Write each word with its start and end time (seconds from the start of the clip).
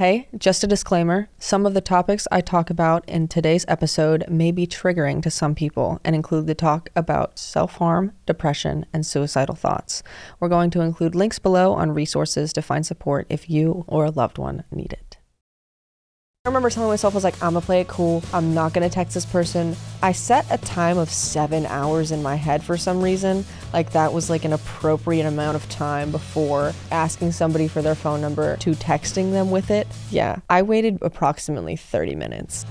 Hey, 0.00 0.28
just 0.38 0.64
a 0.64 0.66
disclaimer 0.66 1.28
some 1.38 1.66
of 1.66 1.74
the 1.74 1.82
topics 1.82 2.26
I 2.32 2.40
talk 2.40 2.70
about 2.70 3.06
in 3.06 3.28
today's 3.28 3.66
episode 3.68 4.24
may 4.30 4.50
be 4.50 4.66
triggering 4.66 5.22
to 5.22 5.30
some 5.30 5.54
people 5.54 6.00
and 6.06 6.16
include 6.16 6.46
the 6.46 6.54
talk 6.54 6.88
about 6.96 7.38
self 7.38 7.76
harm, 7.76 8.12
depression, 8.24 8.86
and 8.94 9.04
suicidal 9.04 9.56
thoughts. 9.56 10.02
We're 10.40 10.48
going 10.48 10.70
to 10.70 10.80
include 10.80 11.14
links 11.14 11.38
below 11.38 11.74
on 11.74 11.92
resources 11.92 12.54
to 12.54 12.62
find 12.62 12.86
support 12.86 13.26
if 13.28 13.50
you 13.50 13.84
or 13.86 14.06
a 14.06 14.10
loved 14.10 14.38
one 14.38 14.64
need 14.70 14.94
it. 14.94 15.09
I 16.46 16.48
remember 16.48 16.70
telling 16.70 16.88
myself, 16.88 17.12
I 17.12 17.16
was 17.16 17.24
like, 17.24 17.34
I'm 17.42 17.52
gonna 17.52 17.60
play 17.60 17.82
it 17.82 17.88
cool. 17.88 18.22
I'm 18.32 18.54
not 18.54 18.72
gonna 18.72 18.88
text 18.88 19.12
this 19.12 19.26
person. 19.26 19.76
I 20.02 20.12
set 20.12 20.46
a 20.50 20.56
time 20.56 20.96
of 20.96 21.10
seven 21.10 21.66
hours 21.66 22.12
in 22.12 22.22
my 22.22 22.34
head 22.36 22.64
for 22.64 22.78
some 22.78 23.02
reason. 23.02 23.44
Like, 23.74 23.90
that 23.92 24.14
was 24.14 24.30
like 24.30 24.46
an 24.46 24.54
appropriate 24.54 25.26
amount 25.26 25.56
of 25.56 25.68
time 25.68 26.10
before 26.10 26.72
asking 26.90 27.32
somebody 27.32 27.68
for 27.68 27.82
their 27.82 27.94
phone 27.94 28.22
number 28.22 28.56
to 28.56 28.70
texting 28.70 29.32
them 29.32 29.50
with 29.50 29.70
it. 29.70 29.86
Yeah, 30.10 30.36
I 30.48 30.62
waited 30.62 30.96
approximately 31.02 31.76
30 31.76 32.14
minutes. 32.14 32.64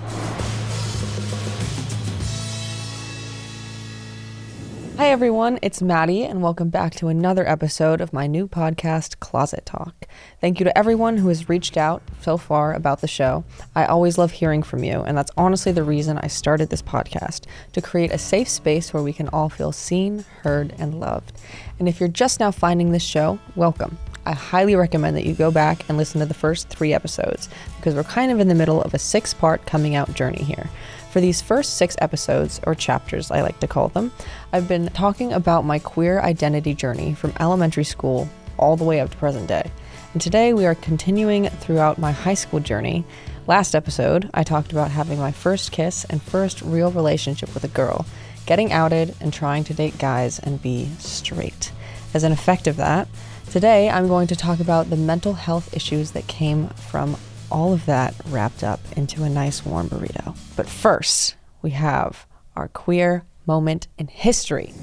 Hi, 4.99 5.11
everyone. 5.11 5.59
It's 5.61 5.81
Mattie, 5.81 6.25
and 6.25 6.41
welcome 6.41 6.67
back 6.67 6.93
to 6.95 7.07
another 7.07 7.47
episode 7.47 8.01
of 8.01 8.11
my 8.11 8.27
new 8.27 8.49
podcast, 8.49 9.17
Closet 9.21 9.65
Talk. 9.65 10.05
Thank 10.41 10.59
you 10.59 10.65
to 10.65 10.77
everyone 10.77 11.15
who 11.15 11.29
has 11.29 11.47
reached 11.47 11.77
out 11.77 12.03
so 12.19 12.35
far 12.35 12.73
about 12.73 12.99
the 12.99 13.07
show. 13.07 13.45
I 13.77 13.85
always 13.85 14.17
love 14.17 14.31
hearing 14.31 14.61
from 14.61 14.83
you, 14.83 14.99
and 14.99 15.17
that's 15.17 15.31
honestly 15.37 15.71
the 15.71 15.85
reason 15.85 16.17
I 16.17 16.27
started 16.27 16.69
this 16.69 16.81
podcast 16.81 17.45
to 17.71 17.81
create 17.81 18.11
a 18.11 18.17
safe 18.17 18.49
space 18.49 18.93
where 18.93 19.01
we 19.01 19.13
can 19.13 19.29
all 19.29 19.47
feel 19.47 19.71
seen, 19.71 20.25
heard, 20.41 20.75
and 20.77 20.99
loved. 20.99 21.31
And 21.79 21.87
if 21.87 22.01
you're 22.01 22.09
just 22.09 22.41
now 22.41 22.51
finding 22.51 22.91
this 22.91 23.01
show, 23.01 23.39
welcome. 23.55 23.97
I 24.25 24.33
highly 24.33 24.75
recommend 24.75 25.15
that 25.15 25.25
you 25.25 25.33
go 25.33 25.49
back 25.49 25.87
and 25.87 25.97
listen 25.97 26.19
to 26.19 26.25
the 26.25 26.33
first 26.33 26.67
three 26.67 26.93
episodes 26.93 27.47
because 27.77 27.95
we're 27.95 28.03
kind 28.03 28.33
of 28.33 28.41
in 28.41 28.49
the 28.49 28.53
middle 28.53 28.81
of 28.81 28.93
a 28.93 28.99
six 28.99 29.33
part 29.33 29.65
coming 29.65 29.95
out 29.95 30.13
journey 30.13 30.43
here. 30.43 30.69
For 31.09 31.21
these 31.21 31.41
first 31.41 31.77
six 31.77 31.95
episodes, 31.99 32.61
or 32.67 32.75
chapters 32.75 33.31
I 33.31 33.41
like 33.41 33.59
to 33.61 33.67
call 33.67 33.87
them, 33.87 34.11
I've 34.53 34.67
been 34.67 34.89
talking 34.89 35.33
about 35.33 35.65
my 35.65 35.79
queer 35.79 36.21
identity 36.21 36.75
journey 36.75 37.15
from 37.15 37.33
elementary 37.39 37.83
school 37.83 38.29
all 38.57 38.77
the 38.77 38.83
way 38.83 38.99
up 38.99 39.09
to 39.09 39.17
present 39.17 39.47
day. 39.47 39.71
And 40.13 40.21
today 40.21 40.53
we 40.53 40.67
are 40.67 40.75
continuing 40.75 41.49
throughout 41.49 41.97
my 41.97 42.11
high 42.11 42.35
school 42.35 42.59
journey. 42.59 43.05
Last 43.47 43.73
episode, 43.73 44.29
I 44.35 44.43
talked 44.43 44.71
about 44.71 44.91
having 44.91 45.17
my 45.17 45.31
first 45.31 45.71
kiss 45.71 46.05
and 46.05 46.21
first 46.21 46.61
real 46.61 46.91
relationship 46.91 47.55
with 47.55 47.63
a 47.63 47.69
girl, 47.69 48.05
getting 48.45 48.71
outed, 48.71 49.15
and 49.19 49.33
trying 49.33 49.63
to 49.63 49.73
date 49.73 49.97
guys 49.97 50.37
and 50.37 50.61
be 50.61 50.89
straight. 50.99 51.71
As 52.13 52.23
an 52.23 52.31
effect 52.31 52.67
of 52.67 52.77
that, 52.77 53.07
today 53.49 53.89
I'm 53.89 54.07
going 54.07 54.27
to 54.27 54.35
talk 54.35 54.59
about 54.59 54.91
the 54.91 54.95
mental 54.95 55.33
health 55.33 55.75
issues 55.75 56.11
that 56.11 56.27
came 56.27 56.67
from 56.69 57.17
all 57.51 57.73
of 57.73 57.85
that 57.85 58.15
wrapped 58.27 58.63
up 58.63 58.79
into 58.95 59.23
a 59.23 59.29
nice 59.29 59.65
warm 59.65 59.89
burrito. 59.89 60.37
But 60.55 60.67
first, 60.67 61.35
we 61.61 61.71
have 61.71 62.25
our 62.55 62.67
queer 62.67 63.23
moment 63.45 63.87
in 63.97 64.07
history. 64.07 64.73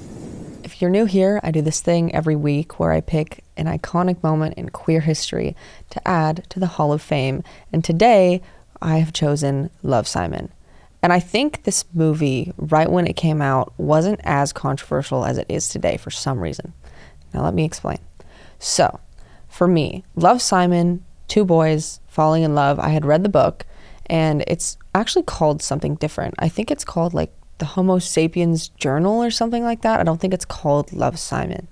If 0.63 0.81
you're 0.81 0.91
new 0.91 1.05
here, 1.05 1.39
I 1.43 1.51
do 1.51 1.61
this 1.61 1.79
thing 1.79 2.13
every 2.13 2.35
week 2.35 2.79
where 2.79 2.91
I 2.91 3.01
pick 3.01 3.43
an 3.55 3.65
iconic 3.65 4.21
moment 4.21 4.55
in 4.55 4.69
queer 4.69 4.99
history 4.99 5.55
to 5.89 6.07
add 6.07 6.45
to 6.49 6.59
the 6.59 6.67
Hall 6.67 6.91
of 6.91 7.01
Fame. 7.01 7.43
And 7.71 7.83
today, 7.83 8.41
I 8.81 8.97
have 8.97 9.13
chosen 9.13 9.69
Love 9.81 10.07
Simon. 10.07 10.51
And 11.01 11.13
I 11.13 11.19
think 11.19 11.63
this 11.63 11.85
movie, 11.93 12.53
right 12.57 12.91
when 12.91 13.07
it 13.07 13.15
came 13.15 13.41
out, 13.41 13.73
wasn't 13.77 14.19
as 14.23 14.51
controversial 14.51 15.25
as 15.25 15.37
it 15.37 15.45
is 15.47 15.69
today 15.69 15.97
for 15.97 16.11
some 16.11 16.39
reason. 16.39 16.73
Now, 17.33 17.43
let 17.43 17.53
me 17.53 17.63
explain. 17.63 17.99
So, 18.59 18.99
for 19.47 19.67
me, 19.67 20.03
Love 20.15 20.41
Simon, 20.41 21.05
two 21.27 21.45
boys, 21.45 21.99
falling 22.07 22.43
in 22.43 22.55
love. 22.55 22.79
I 22.79 22.89
had 22.89 23.05
read 23.05 23.23
the 23.23 23.29
book 23.29 23.65
and 24.07 24.43
it's 24.47 24.77
actually 24.95 25.23
called 25.23 25.61
something 25.61 25.95
different. 25.95 26.35
I 26.39 26.49
think 26.49 26.71
it's 26.71 26.85
called 26.85 27.13
like 27.13 27.33
the 27.57 27.65
Homo 27.65 27.99
sapiens 27.99 28.69
Journal 28.69 29.23
or 29.23 29.31
something 29.31 29.63
like 29.63 29.81
that. 29.81 29.99
I 29.99 30.03
don't 30.03 30.19
think 30.19 30.33
it's 30.33 30.45
called 30.45 30.93
Love 30.93 31.19
Simon. 31.19 31.67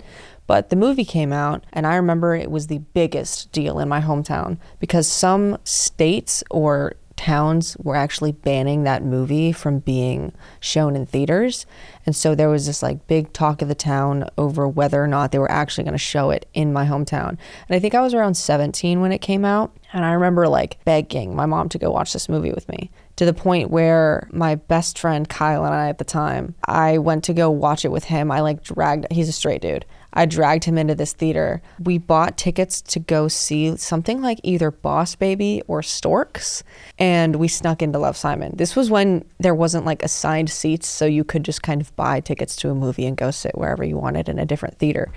But 0.47 0.69
the 0.69 0.75
movie 0.75 1.05
came 1.05 1.33
out, 1.33 1.63
and 1.73 1.87
I 1.87 1.95
remember 1.95 2.35
it 2.35 2.51
was 2.51 2.67
the 2.67 2.77
biggest 2.77 3.51
deal 3.51 3.79
in 3.79 3.89
my 3.89 3.99
hometown 3.99 4.57
because 4.79 5.07
some 5.07 5.57
states 5.63 6.43
or 6.51 6.93
towns 7.15 7.75
were 7.77 7.95
actually 7.95 8.31
banning 8.31 8.83
that 8.83 9.03
movie 9.03 9.51
from 9.51 9.79
being 9.79 10.33
shown 10.59 10.95
in 10.95 11.05
theaters. 11.05 11.65
And 12.05 12.15
so 12.15 12.35
there 12.35 12.49
was 12.49 12.65
this 12.65 12.83
like 12.83 13.07
big 13.07 13.33
talk 13.33 13.61
of 13.61 13.67
the 13.67 13.75
town 13.75 14.29
over 14.37 14.67
whether 14.67 15.03
or 15.03 15.07
not 15.07 15.31
they 15.31 15.39
were 15.39 15.51
actually 15.51 15.83
going 15.83 15.93
to 15.93 15.97
show 15.97 16.29
it 16.29 16.47
in 16.53 16.73
my 16.73 16.85
hometown. 16.85 17.29
And 17.29 17.75
I 17.75 17.79
think 17.79 17.95
I 17.95 18.01
was 18.01 18.13
around 18.13 18.35
17 18.35 19.01
when 19.01 19.11
it 19.11 19.19
came 19.19 19.45
out. 19.45 19.75
And 19.93 20.03
I 20.03 20.11
remember 20.11 20.47
like 20.47 20.83
begging 20.83 21.35
my 21.35 21.45
mom 21.45 21.69
to 21.69 21.77
go 21.77 21.89
watch 21.89 22.13
this 22.13 22.27
movie 22.27 22.51
with 22.51 22.67
me 22.67 22.91
to 23.15 23.25
the 23.25 23.33
point 23.33 23.71
where 23.71 24.27
my 24.31 24.55
best 24.55 24.99
friend 24.99 25.27
Kyle 25.27 25.65
and 25.65 25.73
I 25.73 25.87
at 25.87 25.99
the 25.99 26.03
time, 26.03 26.53
I 26.65 26.97
went 26.97 27.23
to 27.25 27.33
go 27.33 27.49
watch 27.49 27.85
it 27.85 27.91
with 27.91 28.05
him. 28.05 28.29
I 28.29 28.41
like 28.41 28.61
dragged, 28.61 29.07
he's 29.11 29.29
a 29.29 29.33
straight 29.33 29.61
dude. 29.61 29.85
I 30.15 30.25
dragged 30.25 30.63
him 30.63 30.77
into 30.77 30.95
this 30.95 31.13
theater. 31.13 31.61
We 31.79 31.97
bought 31.97 32.37
tickets 32.37 32.81
to 32.83 32.99
go 32.99 33.27
see 33.27 33.75
something 33.77 34.21
like 34.21 34.39
either 34.43 34.71
Boss 34.71 35.15
Baby 35.15 35.61
or 35.67 35.83
Storks, 35.83 36.63
and 36.97 37.35
we 37.35 37.47
snuck 37.47 37.81
into 37.81 37.99
Love 37.99 38.15
Simon. 38.15 38.53
This 38.55 38.75
was 38.75 38.89
when 38.89 39.25
there 39.39 39.55
wasn't 39.55 39.85
like 39.85 40.03
assigned 40.03 40.49
seats, 40.49 40.87
so 40.87 41.05
you 41.05 41.23
could 41.23 41.43
just 41.43 41.61
kind 41.61 41.81
of 41.81 41.95
buy 41.95 42.21
tickets 42.21 42.55
to 42.57 42.69
a 42.69 42.75
movie 42.75 43.05
and 43.05 43.17
go 43.17 43.31
sit 43.31 43.57
wherever 43.57 43.83
you 43.83 43.97
wanted 43.97 44.29
in 44.29 44.39
a 44.39 44.45
different 44.45 44.77
theater. 44.79 45.11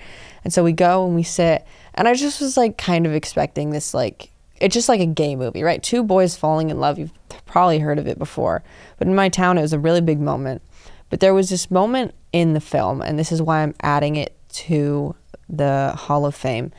And 0.44 0.53
so 0.53 0.64
we 0.64 0.72
go 0.72 1.06
and 1.06 1.15
we 1.15 1.22
sit, 1.22 1.65
and 1.94 2.09
I 2.09 2.15
just 2.15 2.41
was 2.41 2.56
like 2.56 2.76
kind 2.76 3.06
of 3.06 3.15
expecting 3.15 3.70
this 3.70 3.94
like 3.94 4.30
it's 4.60 4.75
just 4.75 4.88
like 4.88 5.00
a 5.00 5.06
gay 5.06 5.36
movie, 5.36 5.62
right? 5.62 5.82
Two 5.82 6.03
boys 6.03 6.36
falling 6.36 6.70
in 6.70 6.80
love. 6.80 6.98
You've 6.98 7.12
probably 7.47 7.78
heard 7.78 7.98
of 7.98 8.09
it 8.09 8.19
before. 8.19 8.62
But 8.98 9.06
in 9.06 9.15
my 9.15 9.28
town, 9.28 9.56
it 9.56 9.62
was 9.62 9.72
a 9.72 9.78
really 9.78 10.00
big 10.00 10.20
moment. 10.20 10.62
But 11.10 11.20
there 11.20 11.34
was 11.34 11.48
this 11.48 11.70
moment 11.70 12.15
in 12.32 12.54
the 12.54 12.60
film, 12.60 13.00
and 13.00 13.19
this 13.19 13.32
is 13.32 13.41
why 13.41 13.62
I'm 13.62 13.75
adding 13.82 14.16
it 14.16 14.38
to 14.48 15.14
the 15.48 15.92
Hall 15.97 16.26
of 16.26 16.34
Fame 16.34 16.72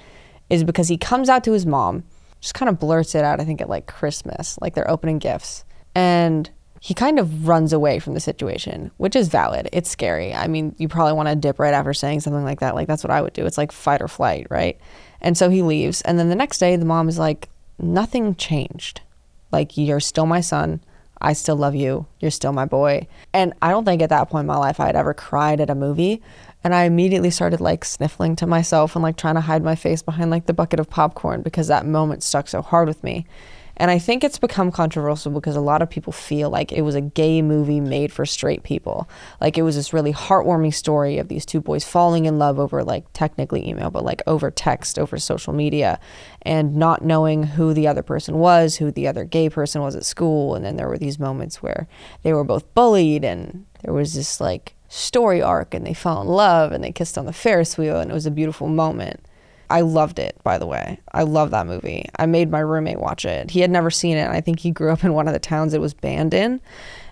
is 0.49 0.63
because 0.63 0.87
he 0.87 0.97
comes 0.97 1.29
out 1.29 1.43
to 1.43 1.53
his 1.53 1.65
mom, 1.65 2.03
just 2.41 2.53
kind 2.53 2.69
of 2.69 2.79
blurts 2.79 3.15
it 3.15 3.23
out, 3.23 3.39
I 3.39 3.45
think 3.45 3.61
at 3.61 3.69
like 3.69 3.87
Christmas, 3.87 4.57
like 4.61 4.73
they're 4.73 4.89
opening 4.89 5.19
gifts. 5.19 5.65
And 5.95 6.49
he 6.81 6.93
kind 6.93 7.19
of 7.19 7.47
runs 7.47 7.73
away 7.73 7.99
from 7.99 8.13
the 8.13 8.19
situation, 8.19 8.91
which 8.97 9.15
is 9.15 9.27
valid. 9.27 9.67
It's 9.73 9.89
scary. 9.89 10.33
I 10.33 10.47
mean, 10.47 10.75
you 10.77 10.87
probably 10.87 11.13
want 11.13 11.27
to 11.27 11.35
dip 11.35 11.59
right 11.59 11.73
after 11.73 11.93
saying 11.93 12.21
something 12.21 12.43
like 12.45 12.61
that. 12.61 12.73
Like, 12.73 12.87
that's 12.87 13.03
what 13.03 13.11
I 13.11 13.21
would 13.21 13.33
do. 13.33 13.45
It's 13.45 13.57
like 13.57 13.71
fight 13.71 14.01
or 14.01 14.07
flight, 14.07 14.47
right? 14.49 14.79
And 15.19 15.37
so 15.37 15.49
he 15.49 15.61
leaves. 15.61 16.01
And 16.01 16.17
then 16.17 16.29
the 16.29 16.35
next 16.35 16.59
day, 16.59 16.75
the 16.77 16.85
mom 16.85 17.09
is 17.09 17.19
like, 17.19 17.49
nothing 17.77 18.35
changed. 18.35 19.01
Like, 19.51 19.77
you're 19.77 19.99
still 19.99 20.25
my 20.25 20.39
son. 20.39 20.81
I 21.21 21.33
still 21.33 21.57
love 21.57 21.75
you. 21.75 22.05
You're 22.21 22.31
still 22.31 22.53
my 22.53 22.63
boy. 22.63 23.07
And 23.33 23.53
I 23.61 23.71
don't 23.71 23.83
think 23.83 24.01
at 24.01 24.09
that 24.09 24.29
point 24.29 24.43
in 24.43 24.47
my 24.47 24.57
life 24.57 24.79
I 24.79 24.85
had 24.85 24.95
ever 24.95 25.13
cried 25.13 25.59
at 25.59 25.69
a 25.69 25.75
movie. 25.75 26.21
And 26.63 26.75
I 26.75 26.83
immediately 26.83 27.29
started 27.29 27.61
like 27.61 27.85
sniffling 27.85 28.35
to 28.37 28.47
myself 28.47 28.95
and 28.95 29.03
like 29.03 29.17
trying 29.17 29.35
to 29.35 29.41
hide 29.41 29.63
my 29.63 29.75
face 29.75 30.01
behind 30.01 30.29
like 30.29 30.45
the 30.45 30.53
bucket 30.53 30.79
of 30.79 30.89
popcorn 30.89 31.41
because 31.41 31.67
that 31.67 31.85
moment 31.85 32.23
stuck 32.23 32.47
so 32.47 32.61
hard 32.61 32.87
with 32.87 33.03
me. 33.03 33.25
And 33.79 33.89
I 33.89 33.97
think 33.97 34.25
it's 34.25 34.37
become 34.37 34.73
controversial 34.73 35.31
because 35.31 35.55
a 35.55 35.61
lot 35.61 35.81
of 35.81 35.89
people 35.89 36.11
feel 36.11 36.49
like 36.49 36.73
it 36.73 36.81
was 36.81 36.95
a 36.95 37.01
gay 37.01 37.41
movie 37.41 37.79
made 37.79 38.11
for 38.11 38.25
straight 38.25 38.63
people. 38.63 39.09
Like 39.39 39.57
it 39.57 39.61
was 39.61 39.77
this 39.77 39.93
really 39.93 40.11
heartwarming 40.11 40.73
story 40.73 41.17
of 41.17 41.29
these 41.29 41.45
two 41.45 41.61
boys 41.61 41.85
falling 41.85 42.25
in 42.25 42.37
love 42.37 42.59
over 42.59 42.83
like 42.83 43.05
technically 43.13 43.67
email, 43.67 43.89
but 43.89 44.03
like 44.03 44.21
over 44.27 44.51
text, 44.51 44.99
over 44.99 45.17
social 45.17 45.53
media, 45.53 45.97
and 46.41 46.75
not 46.75 47.05
knowing 47.05 47.43
who 47.43 47.73
the 47.73 47.87
other 47.87 48.03
person 48.03 48.37
was, 48.39 48.75
who 48.75 48.91
the 48.91 49.07
other 49.07 49.23
gay 49.23 49.49
person 49.49 49.81
was 49.81 49.95
at 49.95 50.03
school. 50.03 50.55
And 50.55 50.65
then 50.65 50.75
there 50.75 50.89
were 50.89 50.97
these 50.97 51.17
moments 51.17 51.63
where 51.63 51.87
they 52.23 52.33
were 52.33 52.43
both 52.43 52.73
bullied 52.73 53.23
and 53.23 53.65
there 53.81 53.93
was 53.93 54.13
this 54.13 54.41
like 54.41 54.75
story 54.89 55.41
arc 55.41 55.73
and 55.73 55.85
they 55.85 55.93
fell 55.93 56.21
in 56.21 56.27
love 56.27 56.71
and 56.71 56.83
they 56.83 56.91
kissed 56.91 57.17
on 57.17 57.25
the 57.25 57.33
Ferris 57.33 57.77
wheel 57.77 57.99
and 57.99 58.11
it 58.11 58.13
was 58.13 58.25
a 58.25 58.31
beautiful 58.31 58.67
moment. 58.67 59.21
I 59.69 59.81
loved 59.81 60.17
it, 60.17 60.35
by 60.43 60.57
the 60.57 60.65
way. 60.65 60.99
I 61.13 61.23
love 61.23 61.51
that 61.51 61.67
movie. 61.67 62.09
I 62.17 62.25
made 62.25 62.49
my 62.49 62.59
roommate 62.59 62.99
watch 62.99 63.23
it. 63.23 63.51
He 63.51 63.61
had 63.61 63.69
never 63.69 63.91
seen 63.91 64.17
it. 64.17 64.27
I 64.27 64.41
think 64.41 64.59
he 64.59 64.71
grew 64.71 64.91
up 64.91 65.03
in 65.03 65.13
one 65.13 65.27
of 65.27 65.33
the 65.33 65.39
towns 65.39 65.73
it 65.73 65.81
was 65.81 65.93
banned 65.93 66.33
in. 66.33 66.59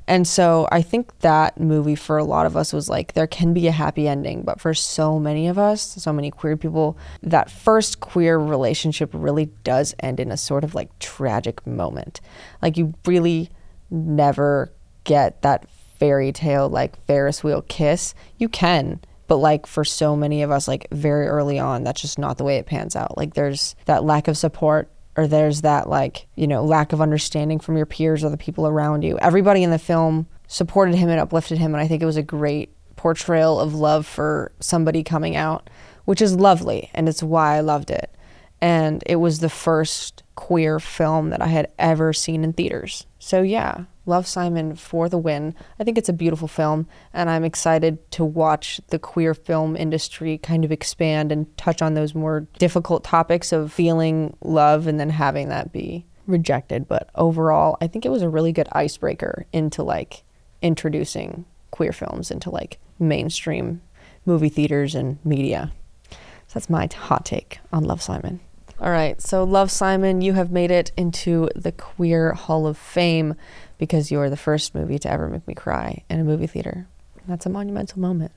And 0.07 0.25
so 0.25 0.67
I 0.71 0.81
think 0.81 1.19
that 1.19 1.59
movie 1.59 1.95
for 1.95 2.17
a 2.17 2.23
lot 2.23 2.45
of 2.45 2.55
us 2.55 2.71
was 2.71 2.89
like, 2.89 3.13
there 3.13 3.27
can 3.27 3.53
be 3.53 3.67
a 3.67 3.71
happy 3.71 4.07
ending. 4.07 4.41
But 4.41 4.59
for 4.59 4.73
so 4.73 5.19
many 5.19 5.47
of 5.47 5.59
us, 5.59 5.81
so 5.81 6.13
many 6.13 6.31
queer 6.31 6.55
people, 6.55 6.97
that 7.21 7.51
first 7.51 7.99
queer 7.99 8.39
relationship 8.39 9.09
really 9.13 9.47
does 9.63 9.93
end 9.99 10.19
in 10.19 10.31
a 10.31 10.37
sort 10.37 10.63
of 10.63 10.73
like 10.73 10.97
tragic 10.99 11.67
moment. 11.67 12.21
Like 12.61 12.77
you 12.77 12.93
really 13.05 13.49
never 13.91 14.71
get 15.03 15.41
that 15.41 15.69
fairy 15.99 16.31
tale, 16.31 16.69
like 16.69 17.03
Ferris 17.05 17.43
wheel 17.43 17.63
kiss. 17.63 18.13
You 18.37 18.49
can 18.49 18.99
but 19.27 19.37
like 19.37 19.67
for 19.67 19.83
so 19.83 20.15
many 20.15 20.41
of 20.41 20.51
us 20.51 20.69
like 20.69 20.87
very 20.91 21.27
early 21.27 21.59
on 21.59 21.83
that's 21.83 22.01
just 22.01 22.17
not 22.17 22.37
the 22.37 22.45
way 22.45 22.55
it 22.55 22.65
pans 22.65 22.95
out 22.95 23.17
like 23.17 23.33
there's 23.33 23.75
that 23.83 24.05
lack 24.05 24.29
of 24.29 24.37
support 24.37 24.89
or 25.17 25.27
there's 25.27 25.63
that 25.63 25.89
like 25.89 26.27
you 26.35 26.47
know 26.47 26.63
lack 26.63 26.93
of 26.93 27.01
understanding 27.01 27.59
from 27.59 27.75
your 27.75 27.85
peers 27.85 28.23
or 28.23 28.29
the 28.29 28.37
people 28.37 28.65
around 28.65 29.03
you 29.03 29.19
everybody 29.19 29.63
in 29.63 29.69
the 29.69 29.77
film 29.77 30.25
supported 30.47 30.95
him 30.95 31.09
and 31.09 31.19
uplifted 31.19 31.57
him 31.57 31.73
and 31.75 31.83
i 31.83 31.87
think 31.89 32.01
it 32.01 32.05
was 32.05 32.15
a 32.15 32.23
great 32.23 32.73
portrayal 32.95 33.59
of 33.59 33.75
love 33.75 34.07
for 34.07 34.49
somebody 34.61 35.03
coming 35.03 35.35
out 35.35 35.69
which 36.05 36.21
is 36.21 36.33
lovely 36.33 36.89
and 36.93 37.09
it's 37.09 37.21
why 37.21 37.57
i 37.57 37.59
loved 37.59 37.91
it 37.91 38.15
and 38.61 39.03
it 39.05 39.17
was 39.17 39.39
the 39.39 39.49
first 39.49 40.23
queer 40.35 40.79
film 40.79 41.29
that 41.29 41.41
I 41.41 41.47
had 41.47 41.71
ever 41.77 42.13
seen 42.13 42.43
in 42.43 42.53
theaters. 42.53 43.05
So, 43.19 43.41
yeah, 43.41 43.85
Love 44.07 44.25
Simon 44.25 44.75
for 44.75 45.09
the 45.09 45.17
win. 45.17 45.53
I 45.79 45.83
think 45.83 45.97
it's 45.97 46.09
a 46.09 46.13
beautiful 46.13 46.47
film, 46.47 46.87
and 47.13 47.29
I'm 47.29 47.43
excited 47.43 48.09
to 48.11 48.25
watch 48.25 48.81
the 48.87 48.97
queer 48.97 49.33
film 49.33 49.75
industry 49.75 50.37
kind 50.37 50.65
of 50.65 50.71
expand 50.71 51.31
and 51.31 51.55
touch 51.57 51.81
on 51.81 51.93
those 51.93 52.15
more 52.15 52.47
difficult 52.57 53.03
topics 53.03 53.51
of 53.51 53.71
feeling 53.71 54.35
love 54.41 54.87
and 54.87 54.99
then 54.99 55.09
having 55.09 55.49
that 55.49 55.71
be 55.71 56.05
rejected. 56.25 56.87
But 56.87 57.09
overall, 57.15 57.77
I 57.81 57.87
think 57.87 58.05
it 58.05 58.11
was 58.11 58.21
a 58.21 58.29
really 58.29 58.51
good 58.51 58.69
icebreaker 58.71 59.45
into 59.51 59.83
like 59.83 60.23
introducing 60.61 61.45
queer 61.71 61.91
films 61.91 62.31
into 62.31 62.49
like 62.49 62.79
mainstream 62.97 63.81
movie 64.25 64.49
theaters 64.49 64.95
and 64.95 65.23
media. 65.25 65.71
So 66.11 66.17
that's 66.53 66.69
my 66.69 66.89
hot 66.95 67.25
take 67.25 67.59
on 67.73 67.83
Love 67.83 68.01
Simon. 68.01 68.39
All 68.79 68.91
right, 68.91 69.19
so 69.19 69.43
Love 69.43 69.71
Simon, 69.71 70.21
you 70.21 70.33
have 70.33 70.51
made 70.51 70.69
it 70.69 70.91
into 70.95 71.49
the 71.55 71.71
Queer 71.71 72.33
Hall 72.33 72.67
of 72.67 72.77
Fame 72.77 73.33
because 73.77 74.11
you're 74.11 74.29
the 74.29 74.37
first 74.37 74.73
movie 74.73 74.99
to 74.99 75.11
ever 75.11 75.27
make 75.27 75.47
me 75.47 75.53
cry 75.53 76.03
in 76.09 76.19
a 76.19 76.23
movie 76.23 76.47
theater. 76.47 76.87
That's 77.27 77.45
a 77.45 77.49
monumental 77.49 77.99
moment. 77.99 78.31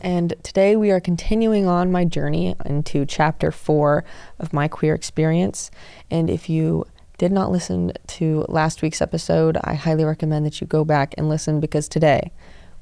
And 0.00 0.34
today 0.42 0.76
we 0.76 0.90
are 0.90 1.00
continuing 1.00 1.66
on 1.66 1.90
my 1.90 2.04
journey 2.04 2.54
into 2.64 3.04
chapter 3.04 3.50
four 3.50 4.04
of 4.38 4.52
my 4.52 4.68
queer 4.68 4.94
experience. 4.94 5.70
And 6.10 6.30
if 6.30 6.48
you 6.48 6.84
did 7.18 7.32
not 7.32 7.50
listen 7.50 7.92
to 8.06 8.44
last 8.48 8.80
week's 8.80 9.02
episode, 9.02 9.58
I 9.64 9.74
highly 9.74 10.04
recommend 10.04 10.46
that 10.46 10.60
you 10.60 10.66
go 10.66 10.84
back 10.84 11.14
and 11.18 11.28
listen 11.28 11.58
because 11.58 11.88
today 11.88 12.30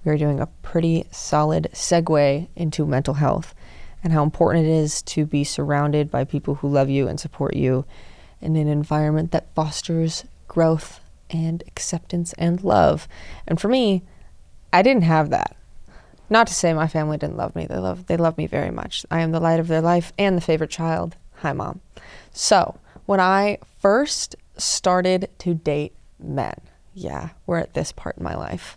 we 0.05 0.13
are 0.13 0.19
doing 0.19 0.41
a 0.41 0.47
pretty 0.63 1.07
solid 1.11 1.69
segue 1.73 2.49
into 2.55 2.87
mental 2.87 3.15
health 3.15 3.55
and 4.05 4.13
how 4.13 4.23
important 4.23 4.67
it 4.67 4.71
is 4.71 5.03
to 5.03 5.25
be 5.25 5.43
surrounded 5.43 6.11
by 6.11 6.23
people 6.23 6.57
who 6.57 6.69
love 6.69 6.91
you 6.91 7.09
and 7.09 7.19
support 7.19 7.57
you 7.57 7.85
in 8.41 8.55
an 8.57 8.69
environment 8.69 9.33
that 9.33 9.53
fosters 9.55 10.25
growth 10.47 11.01
and 11.31 11.63
acceptance 11.67 12.33
and 12.35 12.63
love. 12.63 13.09
And 13.47 13.61
for 13.61 13.69
me, 13.69 14.03
I 14.73 14.83
didn't 14.83 15.03
have 15.03 15.31
that. 15.31 15.57
Not 16.29 16.47
to 16.49 16.55
say 16.55 16.73
my 16.73 16.89
family 16.89 17.19
didn't 17.19 17.37
love 17.37 17.55
me. 17.55 17.67
They 17.67 17.77
love 17.79 18.07
they 18.07 18.17
love 18.17 18.37
me 18.37 18.47
very 18.47 18.71
much. 18.71 19.07
I 19.11 19.21
am 19.21 19.31
the 19.31 19.41
light 19.41 19.61
of 19.61 19.69
their 19.69 19.81
life 19.81 20.13
and 20.19 20.37
the 20.37 20.43
favorite 20.43 20.71
child. 20.71 21.17
Hi 21.37 21.53
mom. 21.53 21.81
So, 22.33 22.79
when 23.07 23.21
I 23.21 23.59
first 23.79 24.35
started 24.57 25.31
to 25.39 25.55
date 25.55 25.95
men, 26.19 26.55
yeah, 26.95 27.31
we're 27.47 27.59
at 27.59 27.75
this 27.75 27.93
part 27.93 28.19
in 28.19 28.25
my 28.25 28.35
life. 28.35 28.77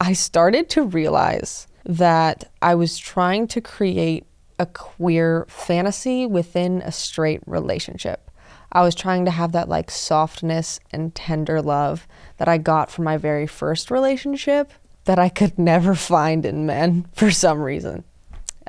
I 0.00 0.12
started 0.12 0.68
to 0.70 0.82
realize 0.82 1.66
that 1.84 2.50
I 2.60 2.74
was 2.74 2.98
trying 2.98 3.48
to 3.48 3.60
create 3.60 4.24
a 4.58 4.66
queer 4.66 5.46
fantasy 5.48 6.26
within 6.26 6.82
a 6.82 6.92
straight 6.92 7.40
relationship. 7.46 8.30
I 8.72 8.82
was 8.82 8.94
trying 8.94 9.26
to 9.26 9.30
have 9.30 9.52
that 9.52 9.68
like 9.68 9.90
softness 9.90 10.80
and 10.90 11.14
tender 11.14 11.60
love 11.60 12.08
that 12.38 12.48
I 12.48 12.58
got 12.58 12.90
from 12.90 13.04
my 13.04 13.18
very 13.18 13.46
first 13.46 13.90
relationship 13.90 14.72
that 15.04 15.18
I 15.18 15.28
could 15.28 15.58
never 15.58 15.94
find 15.94 16.44
in 16.44 16.66
men 16.66 17.06
for 17.12 17.30
some 17.30 17.60
reason. 17.60 18.04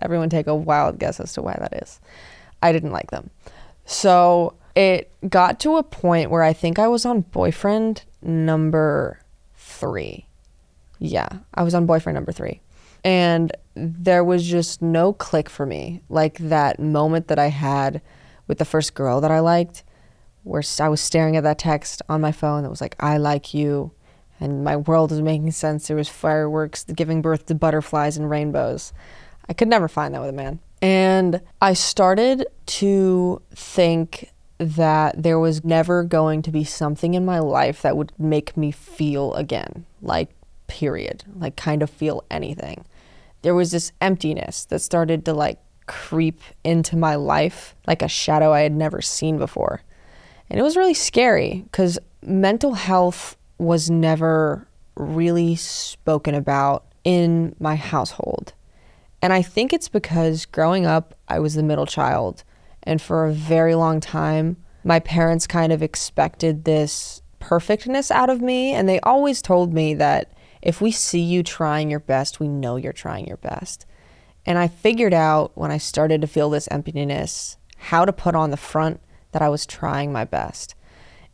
Everyone 0.02 0.30
take 0.30 0.48
a 0.48 0.56
wild 0.56 1.00
guess 1.00 1.20
as 1.20 1.34
to 1.34 1.42
why 1.42 1.56
that 1.60 1.82
is. 1.82 2.02
I 2.62 2.72
didn't 2.72 2.92
like 2.92 3.12
them. 3.12 3.30
So 3.86 4.56
it 4.76 5.12
got 5.30 5.60
to 5.62 5.78
a 5.78 5.84
point 5.84 6.30
where 6.30 6.44
I 6.44 6.54
think 6.54 6.80
I 6.80 6.88
was 6.88 7.06
on 7.06 7.22
boyfriend 7.22 8.04
number 8.22 9.20
three. 9.56 10.28
Yeah, 11.00 11.30
I 11.54 11.64
was 11.64 11.74
on 11.76 11.86
boyfriend 11.86 12.16
number 12.16 12.32
three. 12.32 12.62
And 13.04 13.52
there 13.76 14.24
was 14.24 14.46
just 14.46 14.82
no 14.82 15.14
click 15.14 15.50
for 15.50 15.66
me. 15.66 16.02
Like 16.10 16.38
that 16.40 16.80
moment 16.80 17.28
that 17.28 17.40
I 17.40 17.48
had 17.48 18.02
with 18.48 18.58
the 18.58 18.66
first 18.66 18.94
girl 18.94 19.22
that 19.22 19.32
I 19.32 19.40
liked, 19.40 19.84
where 20.44 20.64
I 20.80 20.90
was 20.90 21.02
staring 21.02 21.36
at 21.36 21.44
that 21.44 21.60
text 21.60 22.02
on 22.10 22.22
my 22.22 22.32
phone 22.32 22.64
that 22.64 22.70
was 22.70 22.82
like, 22.82 22.96
I 23.00 23.18
like 23.18 23.54
you. 23.54 23.92
And 24.40 24.64
my 24.64 24.76
world 24.76 25.12
was 25.12 25.22
making 25.22 25.52
sense. 25.52 25.88
There 25.88 25.98
was 25.98 26.10
fireworks 26.10 26.84
giving 26.84 27.22
birth 27.22 27.46
to 27.46 27.56
butterflies 27.56 28.18
and 28.18 28.30
rainbows. 28.30 28.94
I 29.48 29.54
could 29.54 29.68
never 29.68 29.88
find 29.88 30.14
that 30.14 30.22
with 30.22 30.30
a 30.30 30.34
man. 30.34 30.60
And 30.82 31.42
I 31.62 31.74
started 31.74 32.46
to 32.66 33.42
think 33.52 34.32
that 34.58 35.22
there 35.22 35.40
was 35.40 35.64
never 35.64 36.04
going 36.04 36.42
to 36.42 36.52
be 36.52 36.64
something 36.64 37.14
in 37.14 37.26
my 37.26 37.40
life 37.40 37.82
that 37.82 37.96
would 37.96 38.12
make 38.18 38.58
me 38.58 38.72
feel 38.72 39.34
again, 39.36 39.86
like, 40.02 40.30
period, 40.68 41.24
like, 41.38 41.56
kind 41.56 41.82
of 41.82 41.90
feel 41.90 42.24
anything 42.30 42.86
there 43.44 43.54
was 43.54 43.72
this 43.72 43.92
emptiness 44.02 44.66
that 44.66 44.80
started 44.80 45.24
to 45.26 45.34
like 45.34 45.60
creep 45.86 46.42
into 46.64 46.98
my 46.98 47.14
life 47.16 47.76
like 47.86 48.02
a 48.02 48.08
shadow 48.08 48.52
I 48.52 48.62
had 48.62 48.74
never 48.74 49.02
seen 49.02 49.38
before. 49.38 49.82
And 50.50 50.60
it 50.60 50.64
was 50.64 50.78
really 50.78 50.94
scary 50.94 51.64
because 51.66 51.98
mental 52.22 52.74
health 52.74 53.38
was 53.58 53.90
never 53.90 54.68
really 54.96 55.56
spoken 55.56 56.36
about 56.36 56.86
in 57.04 57.56
my 57.60 57.76
household. 57.76 58.54
And 59.22 59.32
I 59.32 59.42
think 59.42 59.74
it's 59.74 59.90
because 59.90 60.46
growing 60.46 60.86
up, 60.86 61.16
I 61.28 61.40
was 61.40 61.56
the 61.56 61.64
middle 61.64 61.86
child. 61.86 62.44
And 62.84 63.02
for 63.02 63.26
a 63.26 63.32
very 63.34 63.76
long 63.76 64.00
time, 64.00 64.58
my 64.84 65.00
parents 65.00 65.48
kind 65.48 65.72
of 65.72 65.82
expected 65.82 66.66
this 66.66 67.22
perfectness 67.40 68.12
out 68.12 68.30
of 68.30 68.42
me. 68.42 68.74
And 68.74 68.88
they 68.88 69.00
always 69.00 69.42
told 69.42 69.74
me 69.74 69.94
that 69.96 70.34
if 70.62 70.82
we 70.82 70.92
see 70.92 71.22
you 71.22 71.44
trying 71.44 71.90
your 71.90 72.00
best, 72.00 72.40
we 72.40 72.48
know 72.48 72.76
you're 72.76 72.94
trying 72.94 73.26
your 73.26 73.38
best. 73.38 73.86
And 74.46 74.58
I 74.58 74.68
figured 74.68 75.14
out 75.14 75.52
when 75.56 75.72
I 75.72 75.78
started 75.78 76.22
to 76.22 76.28
feel 76.28 76.50
this 76.50 76.68
emptiness 76.70 77.58
how 77.78 78.06
to 78.06 78.14
put 78.14 78.36
on 78.36 78.52
the 78.52 78.58
front 78.58 79.00
that 79.34 79.42
I 79.42 79.50
was 79.50 79.66
trying 79.66 80.12
my 80.12 80.26
best. 80.26 80.76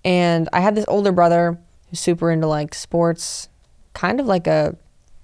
And 0.03 0.49
I 0.51 0.61
had 0.61 0.75
this 0.75 0.85
older 0.87 1.11
brother 1.11 1.59
who's 1.89 1.99
super 1.99 2.31
into 2.31 2.47
like 2.47 2.73
sports, 2.73 3.49
kind 3.93 4.19
of 4.19 4.25
like 4.25 4.47
a 4.47 4.75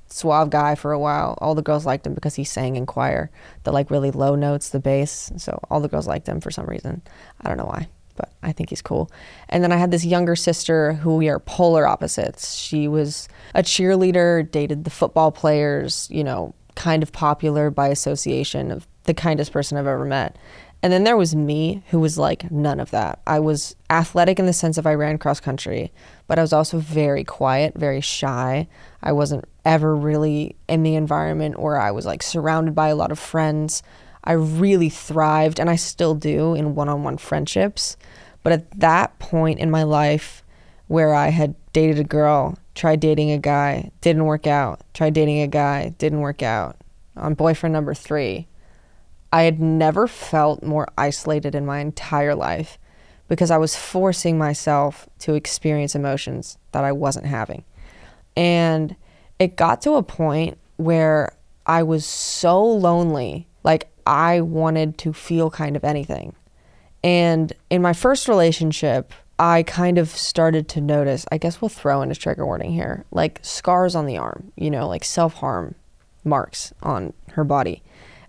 suave 0.08 0.50
guy 0.50 0.76
for 0.76 0.92
a 0.92 1.00
while. 1.00 1.38
All 1.42 1.56
the 1.56 1.62
girls 1.62 1.86
liked 1.86 2.06
him 2.06 2.14
because 2.14 2.36
he 2.36 2.44
sang 2.44 2.76
in 2.76 2.86
choir, 2.86 3.32
the 3.64 3.72
like 3.72 3.90
really 3.90 4.12
low 4.12 4.36
notes, 4.36 4.70
the 4.70 4.80
bass. 4.80 5.32
So 5.38 5.60
all 5.70 5.82
the 5.82 5.90
girls 5.90 6.08
liked 6.08 6.28
him 6.28 6.40
for 6.40 6.52
some 6.52 6.66
reason. 6.66 7.02
I 7.42 7.48
don't 7.48 7.58
know 7.58 7.66
why 7.66 7.88
but 8.16 8.32
I 8.42 8.52
think 8.52 8.70
he's 8.70 8.82
cool. 8.82 9.12
And 9.50 9.64
then 9.64 9.72
I 9.72 9.78
had 9.78 9.92
this 9.92 10.06
younger 10.06 10.36
sister 10.36 10.94
who 10.94 11.18
we 11.18 11.30
are 11.30 11.40
polar 11.40 11.86
opposites. 11.86 12.56
She 12.56 12.88
was 12.88 13.28
a 13.54 13.62
cheerleader, 13.62 14.50
dated 14.50 14.84
the 14.84 14.90
football 14.90 15.32
players, 15.32 16.08
you 16.10 16.24
know, 16.24 16.54
kind 16.76 17.04
of 17.04 17.12
popular 17.12 17.70
by 17.70 17.88
association 17.88 18.72
of 18.72 18.88
the 19.04 19.14
kindest 19.14 19.52
person 19.52 19.78
I've 19.78 19.88
ever 19.88 20.06
met. 20.06 20.38
And 20.82 20.94
then 20.94 21.04
there 21.04 21.18
was 21.18 21.36
me, 21.36 21.84
who 21.90 22.00
was 22.00 22.18
like 22.18 22.52
none 22.52 22.80
of 22.80 22.92
that. 22.92 23.20
I 23.26 23.40
was 23.40 23.76
athletic 23.90 24.38
in 24.38 24.46
the 24.46 24.54
sense 24.54 24.78
of 24.78 24.86
I 24.86 24.94
ran 24.94 25.18
cross 25.18 25.40
country, 25.40 25.92
but 26.28 26.38
I 26.38 26.44
was 26.44 26.54
also 26.54 26.78
very 26.78 27.24
quiet, 27.24 27.74
very 27.76 28.02
shy. 28.02 28.68
I 29.02 29.12
wasn't 29.12 29.46
ever 29.64 29.96
really 29.96 30.56
in 30.68 30.84
the 30.84 30.96
environment 30.96 31.60
where 31.60 31.80
I 31.80 31.90
was 31.90 32.06
like 32.06 32.22
surrounded 32.22 32.76
by 32.76 32.90
a 32.90 32.96
lot 32.96 33.12
of 33.12 33.18
friends. 33.18 33.82
I 34.24 34.34
really 34.34 34.90
thrived, 34.90 35.60
and 35.60 35.70
I 35.70 35.76
still 35.76 36.16
do, 36.16 36.54
in 36.54 36.76
one 36.76 36.90
on 36.90 37.04
one 37.04 37.18
friendships. 37.18 37.98
But 38.44 38.54
at 38.54 38.80
that 38.80 39.18
point 39.18 39.60
in 39.60 39.72
my 39.72 39.84
life 39.84 40.44
where 40.88 41.16
I 41.16 41.30
had 41.30 41.56
dated 41.74 42.00
a 42.00 42.04
girl, 42.04 42.58
tried 42.76 43.00
dating 43.00 43.32
a 43.32 43.40
guy, 43.40 43.92
didn't 44.02 44.26
work 44.26 44.46
out, 44.46 44.82
tried 44.94 45.14
dating 45.14 45.42
a 45.42 45.48
guy, 45.48 45.90
didn't 45.98 46.22
work 46.22 46.44
out, 46.44 46.78
on 47.16 47.34
boyfriend 47.34 47.74
number 47.74 47.94
three, 47.94 48.48
I 49.36 49.42
had 49.42 49.60
never 49.60 50.08
felt 50.08 50.64
more 50.64 50.88
isolated 50.98 51.56
in 51.56 51.66
my 51.66 51.80
entire 51.80 52.36
life 52.36 52.80
because 53.28 53.52
I 53.52 53.58
was 53.58 53.76
forcing 53.76 54.38
myself 54.38 55.10
to 55.20 55.34
experience 55.34 55.94
emotions 55.94 56.58
that 56.72 56.86
I 56.86 56.94
wasn't 56.94 57.26
having. 57.26 57.66
And 58.38 58.96
it 59.38 59.58
got 59.58 59.82
to 59.82 59.96
a 59.96 60.04
point 60.04 60.58
where 60.78 61.36
I 61.66 61.84
was 61.84 62.06
so 62.06 62.64
lonely. 62.64 63.46
Like, 63.66 63.90
I 64.08 64.40
wanted 64.40 64.98
to 65.00 65.12
feel 65.12 65.50
kind 65.50 65.76
of 65.76 65.84
anything. 65.84 66.34
And 67.04 67.52
in 67.70 67.82
my 67.82 67.92
first 67.92 68.30
relationship, 68.30 69.12
I 69.38 69.64
kind 69.64 69.98
of 69.98 70.08
started 70.08 70.70
to 70.70 70.80
notice, 70.80 71.26
I 71.30 71.40
guess 71.40 71.62
we'll 71.62 71.68
throw 71.68 72.02
in 72.02 72.10
a 72.10 72.16
trigger 72.16 72.46
warning 72.46 72.72
here, 72.72 73.04
like 73.12 73.40
scars 73.42 73.96
on 73.96 74.06
the 74.06 74.18
arm, 74.18 74.54
you 74.56 74.72
know, 74.72 74.88
like 74.88 75.04
self 75.04 75.34
harm 75.34 75.76
marks 76.24 76.74
on 76.82 77.12
her 77.32 77.44
body. 77.44 77.84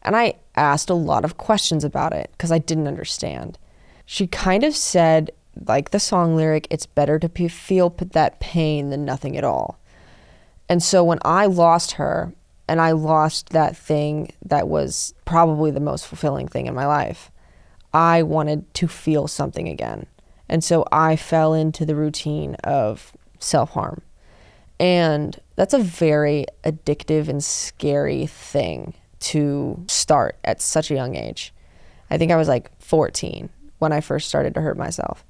And 0.07 0.17
I 0.17 0.37
asked 0.55 0.89
a 0.89 0.95
lot 0.95 1.25
of 1.25 1.37
questions 1.37 1.85
about 1.85 2.15
it 2.15 2.31
because 2.33 2.53
I 2.53 2.59
didn't 2.59 2.89
understand. 2.89 3.59
She 4.07 4.27
kind 4.27 4.65
of 4.65 4.75
said, 4.75 5.31
like 5.67 5.91
the 5.91 6.01
song 6.01 6.37
lyric, 6.37 6.67
it's 6.71 6.87
better 6.87 7.19
to 7.19 7.29
p- 7.29 7.49
feel 7.49 7.91
p- 7.91 8.07
that 8.07 8.41
pain 8.41 8.91
than 8.91 9.05
nothing 9.05 9.37
at 9.37 9.45
all. 9.45 9.79
And 10.69 10.83
so 10.83 11.05
when 11.05 11.19
I 11.25 11.47
lost 11.47 11.93
her, 11.93 12.33
and 12.69 12.81
I 12.81 12.93
lost 12.93 13.51
that 13.51 13.77
thing 13.77 14.33
that 14.45 14.69
was 14.69 15.15
probably 15.25 15.71
the 15.71 15.81
most 15.81 16.07
fulfilling 16.07 16.49
thing 16.49 16.67
in 16.67 16.75
my 16.75 16.87
life. 16.87 17.31
I 17.95 18.23
wanted 18.23 18.73
to 18.75 18.89
feel 18.89 19.29
something 19.29 19.69
again. 19.69 20.07
And 20.49 20.63
so 20.63 20.85
I 20.93 21.17
fell 21.17 21.55
into 21.55 21.85
the 21.87 21.97
routine 21.97 22.55
of 22.65 23.13
self 23.39 23.71
harm. 23.71 24.03
And 24.79 25.41
that's 25.55 25.75
a 25.75 25.79
very 25.79 26.47
addictive 26.65 27.29
and 27.29 27.43
scary 27.43 28.27
thing 28.27 28.95
to 29.27 29.83
start 29.89 30.37
at 30.45 30.61
such 30.61 30.91
a 30.91 30.95
young 30.95 31.17
age. 31.17 31.53
I 32.11 32.19
think 32.19 32.31
I 32.31 32.37
was 32.37 32.47
like 32.47 32.71
14 32.81 33.49
when 33.79 33.93
I 33.93 34.01
first 34.01 34.29
started 34.29 34.55
to 34.55 34.61
hurt 34.61 34.77
myself. 34.77 35.25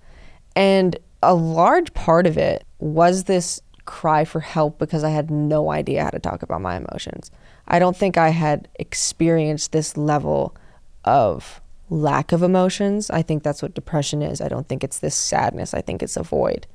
And 0.55 0.99
a 1.23 1.35
large 1.35 1.95
part 1.95 2.27
of 2.27 2.37
it 2.37 2.65
was 2.79 3.25
this 3.25 3.61
cry 3.87 4.25
for 4.25 4.41
help 4.41 4.79
because 4.79 5.03
I 5.03 5.11
had 5.11 5.31
no 5.31 5.71
idea 5.71 6.05
how 6.05 6.11
to 6.11 6.19
talk 6.19 6.43
about 6.43 6.61
my 6.61 6.77
emotions. 6.77 7.31
I 7.69 7.79
don't 7.79 7.97
think 7.97 8.19
I 8.19 8.31
had 8.31 8.69
experienced 8.79 9.73
this 9.73 9.97
level 9.97 10.55
of 11.05 11.61
lack 11.89 12.33
of 12.33 12.43
emotions. 12.43 13.09
I 13.11 13.23
think 13.23 13.43
that's 13.43 13.63
what 13.63 13.75
depression 13.75 14.21
is. 14.21 14.43
I 14.43 14.49
don't 14.49 14.69
think 14.69 14.85
it's 14.85 14.99
this 14.99 15.15
sadness. 15.15 15.73
I 15.73 15.81
think 15.81 16.03
it's 16.03 16.17
a 16.17 16.23
void. 16.23 16.67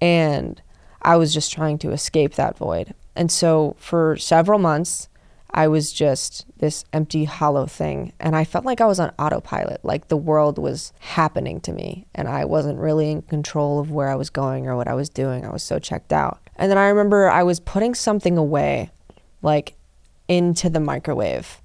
And 0.00 0.62
I 1.02 1.16
was 1.16 1.34
just 1.34 1.52
trying 1.52 1.78
to 1.78 1.92
escape 1.92 2.34
that 2.34 2.56
void. 2.56 2.94
And 3.14 3.30
so 3.30 3.76
for 3.78 4.16
several 4.16 4.58
months, 4.58 5.08
I 5.56 5.68
was 5.68 5.90
just 5.90 6.44
this 6.58 6.84
empty, 6.92 7.24
hollow 7.24 7.64
thing. 7.64 8.12
And 8.20 8.36
I 8.36 8.44
felt 8.44 8.66
like 8.66 8.82
I 8.82 8.86
was 8.86 9.00
on 9.00 9.14
autopilot, 9.18 9.82
like 9.82 10.08
the 10.08 10.16
world 10.16 10.58
was 10.58 10.92
happening 11.00 11.62
to 11.62 11.72
me. 11.72 12.06
And 12.14 12.28
I 12.28 12.44
wasn't 12.44 12.78
really 12.78 13.10
in 13.10 13.22
control 13.22 13.80
of 13.80 13.90
where 13.90 14.10
I 14.10 14.16
was 14.16 14.28
going 14.28 14.66
or 14.66 14.76
what 14.76 14.86
I 14.86 14.92
was 14.92 15.08
doing. 15.08 15.46
I 15.46 15.50
was 15.50 15.62
so 15.62 15.78
checked 15.78 16.12
out. 16.12 16.40
And 16.56 16.70
then 16.70 16.76
I 16.76 16.88
remember 16.88 17.30
I 17.30 17.42
was 17.42 17.58
putting 17.58 17.94
something 17.94 18.36
away, 18.36 18.90
like 19.40 19.74
into 20.28 20.68
the 20.68 20.78
microwave. 20.78 21.62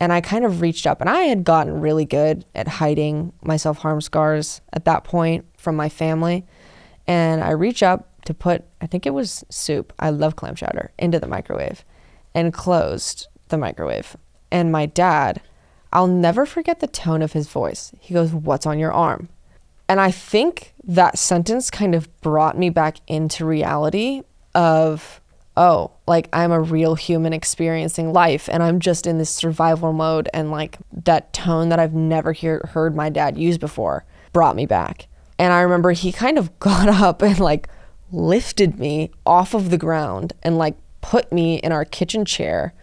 And 0.00 0.14
I 0.14 0.22
kind 0.22 0.44
of 0.44 0.60
reached 0.60 0.86
up, 0.86 1.00
and 1.00 1.08
I 1.08 1.22
had 1.22 1.42
gotten 1.42 1.80
really 1.80 2.04
good 2.04 2.44
at 2.54 2.68
hiding 2.68 3.32
my 3.42 3.56
self 3.56 3.78
harm 3.78 4.02
scars 4.02 4.60
at 4.72 4.84
that 4.84 5.04
point 5.04 5.46
from 5.56 5.74
my 5.74 5.88
family. 5.88 6.44
And 7.06 7.42
I 7.42 7.50
reach 7.50 7.82
up 7.82 8.10
to 8.26 8.34
put, 8.34 8.64
I 8.80 8.86
think 8.86 9.06
it 9.06 9.14
was 9.14 9.44
soup, 9.48 9.94
I 9.98 10.10
love 10.10 10.36
clam 10.36 10.54
chowder, 10.54 10.90
into 10.98 11.18
the 11.18 11.26
microwave 11.26 11.84
and 12.36 12.52
closed 12.52 13.26
the 13.48 13.56
microwave. 13.56 14.16
And 14.52 14.70
my 14.70 14.86
dad, 14.86 15.40
I'll 15.92 16.06
never 16.06 16.44
forget 16.44 16.78
the 16.78 16.86
tone 16.86 17.22
of 17.22 17.32
his 17.32 17.48
voice. 17.48 17.92
He 17.98 18.14
goes, 18.14 18.32
What's 18.32 18.66
on 18.66 18.78
your 18.78 18.92
arm? 18.92 19.30
And 19.88 20.00
I 20.00 20.10
think 20.10 20.74
that 20.84 21.18
sentence 21.18 21.70
kind 21.70 21.94
of 21.94 22.20
brought 22.20 22.58
me 22.58 22.70
back 22.70 22.98
into 23.06 23.46
reality 23.46 24.22
of, 24.54 25.20
oh, 25.56 25.92
like 26.06 26.28
I'm 26.32 26.52
a 26.52 26.60
real 26.60 26.96
human 26.96 27.32
experiencing 27.32 28.12
life 28.12 28.48
and 28.52 28.62
I'm 28.62 28.80
just 28.80 29.06
in 29.06 29.18
this 29.18 29.30
survival 29.30 29.92
mode. 29.92 30.28
And 30.34 30.50
like 30.50 30.78
that 30.92 31.32
tone 31.32 31.70
that 31.70 31.78
I've 31.78 31.94
never 31.94 32.32
hear, 32.32 32.68
heard 32.72 32.94
my 32.94 33.08
dad 33.08 33.38
use 33.38 33.58
before 33.58 34.04
brought 34.32 34.56
me 34.56 34.66
back. 34.66 35.06
And 35.38 35.52
I 35.52 35.60
remember 35.62 35.92
he 35.92 36.12
kind 36.12 36.36
of 36.36 36.58
got 36.58 36.88
up 36.88 37.22
and 37.22 37.40
like 37.40 37.68
lifted 38.12 38.78
me 38.78 39.10
off 39.24 39.54
of 39.54 39.70
the 39.70 39.78
ground 39.78 40.32
and 40.42 40.58
like 40.58 40.76
put 41.06 41.30
me 41.30 41.56
in 41.58 41.70
our 41.70 41.84
kitchen 41.84 42.24
chair. 42.24 42.74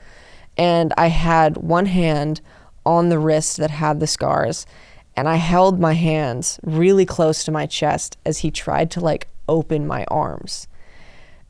And 0.57 0.93
I 0.97 1.07
had 1.07 1.57
one 1.57 1.87
hand 1.87 2.39
on 2.85 3.09
the 3.09 3.19
wrist 3.19 3.57
that 3.57 3.71
had 3.71 3.99
the 3.99 4.07
scars. 4.07 4.65
And 5.15 5.27
I 5.27 5.35
held 5.35 5.79
my 5.79 5.93
hands 5.93 6.59
really 6.63 7.05
close 7.05 7.43
to 7.43 7.51
my 7.51 7.65
chest 7.65 8.17
as 8.25 8.39
he 8.39 8.49
tried 8.49 8.89
to 8.91 9.01
like 9.01 9.27
open 9.49 9.85
my 9.85 10.05
arms. 10.05 10.67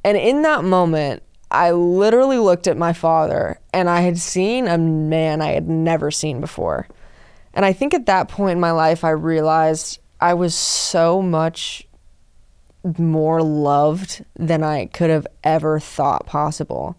And 0.03 0.17
in 0.17 0.41
that 0.41 0.63
moment, 0.63 1.21
I 1.51 1.71
literally 1.71 2.39
looked 2.39 2.67
at 2.67 2.75
my 2.75 2.91
father 2.91 3.59
and 3.71 3.87
I 3.87 4.01
had 4.01 4.17
seen 4.17 4.67
a 4.67 4.77
man 4.77 5.41
I 5.41 5.51
had 5.51 5.69
never 5.69 6.09
seen 6.09 6.41
before. 6.41 6.87
And 7.53 7.63
I 7.63 7.71
think 7.71 7.93
at 7.93 8.07
that 8.07 8.29
point 8.29 8.53
in 8.53 8.59
my 8.59 8.71
life, 8.71 9.03
I 9.03 9.11
realized 9.11 9.99
I 10.19 10.33
was 10.33 10.55
so 10.55 11.21
much 11.21 11.87
more 12.97 13.41
loved 13.41 14.23
than 14.35 14.63
I 14.63 14.87
could 14.87 15.09
have 15.09 15.27
ever 15.43 15.79
thought 15.79 16.25
possible. 16.25 16.95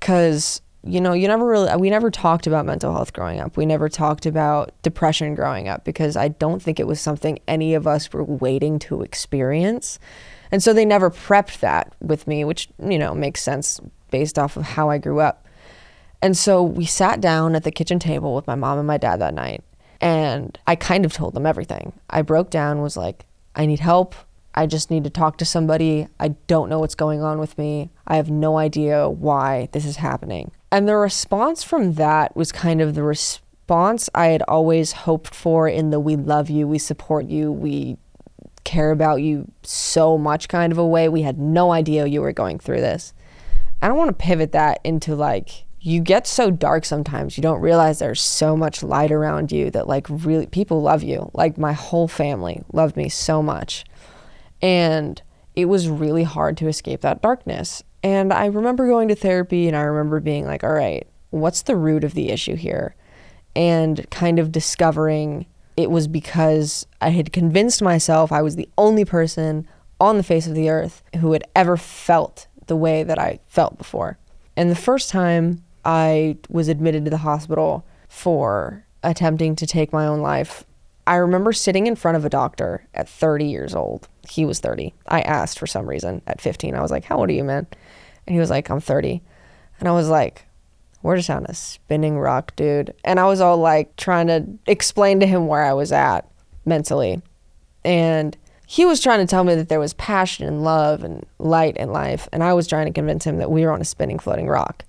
Because, 0.00 0.60
you 0.82 1.00
know, 1.00 1.12
you 1.12 1.28
never 1.28 1.46
really, 1.46 1.74
we 1.76 1.90
never 1.90 2.10
talked 2.10 2.46
about 2.46 2.66
mental 2.66 2.92
health 2.92 3.12
growing 3.12 3.40
up. 3.40 3.56
We 3.56 3.64
never 3.64 3.88
talked 3.88 4.26
about 4.26 4.72
depression 4.82 5.34
growing 5.34 5.68
up 5.68 5.84
because 5.84 6.16
I 6.16 6.28
don't 6.28 6.62
think 6.62 6.78
it 6.78 6.86
was 6.86 7.00
something 7.00 7.38
any 7.48 7.74
of 7.74 7.86
us 7.86 8.12
were 8.12 8.24
waiting 8.24 8.78
to 8.80 9.02
experience. 9.02 9.98
And 10.50 10.62
so 10.62 10.72
they 10.72 10.84
never 10.84 11.10
prepped 11.10 11.60
that 11.60 11.94
with 12.00 12.26
me, 12.26 12.44
which, 12.44 12.68
you 12.78 12.98
know, 12.98 13.14
makes 13.14 13.42
sense 13.42 13.80
based 14.10 14.38
off 14.38 14.56
of 14.56 14.62
how 14.64 14.90
I 14.90 14.98
grew 14.98 15.20
up. 15.20 15.48
And 16.20 16.36
so 16.36 16.62
we 16.62 16.86
sat 16.86 17.20
down 17.20 17.54
at 17.54 17.64
the 17.64 17.72
kitchen 17.72 17.98
table 17.98 18.34
with 18.34 18.46
my 18.46 18.54
mom 18.54 18.78
and 18.78 18.86
my 18.86 18.96
dad 18.96 19.20
that 19.20 19.34
night. 19.34 19.62
And 20.00 20.58
I 20.66 20.76
kind 20.76 21.04
of 21.04 21.12
told 21.12 21.34
them 21.34 21.46
everything. 21.46 21.92
I 22.10 22.22
broke 22.22 22.50
down, 22.50 22.82
was 22.82 22.96
like, 22.96 23.26
I 23.54 23.66
need 23.66 23.80
help. 23.80 24.14
I 24.54 24.66
just 24.66 24.90
need 24.90 25.04
to 25.04 25.10
talk 25.10 25.36
to 25.38 25.44
somebody. 25.44 26.06
I 26.20 26.28
don't 26.46 26.68
know 26.68 26.78
what's 26.78 26.94
going 26.94 27.22
on 27.22 27.38
with 27.38 27.58
me. 27.58 27.90
I 28.06 28.16
have 28.16 28.30
no 28.30 28.56
idea 28.56 29.08
why 29.08 29.68
this 29.72 29.84
is 29.84 29.96
happening. 29.96 30.52
And 30.70 30.88
the 30.88 30.96
response 30.96 31.62
from 31.62 31.94
that 31.94 32.36
was 32.36 32.52
kind 32.52 32.80
of 32.80 32.94
the 32.94 33.02
response 33.02 34.08
I 34.14 34.26
had 34.26 34.42
always 34.42 34.92
hoped 34.92 35.34
for 35.34 35.68
in 35.68 35.90
the 35.90 36.00
we 36.00 36.16
love 36.16 36.50
you, 36.50 36.68
we 36.68 36.78
support 36.78 37.26
you, 37.26 37.50
we 37.50 37.96
care 38.62 38.90
about 38.90 39.16
you 39.16 39.50
so 39.62 40.16
much 40.16 40.48
kind 40.48 40.72
of 40.72 40.78
a 40.78 40.86
way. 40.86 41.08
We 41.08 41.22
had 41.22 41.38
no 41.38 41.72
idea 41.72 42.06
you 42.06 42.20
were 42.20 42.32
going 42.32 42.58
through 42.58 42.80
this. 42.80 43.12
I 43.82 43.88
don't 43.88 43.98
want 43.98 44.08
to 44.08 44.24
pivot 44.24 44.52
that 44.52 44.80
into 44.84 45.14
like, 45.14 45.64
you 45.80 46.00
get 46.00 46.26
so 46.26 46.50
dark 46.50 46.86
sometimes. 46.86 47.36
You 47.36 47.42
don't 47.42 47.60
realize 47.60 47.98
there's 47.98 48.22
so 48.22 48.56
much 48.56 48.82
light 48.82 49.12
around 49.12 49.52
you 49.52 49.70
that, 49.72 49.86
like, 49.86 50.06
really, 50.08 50.46
people 50.46 50.80
love 50.80 51.02
you. 51.02 51.30
Like, 51.34 51.58
my 51.58 51.74
whole 51.74 52.08
family 52.08 52.62
loved 52.72 52.96
me 52.96 53.10
so 53.10 53.42
much. 53.42 53.84
And 54.62 55.20
it 55.54 55.66
was 55.66 55.88
really 55.88 56.24
hard 56.24 56.56
to 56.58 56.68
escape 56.68 57.02
that 57.02 57.22
darkness. 57.22 57.82
And 58.02 58.32
I 58.32 58.46
remember 58.46 58.86
going 58.86 59.08
to 59.08 59.14
therapy 59.14 59.66
and 59.68 59.76
I 59.76 59.82
remember 59.82 60.20
being 60.20 60.46
like, 60.46 60.64
all 60.64 60.72
right, 60.72 61.06
what's 61.30 61.62
the 61.62 61.76
root 61.76 62.04
of 62.04 62.14
the 62.14 62.30
issue 62.30 62.56
here? 62.56 62.94
And 63.56 64.08
kind 64.10 64.38
of 64.38 64.52
discovering 64.52 65.46
it 65.76 65.90
was 65.90 66.06
because 66.06 66.86
I 67.00 67.10
had 67.10 67.32
convinced 67.32 67.82
myself 67.82 68.30
I 68.30 68.42
was 68.42 68.56
the 68.56 68.68
only 68.78 69.04
person 69.04 69.66
on 70.00 70.16
the 70.16 70.22
face 70.22 70.46
of 70.46 70.54
the 70.54 70.70
earth 70.70 71.02
who 71.20 71.32
had 71.32 71.44
ever 71.54 71.76
felt 71.76 72.46
the 72.66 72.76
way 72.76 73.02
that 73.02 73.18
I 73.18 73.40
felt 73.46 73.78
before. 73.78 74.18
And 74.56 74.70
the 74.70 74.76
first 74.76 75.10
time 75.10 75.64
I 75.84 76.36
was 76.48 76.68
admitted 76.68 77.04
to 77.04 77.10
the 77.10 77.18
hospital 77.18 77.84
for 78.08 78.86
attempting 79.02 79.56
to 79.56 79.66
take 79.66 79.92
my 79.92 80.06
own 80.06 80.20
life, 80.20 80.64
I 81.06 81.16
remember 81.16 81.52
sitting 81.52 81.86
in 81.86 81.96
front 81.96 82.16
of 82.16 82.24
a 82.24 82.30
doctor 82.30 82.86
at 82.94 83.08
30 83.08 83.44
years 83.44 83.74
old. 83.74 84.08
He 84.28 84.44
was 84.44 84.60
30. 84.60 84.94
I 85.06 85.20
asked 85.20 85.58
for 85.58 85.66
some 85.66 85.86
reason 85.86 86.22
at 86.26 86.40
15. 86.40 86.74
I 86.74 86.80
was 86.80 86.90
like, 86.90 87.04
How 87.04 87.18
old 87.18 87.28
are 87.28 87.32
you, 87.32 87.44
man? 87.44 87.66
And 88.26 88.34
he 88.34 88.40
was 88.40 88.50
like, 88.50 88.70
I'm 88.70 88.80
30. 88.80 89.22
And 89.80 89.88
I 89.88 89.92
was 89.92 90.08
like, 90.08 90.46
We're 91.02 91.16
just 91.16 91.30
on 91.30 91.44
a 91.44 91.54
spinning 91.54 92.18
rock, 92.18 92.56
dude. 92.56 92.94
And 93.04 93.20
I 93.20 93.26
was 93.26 93.40
all 93.40 93.58
like 93.58 93.96
trying 93.96 94.28
to 94.28 94.46
explain 94.66 95.20
to 95.20 95.26
him 95.26 95.46
where 95.46 95.64
I 95.64 95.74
was 95.74 95.92
at 95.92 96.28
mentally. 96.64 97.20
And 97.84 98.36
he 98.66 98.86
was 98.86 99.00
trying 99.00 99.20
to 99.20 99.26
tell 99.26 99.44
me 99.44 99.54
that 99.56 99.68
there 99.68 99.80
was 99.80 99.92
passion 99.94 100.46
and 100.46 100.64
love 100.64 101.04
and 101.04 101.26
light 101.38 101.76
in 101.76 101.92
life. 101.92 102.28
And 102.32 102.42
I 102.42 102.54
was 102.54 102.66
trying 102.66 102.86
to 102.86 102.92
convince 102.92 103.24
him 103.24 103.36
that 103.38 103.50
we 103.50 103.64
were 103.64 103.72
on 103.72 103.82
a 103.82 103.84
spinning 103.84 104.18
floating 104.18 104.48
rock. 104.48 104.84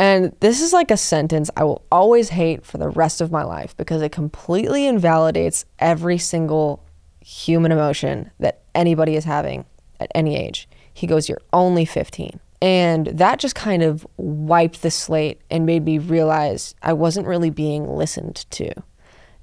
And 0.00 0.34
this 0.40 0.62
is 0.62 0.72
like 0.72 0.90
a 0.90 0.96
sentence 0.96 1.50
I 1.58 1.64
will 1.64 1.84
always 1.92 2.30
hate 2.30 2.64
for 2.64 2.78
the 2.78 2.88
rest 2.88 3.20
of 3.20 3.30
my 3.30 3.42
life 3.42 3.76
because 3.76 4.00
it 4.00 4.12
completely 4.12 4.86
invalidates 4.86 5.66
every 5.78 6.16
single 6.16 6.82
human 7.20 7.70
emotion 7.70 8.30
that 8.40 8.62
anybody 8.74 9.14
is 9.14 9.24
having 9.24 9.66
at 10.00 10.10
any 10.14 10.38
age. 10.38 10.66
He 10.94 11.06
goes, 11.06 11.28
You're 11.28 11.42
only 11.52 11.84
15. 11.84 12.40
And 12.62 13.08
that 13.08 13.40
just 13.40 13.54
kind 13.54 13.82
of 13.82 14.06
wiped 14.16 14.80
the 14.80 14.90
slate 14.90 15.42
and 15.50 15.66
made 15.66 15.84
me 15.84 15.98
realize 15.98 16.74
I 16.82 16.94
wasn't 16.94 17.26
really 17.26 17.50
being 17.50 17.86
listened 17.86 18.46
to. 18.52 18.72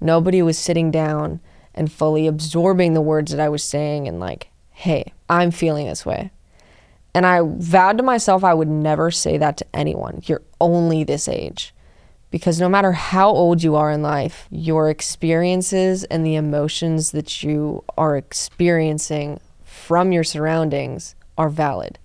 Nobody 0.02 0.42
was 0.42 0.58
sitting 0.58 0.90
down 0.90 1.40
and 1.76 1.92
fully 1.92 2.26
absorbing 2.26 2.96
the 2.96 3.02
words 3.02 3.30
that 3.30 3.40
I 3.40 3.50
was 3.50 3.64
saying 3.64 4.08
and, 4.08 4.20
like, 4.20 4.50
hey, 4.72 5.14
I'm 5.30 5.52
feeling 5.52 5.86
this 5.86 6.04
way. 6.04 6.32
And 7.18 7.26
I 7.26 7.40
vowed 7.42 7.98
to 7.98 8.04
myself 8.04 8.44
I 8.44 8.54
would 8.54 8.68
never 8.68 9.10
say 9.10 9.40
that 9.40 9.58
to 9.58 9.66
anyone. 9.74 10.22
You're 10.26 10.44
only 10.62 11.04
this 11.04 11.28
age. 11.28 11.74
Because 12.30 12.60
no 12.60 12.70
matter 12.70 12.92
how 12.92 13.30
old 13.32 13.64
you 13.64 13.76
are 13.76 13.90
in 13.90 14.04
life, 14.04 14.48
your 14.52 14.92
experiences 14.92 16.04
and 16.04 16.24
the 16.24 16.36
emotions 16.36 17.14
that 17.14 17.42
you 17.42 17.84
are 17.98 18.18
experiencing 18.18 19.40
from 19.64 20.12
your 20.12 20.24
surroundings 20.24 21.16
are 21.40 21.50
valid 21.50 21.98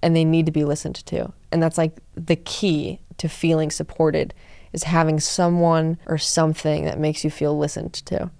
and 0.00 0.14
they 0.14 0.24
need 0.24 0.46
to 0.46 0.52
be 0.52 0.62
listened 0.62 1.04
to. 1.06 1.32
And 1.50 1.60
that's 1.60 1.76
like 1.76 1.98
the 2.14 2.36
key 2.36 3.00
to 3.18 3.28
feeling 3.28 3.72
supported 3.72 4.34
is 4.72 4.84
having 4.84 5.18
someone 5.18 5.98
or 6.06 6.16
something 6.16 6.84
that 6.84 7.00
makes 7.00 7.24
you 7.24 7.30
feel 7.30 7.58
listened 7.58 7.94
to. 7.94 8.30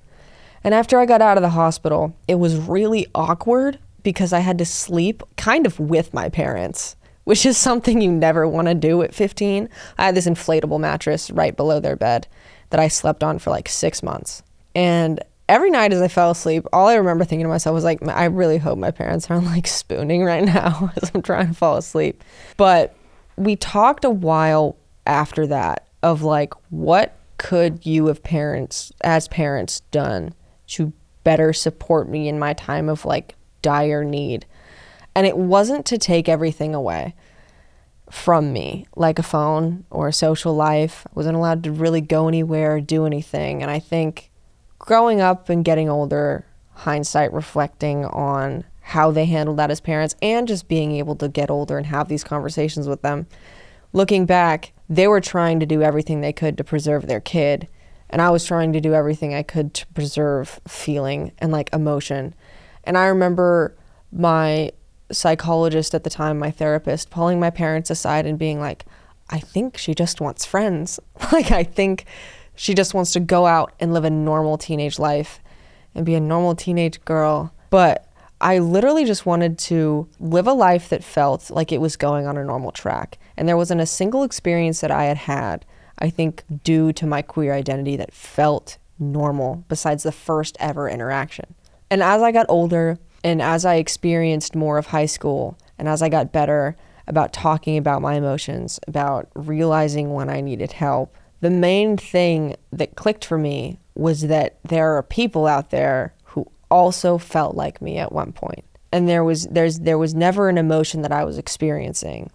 And 0.63 0.75
after 0.75 1.01
I 1.01 1.07
got 1.07 1.23
out 1.23 1.39
of 1.39 1.43
the 1.43 1.49
hospital, 1.49 2.17
it 2.29 2.37
was 2.37 2.55
really 2.55 3.09
awkward 3.17 3.81
because 4.05 4.33
I 4.33 4.41
had 4.41 4.59
to 4.59 4.65
sleep 4.65 5.25
kind 5.37 5.67
of 5.67 5.81
with 5.81 6.15
my 6.15 6.29
parents, 6.29 6.95
which 7.25 7.45
is 7.45 7.57
something 7.59 8.01
you 8.01 8.13
never 8.13 8.47
want 8.47 8.69
to 8.69 8.75
do 8.75 9.03
at 9.03 9.15
15. 9.15 9.69
I 9.99 10.05
had 10.05 10.15
this 10.15 10.29
inflatable 10.29 10.79
mattress 10.79 11.31
right 11.31 11.57
below 11.57 11.81
their 11.81 11.97
bed 11.97 12.29
that 12.71 12.79
I 12.79 12.87
slept 12.87 13.25
on 13.25 13.41
for 13.41 13.51
like 13.51 13.69
six 13.69 14.03
months. 14.03 14.43
And 14.77 15.21
every 15.49 15.71
night 15.71 15.93
as 15.93 16.01
I 16.01 16.09
fell 16.09 16.31
asleep, 16.31 16.67
all 16.73 16.87
I 16.87 16.95
remember 16.95 17.25
thinking 17.25 17.45
to 17.45 17.49
myself 17.49 17.75
was 17.75 17.85
like, 17.85 18.07
I 18.07 18.27
really 18.27 18.59
hope 18.59 18.79
my 18.79 18.91
parents 18.91 19.29
aren't 19.31 19.47
like 19.47 19.67
spooning 19.67 20.23
right 20.23 20.45
now 20.45 20.93
as 21.03 21.11
I'm 21.15 21.23
trying 21.23 21.49
to 21.49 21.55
fall 21.55 21.77
asleep. 21.77 22.23
But 22.57 22.95
we 23.37 23.57
talked 23.57 24.05
a 24.05 24.11
while 24.11 24.77
after 25.07 25.47
that 25.49 25.89
of 26.03 26.23
like, 26.23 26.55
what 26.71 27.17
could 27.39 27.85
you 27.85 28.07
have 28.07 28.23
parents, 28.23 28.93
as 29.03 29.29
parents, 29.29 29.81
done 29.91 30.35
to 30.67 30.93
better 31.25 31.53
support 31.53 32.09
me 32.09 32.29
in 32.29 32.39
my 32.39 32.53
time 32.53 32.89
of 32.89 33.05
like 33.05 33.35
dire 33.65 34.05
need. 34.05 34.47
And 35.15 35.27
it 35.27 35.37
wasn't 35.37 35.87
to 35.87 35.99
take 35.99 36.29
everything 36.29 36.75
away 36.75 37.15
from 38.11 38.53
me, 38.53 38.87
like 38.95 39.19
a 39.19 39.23
phone 39.25 39.85
or 39.91 40.07
a 40.09 40.13
social 40.13 40.55
life. 40.55 41.07
I 41.09 41.11
wasn't 41.15 41.37
allowed 41.37 41.65
to 41.65 41.73
really 41.73 42.01
go 42.01 42.29
anywhere 42.29 42.77
or 42.77 42.81
do 42.81 43.07
anything. 43.07 43.63
And 43.63 43.71
I 43.71 43.79
think 43.79 44.31
growing 44.79 45.21
up 45.21 45.49
and 45.49 45.65
getting 45.65 45.89
older, 45.89 46.47
hindsight 46.75 47.33
reflecting 47.33 48.05
on 48.05 48.65
how 48.81 49.11
they 49.11 49.25
handled 49.25 49.57
that 49.57 49.71
as 49.71 49.81
parents 49.81 50.15
and 50.21 50.47
just 50.47 50.69
being 50.69 50.93
able 50.93 51.17
to 51.17 51.29
get 51.29 51.51
older 51.51 51.79
and 51.79 51.87
have 51.87 52.09
these 52.09 52.23
conversations 52.23 52.87
with 52.87 53.01
them. 53.01 53.27
Looking 53.95 54.27
back, 54.27 54.73
they 54.89 55.09
were 55.09 55.21
trying 55.21 55.59
to 55.61 55.67
do 55.67 55.83
everything 55.83 56.21
they 56.21 56.33
could 56.33 56.59
to 56.59 56.65
preserve 56.65 57.07
their 57.07 57.21
kid. 57.21 57.69
And 58.11 58.21
I 58.21 58.31
was 58.31 58.45
trying 58.45 58.73
to 58.75 58.81
do 58.81 58.93
everything 58.93 59.35
I 59.35 59.43
could 59.43 59.73
to 59.75 59.87
preserve 59.89 60.61
feeling 60.69 61.33
and 61.39 61.51
like 61.51 61.73
emotion. 61.73 62.35
And 62.87 62.97
I 62.99 63.07
remember 63.07 63.75
my 64.13 64.71
psychologist 65.11 65.95
at 65.95 66.05
the 66.05 66.11
time, 66.11 66.39
my 66.39 66.51
therapist, 66.51 67.11
pulling 67.11 67.41
my 67.41 67.51
parents 67.51 67.91
aside 67.91 68.27
and 68.27 68.39
being 68.39 68.61
like, 68.61 68.85
I 69.31 69.39
think 69.39 69.77
she 69.77 69.95
just 69.95 70.21
wants 70.21 70.45
friends. 70.45 71.01
like, 71.33 71.51
I 71.51 71.65
think 71.65 72.05
she 72.55 72.75
just 72.75 72.95
wants 72.95 73.13
to 73.13 73.21
go 73.21 73.47
out 73.47 73.73
and 73.81 73.93
live 73.93 74.05
a 74.05 74.11
normal 74.11 74.59
teenage 74.59 74.99
life 74.99 75.41
and 75.95 76.07
be 76.07 76.15
a 76.15 76.21
normal 76.21 76.55
teenage 76.55 77.05
girl. 77.05 77.53
But 77.71 78.09
I 78.41 78.59
literally 78.59 79.05
just 79.05 79.27
wanted 79.27 79.59
to 79.61 80.09
live 80.21 80.47
a 80.47 80.53
life 80.53 80.89
that 80.91 81.03
felt 81.03 81.51
like 81.51 81.73
it 81.73 81.81
was 81.81 81.97
going 81.97 82.27
on 82.27 82.37
a 82.37 82.45
normal 82.45 82.73
track. 82.73 83.19
And 83.37 83.49
there 83.49 83.57
wasn't 83.57 83.81
a 83.81 83.87
single 83.87 84.23
experience 84.23 84.81
that 84.81 84.91
I 84.91 85.05
had 85.05 85.17
had, 85.17 85.65
I 85.99 86.11
think, 86.11 86.45
due 86.63 86.93
to 86.93 87.07
my 87.07 87.23
queer 87.23 87.55
identity 87.55 87.97
that 87.97 88.13
felt 88.13 88.79
normal 88.99 89.65
besides 89.69 90.03
the 90.03 90.13
first 90.13 90.57
ever 90.61 90.89
interaction. 90.89 91.55
And 91.95 92.03
as 92.03 92.23
I 92.23 92.33
got 92.33 92.47
older 92.49 92.99
and 93.23 93.41
as 93.41 93.65
I 93.65 93.77
experienced 93.77 94.57
more 94.57 94.79
of 94.79 94.87
high 94.87 95.07
school 95.07 95.57
and 95.79 95.87
as 95.87 96.03
I 96.03 96.09
got 96.09 96.33
better 96.33 96.77
about 97.07 97.33
talking 97.33 97.79
about 97.79 98.03
my 98.03 98.15
emotions, 98.15 98.81
about 98.89 99.29
realizing 99.37 100.13
when 100.13 100.29
I 100.29 100.41
needed 100.41 100.73
help, 100.73 101.15
the 101.41 101.51
main 101.51 101.97
thing 101.97 102.57
that 102.73 102.97
clicked 102.97 103.25
for 103.25 103.39
me 103.39 103.79
was 103.95 104.23
that 104.23 104.59
there 104.65 104.97
are 104.97 105.05
people 105.05 105.47
out 105.47 105.71
there 105.71 106.13
who 106.25 106.51
also 106.69 107.17
felt 107.17 107.55
like 107.55 107.81
me 107.81 107.99
at 107.99 108.11
one 108.11 108.33
point. 108.33 108.65
And 108.91 109.09
there 109.09 109.23
was 109.23 109.47
there's 109.47 109.79
there 109.79 109.97
was 109.97 110.17
never 110.17 110.49
an 110.49 110.59
emotion 110.59 111.03
that 111.03 111.13
I 111.13 111.23
was 111.23 111.39
experiencing 111.39 112.33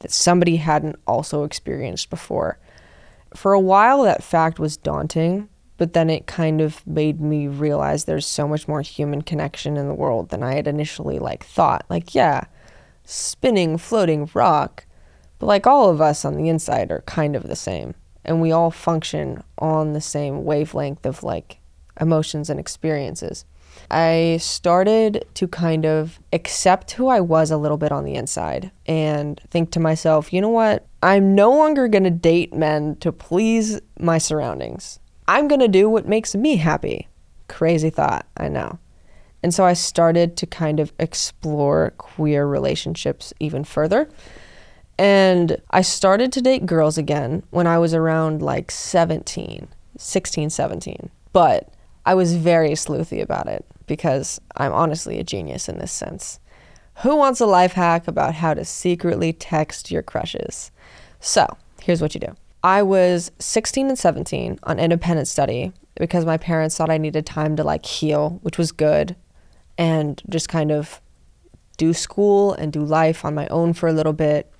that 0.00 0.10
somebody 0.10 0.56
hadn't 0.56 0.96
also 1.06 1.44
experienced 1.44 2.10
before. 2.10 2.58
For 3.36 3.52
a 3.52 3.60
while 3.60 4.02
that 4.02 4.24
fact 4.24 4.58
was 4.58 4.76
daunting, 4.76 5.48
but 5.76 5.92
then 5.92 6.08
it 6.08 6.26
kind 6.26 6.60
of 6.60 6.86
made 6.86 7.20
me 7.20 7.48
realize 7.48 8.04
there's 8.04 8.26
so 8.26 8.48
much 8.48 8.66
more 8.66 8.82
human 8.82 9.22
connection 9.22 9.76
in 9.76 9.88
the 9.88 9.94
world 9.94 10.30
than 10.30 10.42
I 10.42 10.54
had 10.54 10.66
initially 10.66 11.18
like 11.18 11.44
thought. 11.44 11.84
Like, 11.88 12.14
yeah, 12.14 12.44
spinning, 13.04 13.78
floating 13.78 14.28
rock, 14.34 14.86
but 15.38 15.46
like 15.46 15.66
all 15.66 15.90
of 15.90 16.00
us 16.00 16.24
on 16.24 16.36
the 16.36 16.48
inside 16.48 16.90
are 16.90 17.02
kind 17.02 17.36
of 17.36 17.48
the 17.48 17.56
same. 17.56 17.94
And 18.24 18.40
we 18.40 18.52
all 18.52 18.70
function 18.70 19.42
on 19.58 19.92
the 19.92 20.00
same 20.00 20.44
wavelength 20.44 21.06
of 21.06 21.22
like 21.22 21.58
emotions 22.00 22.50
and 22.50 22.58
experiences. 22.58 23.44
I 23.90 24.38
started 24.40 25.26
to 25.34 25.46
kind 25.46 25.84
of 25.84 26.18
accept 26.32 26.92
who 26.92 27.08
I 27.08 27.20
was 27.20 27.50
a 27.50 27.56
little 27.56 27.76
bit 27.76 27.92
on 27.92 28.04
the 28.04 28.14
inside 28.14 28.70
and 28.86 29.40
think 29.50 29.70
to 29.72 29.80
myself, 29.80 30.32
you 30.32 30.40
know 30.40 30.48
what? 30.48 30.86
I'm 31.02 31.34
no 31.34 31.50
longer 31.50 31.86
going 31.86 32.04
to 32.04 32.10
date 32.10 32.54
men 32.54 32.96
to 32.96 33.12
please 33.12 33.80
my 34.00 34.18
surroundings. 34.18 34.98
I'm 35.28 35.48
going 35.48 35.60
to 35.60 35.68
do 35.68 35.88
what 35.88 36.06
makes 36.06 36.34
me 36.34 36.56
happy. 36.56 37.08
Crazy 37.48 37.90
thought, 37.90 38.26
I 38.36 38.48
know. 38.48 38.78
And 39.42 39.52
so 39.54 39.64
I 39.64 39.74
started 39.74 40.36
to 40.38 40.46
kind 40.46 40.80
of 40.80 40.92
explore 40.98 41.92
queer 41.98 42.46
relationships 42.46 43.32
even 43.38 43.64
further. 43.64 44.08
And 44.98 45.60
I 45.70 45.82
started 45.82 46.32
to 46.32 46.40
date 46.40 46.66
girls 46.66 46.96
again 46.96 47.42
when 47.50 47.66
I 47.66 47.78
was 47.78 47.92
around 47.92 48.40
like 48.40 48.70
17, 48.70 49.68
16, 49.98 50.50
17. 50.50 51.10
But 51.32 51.68
I 52.06 52.14
was 52.14 52.36
very 52.36 52.70
sleuthy 52.70 53.20
about 53.20 53.46
it 53.46 53.64
because 53.86 54.40
I'm 54.56 54.72
honestly 54.72 55.18
a 55.18 55.24
genius 55.24 55.68
in 55.68 55.78
this 55.78 55.92
sense. 55.92 56.40
Who 57.02 57.14
wants 57.16 57.40
a 57.40 57.46
life 57.46 57.72
hack 57.72 58.08
about 58.08 58.34
how 58.34 58.54
to 58.54 58.64
secretly 58.64 59.32
text 59.32 59.90
your 59.90 60.02
crushes? 60.02 60.70
So, 61.20 61.46
here's 61.82 62.00
what 62.00 62.14
you 62.14 62.20
do. 62.20 62.34
I 62.62 62.82
was 62.82 63.30
16 63.38 63.88
and 63.88 63.98
17 63.98 64.58
on 64.62 64.78
independent 64.78 65.28
study 65.28 65.72
because 65.96 66.24
my 66.24 66.36
parents 66.36 66.76
thought 66.76 66.90
I 66.90 66.98
needed 66.98 67.26
time 67.26 67.56
to 67.56 67.64
like 67.64 67.86
heal, 67.86 68.38
which 68.42 68.58
was 68.58 68.72
good, 68.72 69.16
and 69.78 70.20
just 70.28 70.48
kind 70.48 70.70
of 70.70 71.00
do 71.76 71.92
school 71.92 72.52
and 72.54 72.72
do 72.72 72.80
life 72.80 73.24
on 73.24 73.34
my 73.34 73.46
own 73.48 73.72
for 73.72 73.88
a 73.88 73.92
little 73.92 74.12
bit. 74.12 74.50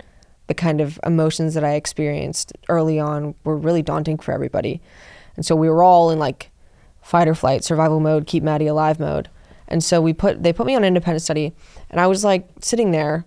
The 0.47 0.53
kind 0.53 0.79
of 0.79 0.99
emotions 1.05 1.55
that 1.55 1.63
I 1.63 1.73
experienced 1.73 2.53
early 2.69 2.99
on 2.99 3.35
were 3.43 3.57
really 3.57 3.81
daunting 3.81 4.17
for 4.17 4.31
everybody. 4.31 4.81
And 5.35 5.45
so 5.45 5.55
we 5.55 5.69
were 5.69 5.83
all 5.83 6.09
in 6.09 6.19
like 6.19 6.51
fight 7.01 7.27
or 7.27 7.35
flight, 7.35 7.63
survival 7.63 7.99
mode, 7.99 8.27
keep 8.27 8.43
Mattie 8.43 8.67
alive 8.67 8.99
mode. 8.99 9.29
And 9.67 9.83
so 9.83 10.01
we 10.01 10.13
put 10.13 10.43
they 10.43 10.53
put 10.53 10.65
me 10.65 10.75
on 10.75 10.83
independent 10.83 11.21
study 11.21 11.53
and 11.89 11.99
I 11.99 12.07
was 12.07 12.23
like 12.23 12.47
sitting 12.61 12.91
there 12.91 13.25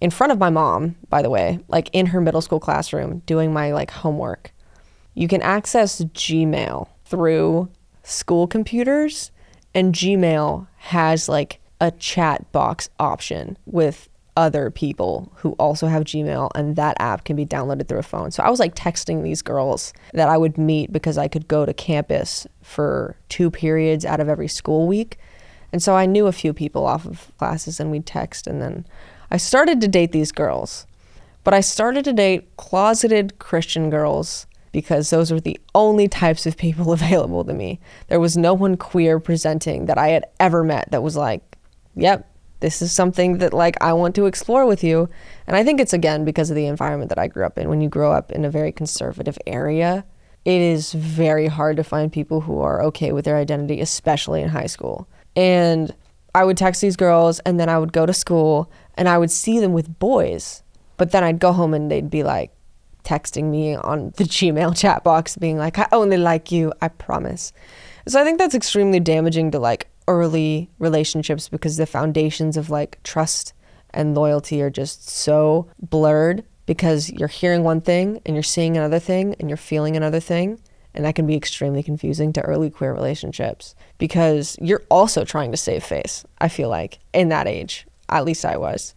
in 0.00 0.10
front 0.10 0.32
of 0.32 0.38
my 0.38 0.50
mom, 0.50 0.96
by 1.08 1.22
the 1.22 1.30
way, 1.30 1.60
like 1.68 1.88
in 1.92 2.06
her 2.06 2.20
middle 2.20 2.40
school 2.40 2.60
classroom 2.60 3.22
doing 3.26 3.52
my 3.52 3.72
like 3.72 3.90
homework. 3.90 4.52
You 5.14 5.28
can 5.28 5.42
access 5.42 6.00
Gmail 6.00 6.88
through 7.04 7.68
school 8.02 8.46
computers 8.46 9.30
and 9.74 9.94
Gmail 9.94 10.66
has 10.76 11.28
like 11.28 11.60
a 11.80 11.90
chat 11.92 12.50
box 12.52 12.88
option 12.98 13.56
with 13.66 14.08
other 14.36 14.70
people 14.70 15.30
who 15.36 15.52
also 15.52 15.86
have 15.86 16.04
Gmail, 16.04 16.50
and 16.54 16.74
that 16.76 16.96
app 16.98 17.24
can 17.24 17.36
be 17.36 17.46
downloaded 17.46 17.86
through 17.86 18.00
a 18.00 18.02
phone. 18.02 18.30
So 18.30 18.42
I 18.42 18.50
was 18.50 18.58
like 18.58 18.74
texting 18.74 19.22
these 19.22 19.42
girls 19.42 19.92
that 20.12 20.28
I 20.28 20.36
would 20.36 20.58
meet 20.58 20.92
because 20.92 21.18
I 21.18 21.28
could 21.28 21.46
go 21.46 21.64
to 21.64 21.72
campus 21.72 22.46
for 22.62 23.16
two 23.28 23.50
periods 23.50 24.04
out 24.04 24.20
of 24.20 24.28
every 24.28 24.48
school 24.48 24.88
week. 24.88 25.18
And 25.72 25.82
so 25.82 25.94
I 25.94 26.06
knew 26.06 26.26
a 26.26 26.32
few 26.32 26.52
people 26.52 26.84
off 26.84 27.06
of 27.06 27.30
classes, 27.38 27.78
and 27.78 27.90
we'd 27.90 28.06
text. 28.06 28.46
And 28.46 28.60
then 28.60 28.86
I 29.34 29.36
started 29.36 29.80
to 29.80 29.88
date 29.88 30.12
these 30.12 30.30
girls, 30.30 30.86
but 31.42 31.52
I 31.52 31.60
started 31.60 32.04
to 32.04 32.12
date 32.12 32.56
closeted 32.56 33.40
Christian 33.40 33.90
girls 33.90 34.46
because 34.70 35.10
those 35.10 35.32
were 35.32 35.40
the 35.40 35.58
only 35.74 36.06
types 36.06 36.46
of 36.46 36.56
people 36.56 36.92
available 37.00 37.42
to 37.42 37.52
me. 37.52 37.80
There 38.06 38.20
was 38.20 38.36
no 38.36 38.54
one 38.54 38.76
queer 38.76 39.18
presenting 39.18 39.86
that 39.86 39.98
I 39.98 40.10
had 40.10 40.24
ever 40.38 40.62
met 40.62 40.92
that 40.92 41.02
was 41.02 41.16
like, 41.16 41.42
yep, 41.96 42.32
this 42.60 42.80
is 42.80 42.92
something 42.92 43.38
that 43.38 43.52
like 43.52 43.76
I 43.82 43.92
want 43.92 44.14
to 44.14 44.26
explore 44.26 44.66
with 44.66 44.84
you. 44.84 45.08
And 45.48 45.56
I 45.56 45.64
think 45.64 45.80
it's 45.80 45.92
again 45.92 46.24
because 46.24 46.48
of 46.48 46.54
the 46.54 46.66
environment 46.66 47.08
that 47.08 47.18
I 47.18 47.26
grew 47.26 47.44
up 47.44 47.58
in. 47.58 47.68
When 47.68 47.80
you 47.80 47.88
grow 47.88 48.12
up 48.12 48.30
in 48.30 48.44
a 48.44 48.50
very 48.50 48.70
conservative 48.70 49.36
area, 49.48 50.04
it 50.44 50.60
is 50.60 50.92
very 50.92 51.48
hard 51.48 51.76
to 51.78 51.82
find 51.82 52.12
people 52.12 52.42
who 52.42 52.60
are 52.60 52.84
okay 52.84 53.10
with 53.10 53.24
their 53.24 53.38
identity, 53.38 53.80
especially 53.80 54.42
in 54.42 54.50
high 54.50 54.66
school. 54.66 55.08
And 55.34 55.92
I 56.36 56.44
would 56.44 56.56
text 56.56 56.80
these 56.80 56.96
girls 56.96 57.38
and 57.40 57.60
then 57.60 57.68
I 57.68 57.78
would 57.78 57.92
go 57.92 58.06
to 58.06 58.12
school 58.12 58.70
and 58.96 59.08
I 59.08 59.18
would 59.18 59.30
see 59.30 59.58
them 59.60 59.72
with 59.72 59.98
boys. 59.98 60.62
But 60.96 61.10
then 61.10 61.24
I'd 61.24 61.40
go 61.40 61.52
home 61.52 61.74
and 61.74 61.90
they'd 61.90 62.10
be 62.10 62.22
like 62.22 62.52
texting 63.04 63.44
me 63.44 63.74
on 63.74 64.10
the 64.16 64.24
Gmail 64.24 64.76
chat 64.76 65.04
box 65.04 65.36
being 65.36 65.58
like, 65.58 65.78
I 65.78 65.86
only 65.92 66.16
like 66.16 66.50
you, 66.50 66.72
I 66.80 66.88
promise. 66.88 67.52
So 68.06 68.20
I 68.20 68.24
think 68.24 68.38
that's 68.38 68.54
extremely 68.54 69.00
damaging 69.00 69.50
to 69.52 69.58
like 69.58 69.88
early 70.06 70.70
relationships 70.78 71.48
because 71.48 71.76
the 71.76 71.86
foundations 71.86 72.56
of 72.56 72.70
like 72.70 73.02
trust 73.02 73.54
and 73.90 74.14
loyalty 74.14 74.60
are 74.60 74.70
just 74.70 75.08
so 75.08 75.68
blurred 75.80 76.44
because 76.66 77.10
you're 77.10 77.28
hearing 77.28 77.62
one 77.62 77.80
thing 77.80 78.20
and 78.26 78.34
you're 78.34 78.42
seeing 78.42 78.76
another 78.76 78.98
thing 78.98 79.34
and 79.38 79.48
you're 79.48 79.56
feeling 79.56 79.96
another 79.96 80.20
thing. 80.20 80.60
And 80.94 81.04
that 81.04 81.16
can 81.16 81.26
be 81.26 81.34
extremely 81.34 81.82
confusing 81.82 82.32
to 82.34 82.42
early 82.42 82.70
queer 82.70 82.92
relationships 82.92 83.74
because 83.98 84.56
you're 84.60 84.84
also 84.90 85.24
trying 85.24 85.50
to 85.50 85.56
save 85.56 85.82
face, 85.82 86.24
I 86.38 86.48
feel 86.48 86.68
like, 86.68 87.00
in 87.12 87.30
that 87.30 87.48
age. 87.48 87.86
At 88.08 88.24
least 88.24 88.44
I 88.44 88.56
was. 88.56 88.94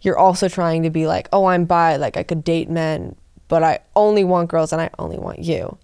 You're 0.00 0.18
also 0.18 0.48
trying 0.48 0.82
to 0.82 0.90
be 0.90 1.06
like, 1.06 1.28
oh, 1.32 1.46
I'm 1.46 1.64
bi, 1.64 1.96
like 1.96 2.16
I 2.16 2.22
could 2.22 2.44
date 2.44 2.70
men, 2.70 3.16
but 3.48 3.62
I 3.62 3.80
only 3.94 4.24
want 4.24 4.50
girls 4.50 4.72
and 4.72 4.80
I 4.80 4.90
only 4.98 5.18
want 5.18 5.40
you. 5.40 5.78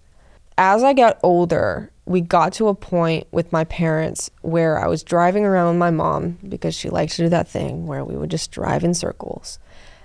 As 0.57 0.83
I 0.83 0.93
got 0.93 1.19
older 1.21 1.91
we 2.07 2.21
got 2.21 2.53
to 2.53 2.69
a 2.69 2.73
point 2.73 3.27
with 3.31 3.51
my 3.51 3.65
parents 3.65 4.31
where 4.41 4.79
I 4.79 4.87
was 4.87 5.03
driving 5.03 5.45
around 5.45 5.73
with 5.73 5.77
my 5.77 5.91
mom 5.91 6.37
because 6.47 6.73
she 6.73 6.89
liked 6.89 7.13
to 7.13 7.23
do 7.23 7.29
that 7.29 7.49
thing 7.49 7.85
where 7.85 8.03
we 8.03 8.15
would 8.15 8.31
just 8.31 8.49
drive 8.49 8.83
in 8.85 8.93
circles. 8.93 9.59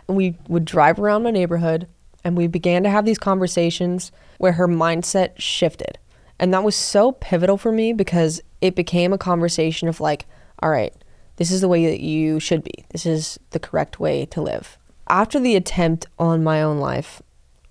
And 0.09 0.17
we 0.17 0.37
would 0.49 0.65
drive 0.65 0.99
around 0.99 1.23
my 1.23 1.31
neighborhood 1.31 1.87
and 2.25 2.37
we 2.37 2.49
began 2.49 2.83
to 2.83 2.91
have 2.91 3.05
these 3.05 3.19
conversations 3.19 4.11
where 4.39 4.53
her 4.53 4.67
mindset 4.67 5.39
shifted. 5.39 5.99
And 6.41 6.53
that 6.53 6.65
was 6.65 6.75
so 6.75 7.13
pivotal 7.13 7.57
for 7.57 7.71
me 7.71 7.93
because 7.93 8.43
it 8.61 8.75
became 8.75 9.13
a 9.13 9.19
conversation 9.19 9.89
of 9.89 10.01
like, 10.01 10.27
all 10.61 10.71
right, 10.71 10.93
this 11.37 11.51
is 11.51 11.61
the 11.61 11.69
way 11.69 11.87
that 11.87 12.01
you 12.01 12.41
should 12.41 12.63
be. 12.63 12.85
This 12.91 13.07
is 13.07 13.39
the 13.51 13.59
correct 13.59 13.99
way 13.99 14.27
to 14.27 14.41
live. 14.41 14.79
After 15.09 15.41
the 15.41 15.57
attempt 15.57 16.07
on 16.19 16.45
my 16.45 16.63
own 16.63 16.79
life, 16.79 17.23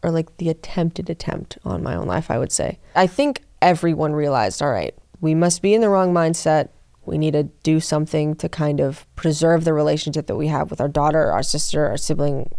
or 0.04 0.12
like 0.12 0.38
the 0.38 0.50
attempted 0.50 1.10
attempt 1.10 1.58
on 1.64 1.84
my 1.84 1.96
own 1.96 2.08
life, 2.08 2.32
I 2.32 2.38
would 2.38 2.52
say, 2.52 2.80
I 2.96 3.08
think 3.08 3.42
everyone 3.62 4.14
realized, 4.14 4.62
all 4.62 4.72
right, 4.72 4.96
we 5.20 5.36
must 5.36 5.62
be 5.62 5.74
in 5.74 5.82
the 5.82 5.90
wrong 5.90 6.14
mindset. 6.14 6.70
We 7.06 7.18
need 7.18 7.34
to 7.34 7.44
do 7.44 7.80
something 7.80 8.36
to 8.36 8.50
kind 8.50 8.80
of 8.80 9.06
preserve 9.16 9.64
the 9.64 9.74
relationship 9.74 10.28
that 10.28 10.36
we 10.36 10.48
have 10.48 10.70
with 10.70 10.82
our 10.82 10.88
daughter, 10.88 11.32
our 11.32 11.44
sister, 11.44 11.86
our 11.88 11.98
sibling, 11.98 12.50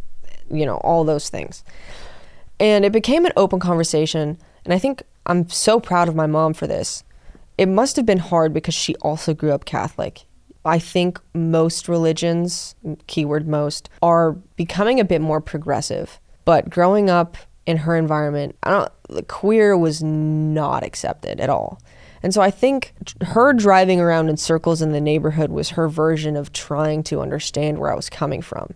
you 0.51 0.65
know, 0.67 0.77
all 0.77 1.05
those 1.05 1.29
things. 1.29 1.65
And 2.61 2.85
it 2.85 2.93
became 2.93 3.27
an 3.27 3.33
open 3.37 3.61
conversation. 3.61 4.39
And 4.65 4.73
I 4.73 4.79
think 4.79 5.03
I'm 5.27 5.49
so 5.49 5.81
proud 5.81 6.09
of 6.09 6.15
my 6.15 6.27
mom 6.27 6.55
for 6.55 6.67
this. 6.67 7.03
It 7.59 7.69
must 7.69 7.97
have 7.97 8.07
been 8.07 8.19
hard 8.19 8.53
because 8.53 8.75
she 8.75 8.95
also 8.97 9.35
grew 9.35 9.53
up 9.53 9.65
Catholic. 9.65 10.25
I 10.65 10.79
think 10.79 11.21
most 11.35 11.89
religions, 11.89 12.75
keyword 13.07 13.49
most, 13.49 13.89
are 14.01 14.33
becoming 14.57 15.01
a 15.01 15.05
bit 15.05 15.21
more 15.21 15.41
progressive. 15.41 16.21
But 16.45 16.71
growing 16.71 17.11
up 17.11 17.37
in 17.67 17.79
her 17.79 17.97
environment, 17.97 18.57
I 18.63 18.71
don't 18.71 19.29
queer 19.29 19.77
was 19.77 20.03
not 20.03 20.83
accepted 20.83 21.41
at 21.41 21.51
all. 21.51 21.81
And 22.23 22.33
so 22.33 22.41
I 22.41 22.51
think 22.51 22.93
her 23.23 23.53
driving 23.53 24.01
around 24.01 24.29
in 24.29 24.37
circles 24.37 24.81
in 24.81 24.93
the 24.93 25.01
neighborhood 25.01 25.51
was 25.51 25.71
her 25.71 25.89
version 25.89 26.37
of 26.37 26.53
trying 26.53 27.03
to 27.05 27.21
understand 27.21 27.79
where 27.79 27.91
I 27.91 27.97
was 27.97 28.09
coming 28.09 28.43
from. 28.43 28.75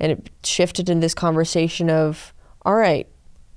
And 0.00 0.12
it 0.12 0.30
shifted 0.42 0.88
in 0.88 1.00
this 1.00 1.14
conversation 1.14 1.88
of, 1.88 2.34
all 2.62 2.74
right, 2.74 3.06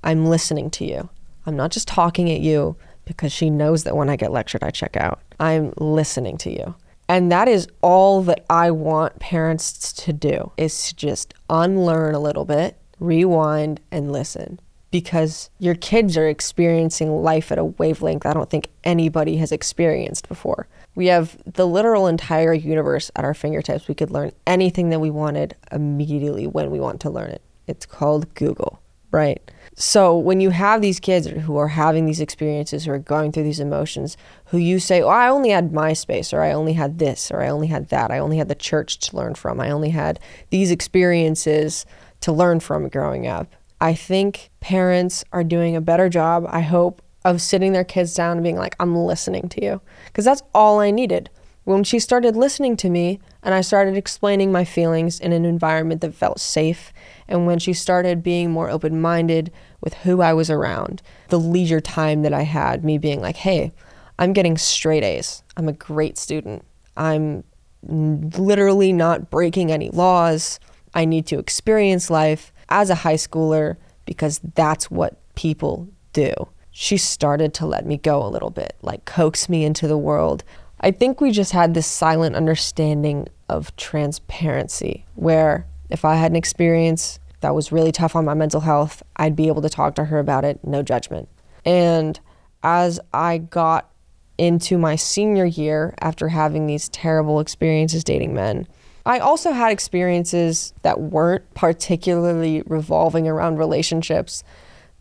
I'm 0.04 0.26
listening 0.26 0.70
to 0.72 0.84
you. 0.84 1.08
I'm 1.46 1.56
not 1.56 1.72
just 1.72 1.88
talking 1.88 2.30
at 2.30 2.40
you 2.40 2.76
because 3.04 3.32
she 3.32 3.50
knows 3.50 3.84
that 3.84 3.96
when 3.96 4.08
I 4.08 4.16
get 4.16 4.30
lectured, 4.30 4.62
I 4.62 4.70
check 4.70 4.96
out. 4.96 5.20
I'm 5.40 5.72
listening 5.78 6.38
to 6.38 6.50
you. 6.50 6.74
And 7.08 7.30
that 7.30 7.48
is 7.48 7.68
all 7.82 8.22
that 8.22 8.44
I 8.48 8.70
want 8.70 9.18
parents 9.18 9.92
to 9.92 10.12
do 10.12 10.52
is 10.56 10.88
to 10.88 10.96
just 10.96 11.34
unlearn 11.50 12.14
a 12.14 12.20
little 12.20 12.44
bit, 12.44 12.78
rewind 12.98 13.80
and 13.90 14.10
listen 14.10 14.58
because 14.94 15.50
your 15.58 15.74
kids 15.74 16.16
are 16.16 16.28
experiencing 16.28 17.10
life 17.10 17.50
at 17.50 17.58
a 17.58 17.64
wavelength 17.64 18.24
I 18.24 18.32
don't 18.32 18.48
think 18.48 18.68
anybody 18.84 19.38
has 19.38 19.50
experienced 19.50 20.28
before. 20.28 20.68
We 20.94 21.08
have 21.08 21.36
the 21.52 21.66
literal 21.66 22.06
entire 22.06 22.54
universe 22.54 23.10
at 23.16 23.24
our 23.24 23.34
fingertips. 23.34 23.88
We 23.88 23.96
could 23.96 24.12
learn 24.12 24.30
anything 24.46 24.90
that 24.90 25.00
we 25.00 25.10
wanted 25.10 25.56
immediately 25.72 26.46
when 26.46 26.70
we 26.70 26.78
want 26.78 27.00
to 27.00 27.10
learn 27.10 27.30
it. 27.30 27.42
It's 27.66 27.86
called 27.86 28.32
Google, 28.36 28.80
right? 29.10 29.42
So 29.76 30.16
when 30.16 30.40
you 30.40 30.50
have 30.50 30.80
these 30.80 31.00
kids 31.00 31.26
who 31.26 31.56
are 31.56 31.68
having 31.68 32.06
these 32.06 32.20
experiences, 32.20 32.84
who 32.84 32.92
are 32.92 32.98
going 32.98 33.32
through 33.32 33.42
these 33.42 33.60
emotions, 33.60 34.16
who 34.46 34.58
you 34.58 34.78
say, 34.78 35.02
"Oh, 35.02 35.08
I 35.08 35.28
only 35.28 35.50
had 35.50 35.72
MySpace, 35.72 36.32
or 36.32 36.42
I 36.42 36.52
only 36.52 36.74
had 36.74 36.98
this, 36.98 37.30
or 37.30 37.42
I 37.42 37.48
only 37.48 37.66
had 37.66 37.88
that, 37.88 38.12
I 38.12 38.18
only 38.18 38.38
had 38.38 38.48
the 38.48 38.54
church 38.54 38.98
to 39.00 39.16
learn 39.16 39.34
from, 39.34 39.60
I 39.60 39.70
only 39.70 39.90
had 39.90 40.20
these 40.50 40.70
experiences 40.70 41.86
to 42.20 42.32
learn 42.32 42.60
from 42.60 42.88
growing 42.88 43.26
up," 43.26 43.48
I 43.80 43.94
think 43.94 44.50
parents 44.60 45.24
are 45.32 45.44
doing 45.44 45.74
a 45.74 45.80
better 45.80 46.08
job, 46.08 46.46
I 46.48 46.60
hope, 46.60 47.02
of 47.24 47.42
sitting 47.42 47.72
their 47.72 47.84
kids 47.84 48.14
down 48.14 48.36
and 48.36 48.44
being 48.44 48.56
like, 48.56 48.76
I'm 48.78 48.96
listening 48.96 49.48
to 49.48 49.64
you. 49.64 49.80
Because 50.06 50.24
that's 50.24 50.42
all 50.54 50.78
I 50.80 50.90
needed. 50.90 51.30
When 51.64 51.82
she 51.82 51.98
started 51.98 52.36
listening 52.36 52.76
to 52.78 52.90
me 52.90 53.18
and 53.44 53.54
I 53.54 53.60
started 53.60 53.96
explaining 53.96 54.50
my 54.50 54.64
feelings 54.64 55.20
in 55.20 55.32
an 55.32 55.44
environment 55.44 56.00
that 56.00 56.14
felt 56.14 56.40
safe, 56.40 56.92
and 57.28 57.46
when 57.46 57.58
she 57.58 57.72
started 57.72 58.22
being 58.22 58.50
more 58.50 58.70
open 58.70 59.00
minded 59.00 59.52
with 59.80 59.94
who 59.94 60.22
I 60.22 60.32
was 60.32 60.50
around, 60.50 61.02
the 61.28 61.38
leisure 61.38 61.80
time 61.80 62.22
that 62.22 62.32
I 62.32 62.42
had, 62.42 62.84
me 62.84 62.98
being 62.98 63.20
like, 63.20 63.36
hey, 63.36 63.72
I'm 64.18 64.32
getting 64.32 64.56
straight 64.56 65.04
A's. 65.04 65.42
I'm 65.56 65.68
a 65.68 65.72
great 65.72 66.16
student. 66.18 66.64
I'm 66.96 67.44
literally 67.86 68.92
not 68.92 69.30
breaking 69.30 69.70
any 69.70 69.90
laws. 69.90 70.58
I 70.94 71.04
need 71.04 71.26
to 71.26 71.38
experience 71.38 72.08
life 72.10 72.52
as 72.68 72.88
a 72.88 72.94
high 72.94 73.14
schooler 73.14 73.76
because 74.06 74.40
that's 74.54 74.90
what 74.90 75.18
people 75.34 75.88
do. 76.12 76.32
She 76.70 76.96
started 76.96 77.52
to 77.54 77.66
let 77.66 77.84
me 77.86 77.98
go 77.98 78.24
a 78.24 78.28
little 78.28 78.50
bit, 78.50 78.76
like 78.82 79.04
coax 79.04 79.48
me 79.48 79.64
into 79.64 79.86
the 79.86 79.98
world. 79.98 80.44
I 80.80 80.90
think 80.90 81.20
we 81.20 81.30
just 81.30 81.52
had 81.52 81.74
this 81.74 81.86
silent 81.86 82.36
understanding 82.36 83.28
of 83.48 83.74
transparency 83.76 85.04
where 85.14 85.66
if 85.90 86.04
I 86.04 86.16
had 86.16 86.32
an 86.32 86.36
experience 86.36 87.18
that 87.40 87.54
was 87.54 87.70
really 87.70 87.92
tough 87.92 88.16
on 88.16 88.24
my 88.24 88.34
mental 88.34 88.60
health, 88.60 89.02
I'd 89.16 89.36
be 89.36 89.48
able 89.48 89.62
to 89.62 89.68
talk 89.68 89.94
to 89.96 90.04
her 90.06 90.18
about 90.18 90.44
it, 90.44 90.60
no 90.64 90.82
judgment. 90.82 91.28
And 91.64 92.18
as 92.62 92.98
I 93.12 93.38
got 93.38 93.90
into 94.38 94.78
my 94.78 94.96
senior 94.96 95.44
year 95.44 95.94
after 96.00 96.28
having 96.28 96.66
these 96.66 96.88
terrible 96.88 97.40
experiences 97.40 98.02
dating 98.02 98.34
men, 98.34 98.66
I 99.06 99.18
also 99.18 99.52
had 99.52 99.70
experiences 99.70 100.72
that 100.82 101.00
weren't 101.00 101.52
particularly 101.54 102.62
revolving 102.66 103.28
around 103.28 103.58
relationships 103.58 104.42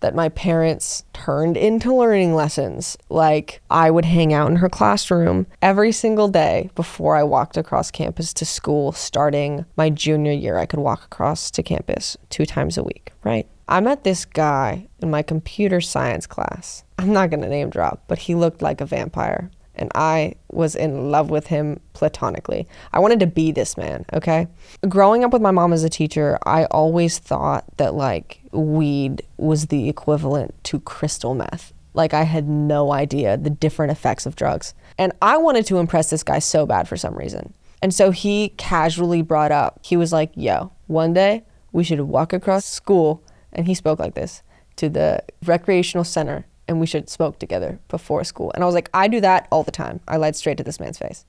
that 0.04 0.14
my 0.14 0.28
parents 0.28 1.06
turned 1.14 1.56
into 1.56 1.96
learning 1.96 2.36
lessons. 2.36 2.98
Like, 3.08 3.62
I 3.70 3.90
would 3.90 4.04
hang 4.04 4.34
out 4.34 4.52
in 4.52 4.58
her 4.58 4.68
classroom 4.68 5.48
every 5.62 5.94
single 5.94 6.28
day 6.28 6.70
before 6.76 7.16
I 7.16 7.24
walked 7.24 7.56
across 7.56 7.90
campus 7.90 8.34
to 8.34 8.46
school, 8.46 8.92
starting 8.92 9.64
my 9.78 9.90
junior 9.90 10.34
year. 10.34 10.58
I 10.58 10.66
could 10.66 10.82
walk 10.82 11.06
across 11.06 11.50
to 11.52 11.64
campus 11.64 12.18
two 12.30 12.46
times 12.46 12.78
a 12.78 12.84
week, 12.84 13.14
right? 13.24 13.48
I 13.70 13.80
met 13.80 14.04
this 14.04 14.26
guy 14.26 14.90
in 15.02 15.10
my 15.10 15.22
computer 15.22 15.80
science 15.80 16.28
class. 16.28 16.84
I'm 17.00 17.14
not 17.14 17.30
gonna 17.30 17.48
name 17.48 17.70
drop, 17.70 18.04
but 18.10 18.20
he 18.20 18.36
looked 18.36 18.62
like 18.62 18.82
a 18.82 18.86
vampire 18.86 19.52
and 19.76 19.92
I 19.96 20.36
was 20.52 20.76
in 20.76 21.12
love 21.12 21.30
with 21.30 21.48
him 21.48 21.80
platonically. 21.94 22.68
I 22.92 23.00
wanted 23.00 23.20
to 23.22 23.28
be 23.28 23.52
this 23.52 23.78
man, 23.78 24.06
okay? 24.14 24.48
Growing 24.88 25.24
up 25.24 25.34
with 25.34 25.42
my 25.42 25.52
mom 25.52 25.74
as 25.74 25.84
a 25.84 25.90
teacher, 25.90 26.38
I 26.46 26.66
always 26.66 27.20
thought 27.20 27.66
that 27.78 27.96
like 27.96 28.42
weed 28.52 29.24
was 29.38 29.68
the 29.68 29.90
equivalent 29.90 30.64
to 30.66 30.80
crystal 30.82 31.34
meth. 31.34 31.74
Like 31.94 32.14
I 32.14 32.24
had 32.24 32.48
no 32.48 32.92
idea 32.92 33.38
the 33.38 33.50
different 33.50 33.92
effects 33.92 34.26
of 34.26 34.36
drugs. 34.36 34.74
And 34.98 35.12
I 35.22 35.38
wanted 35.38 35.66
to 35.68 35.80
impress 35.80 36.10
this 36.10 36.24
guy 36.24 36.40
so 36.40 36.66
bad 36.66 36.88
for 36.88 36.98
some 36.98 37.16
reason. 37.16 37.54
And 37.82 37.94
so 37.94 38.12
he 38.12 38.50
casually 38.58 39.22
brought 39.22 39.52
up, 39.52 39.80
he 39.84 39.98
was 39.98 40.14
like, 40.14 40.32
yo, 40.36 40.72
one 40.88 41.14
day 41.14 41.44
we 41.72 41.84
should 41.84 42.00
walk 42.02 42.32
across 42.32 42.66
school. 42.66 43.24
And 43.52 43.68
he 43.68 43.74
spoke 43.74 44.00
like 44.00 44.16
this 44.16 44.42
to 44.78 44.90
the 44.90 45.24
recreational 45.46 46.04
center 46.04 46.46
and 46.68 46.80
we 46.80 46.86
should 46.86 47.10
smoke 47.10 47.40
together 47.40 47.80
before 47.88 48.24
school. 48.24 48.52
And 48.54 48.64
I 48.64 48.66
was 48.66 48.76
like, 48.76 48.90
I 48.94 49.08
do 49.08 49.22
that 49.22 49.48
all 49.52 49.64
the 49.64 49.72
time. 49.72 50.00
I 50.08 50.18
lied 50.18 50.36
straight 50.36 50.58
to 50.58 50.64
this 50.64 50.80
man's 50.80 50.98
face. 50.98 51.26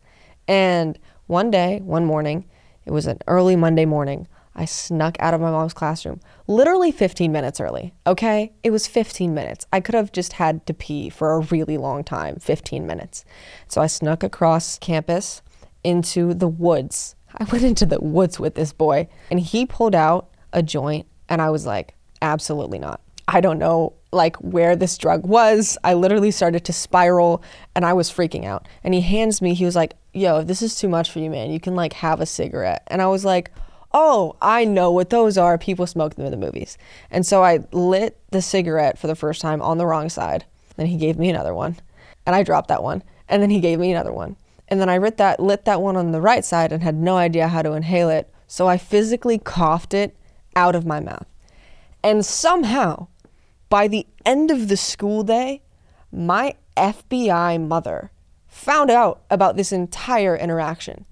And 0.47 0.99
one 1.27 1.51
day, 1.51 1.81
one 1.83 2.05
morning, 2.05 2.45
it 2.85 2.91
was 2.91 3.07
an 3.07 3.19
early 3.27 3.57
Monday 3.57 3.85
morning, 3.87 4.29
I 4.57 4.67
snuck 4.67 5.17
out 5.19 5.35
of 5.35 5.41
my 5.41 5.51
mom's 5.51 5.75
classroom, 5.75 6.21
literally 6.47 6.93
15 6.93 7.33
minutes 7.33 7.61
early. 7.61 7.93
Okay? 8.07 8.53
It 8.63 8.71
was 8.71 8.87
15 8.87 9.35
minutes. 9.35 9.67
I 9.73 9.81
could 9.81 9.95
have 9.95 10.13
just 10.13 10.35
had 10.35 10.65
to 10.67 10.75
pee 10.75 11.11
for 11.11 11.33
a 11.33 11.41
really 11.41 11.77
long 11.77 12.05
time, 12.05 12.37
15 12.37 12.87
minutes. 12.87 13.25
So 13.67 13.81
I 13.81 13.89
snuck 13.89 14.23
across 14.23 14.79
campus 14.79 15.43
into 15.83 16.35
the 16.35 16.49
woods. 16.49 17.17
I 17.37 17.45
went 17.45 17.65
into 17.65 17.87
the 17.87 18.01
woods 18.01 18.39
with 18.39 18.55
this 18.55 18.73
boy, 18.73 19.09
and 19.31 19.41
he 19.41 19.67
pulled 19.67 19.95
out 19.95 20.31
a 20.53 20.63
joint, 20.63 21.07
and 21.29 21.43
I 21.43 21.51
was 21.51 21.67
like, 21.67 21.95
absolutely 22.23 22.79
not. 22.79 23.01
I 23.27 23.41
don't 23.41 23.59
know 23.59 23.95
like 24.15 24.37
where 24.37 24.77
this 24.77 24.97
drug 24.97 25.27
was. 25.27 25.77
I 25.85 25.95
literally 25.95 26.31
started 26.31 26.65
to 26.65 26.73
spiral 26.73 27.43
and 27.75 27.85
I 27.85 27.93
was 27.93 28.11
freaking 28.11 28.45
out. 28.45 28.67
And 28.83 28.95
he 28.95 29.01
hands 29.01 29.43
me, 29.43 29.55
he 29.55 29.65
was 29.65 29.77
like, 29.77 29.95
Yo, 30.13 30.43
this 30.43 30.63
is 30.63 30.79
too 30.79 30.89
much 30.89 31.11
for 31.11 31.19
you, 31.19 31.29
man, 31.29 31.51
you 31.51 31.61
can 31.61 31.75
like 31.75 31.95
have 31.95 32.21
a 32.21 32.27
cigarette. 32.27 32.85
And 32.87 33.03
I 33.03 33.07
was 33.07 33.25
like, 33.25 33.51
Oh, 33.93 34.37
I 34.41 34.65
know 34.65 34.91
what 34.91 35.11
those 35.11 35.39
are. 35.39 35.59
People 35.59 35.87
smoke 35.87 36.15
them 36.15 36.25
in 36.25 36.31
the 36.31 36.37
movies. 36.37 36.79
And 37.11 37.25
so 37.25 37.45
I 37.45 37.61
lit 37.73 38.19
the 38.31 38.43
cigarette 38.43 38.99
for 38.99 39.07
the 39.07 39.15
first 39.15 39.41
time 39.41 39.63
on 39.63 39.79
the 39.79 39.87
wrong 39.87 40.09
side. 40.09 40.45
Then 40.77 40.87
he 40.87 40.97
gave 40.97 41.19
me 41.19 41.31
another 41.31 41.55
one. 41.55 41.77
And 42.27 42.35
I 42.35 42.43
dropped 42.43 42.69
that 42.69 42.83
one. 42.83 43.03
And 43.29 43.41
then 43.41 43.51
he 43.51 43.61
gave 43.61 43.79
me 43.79 43.93
another 43.93 44.13
one. 44.13 44.37
And 44.69 44.81
then 44.81 44.89
I 44.89 44.99
lit 44.99 45.19
that 45.19 45.41
lit 45.41 45.65
that 45.67 45.83
one 45.83 45.97
on 45.97 46.13
the 46.13 46.21
right 46.21 46.45
side 46.45 46.73
and 46.73 46.83
had 46.83 46.95
no 46.95 47.17
idea 47.17 47.49
how 47.49 47.63
to 47.63 47.73
inhale 47.73 48.11
it. 48.11 48.33
So 48.47 48.67
I 48.67 48.79
physically 48.79 49.39
coughed 49.39 49.95
it 49.95 50.17
out 50.57 50.75
of 50.75 50.87
my 50.87 51.01
mouth. 51.01 51.27
And 52.03 52.25
somehow 52.25 53.09
by 53.75 53.89
the 53.89 54.07
end 54.25 54.53
of 54.53 54.69
the 54.69 54.77
school 54.77 55.25
day, 55.25 55.61
my 56.13 56.55
FBI 56.77 57.61
mother 57.61 58.13
found 58.47 58.89
out 58.89 59.25
about 59.31 59.57
this 59.57 59.73
entire 59.73 60.37
interaction. 60.37 61.05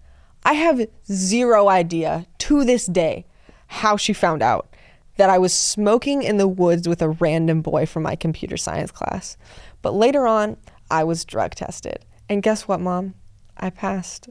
I 0.44 0.52
have 0.52 0.86
zero 1.10 1.68
idea 1.68 2.24
to 2.38 2.62
this 2.62 2.86
day 2.86 3.26
how 3.66 3.96
she 3.96 4.12
found 4.12 4.44
out 4.44 4.72
that 5.16 5.28
I 5.28 5.38
was 5.38 5.52
smoking 5.52 6.22
in 6.22 6.36
the 6.36 6.46
woods 6.46 6.86
with 6.86 7.02
a 7.02 7.08
random 7.08 7.62
boy 7.62 7.84
from 7.84 8.04
my 8.04 8.14
computer 8.14 8.56
science 8.56 8.92
class. 8.92 9.36
But 9.82 9.94
later 9.94 10.28
on, 10.28 10.56
I 10.88 11.02
was 11.02 11.24
drug 11.24 11.56
tested. 11.56 12.04
And 12.28 12.44
guess 12.44 12.68
what, 12.68 12.78
mom? 12.78 13.14
I 13.56 13.70
passed. 13.70 14.28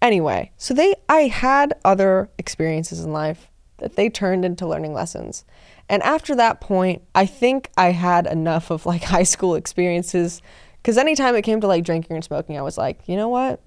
Anyway, 0.00 0.50
so 0.56 0.74
they 0.74 0.96
I 1.08 1.28
had 1.28 1.74
other 1.84 2.28
experiences 2.38 3.04
in 3.04 3.12
life 3.12 3.46
that 3.78 3.94
they 3.94 4.08
turned 4.08 4.44
into 4.44 4.66
learning 4.66 4.94
lessons. 4.94 5.44
And 5.92 6.02
after 6.04 6.34
that 6.36 6.62
point, 6.62 7.02
I 7.14 7.26
think 7.26 7.70
I 7.76 7.90
had 7.90 8.26
enough 8.26 8.70
of 8.70 8.86
like 8.86 9.02
high 9.14 9.24
school 9.24 9.54
experiences 9.54 10.40
because 10.78 10.96
anytime 10.96 11.36
it 11.36 11.42
came 11.42 11.60
to 11.60 11.66
like 11.66 11.84
drinking 11.84 12.16
and 12.16 12.24
smoking, 12.24 12.58
I 12.58 12.62
was 12.62 12.78
like, 12.78 13.06
you 13.06 13.14
know 13.14 13.28
what? 13.28 13.60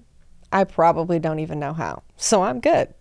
I 0.52 0.64
probably 0.64 1.20
don't 1.20 1.38
even 1.38 1.60
know 1.60 1.72
how. 1.72 2.02
So 2.16 2.42
I'm 2.42 2.58
good. 2.58 2.92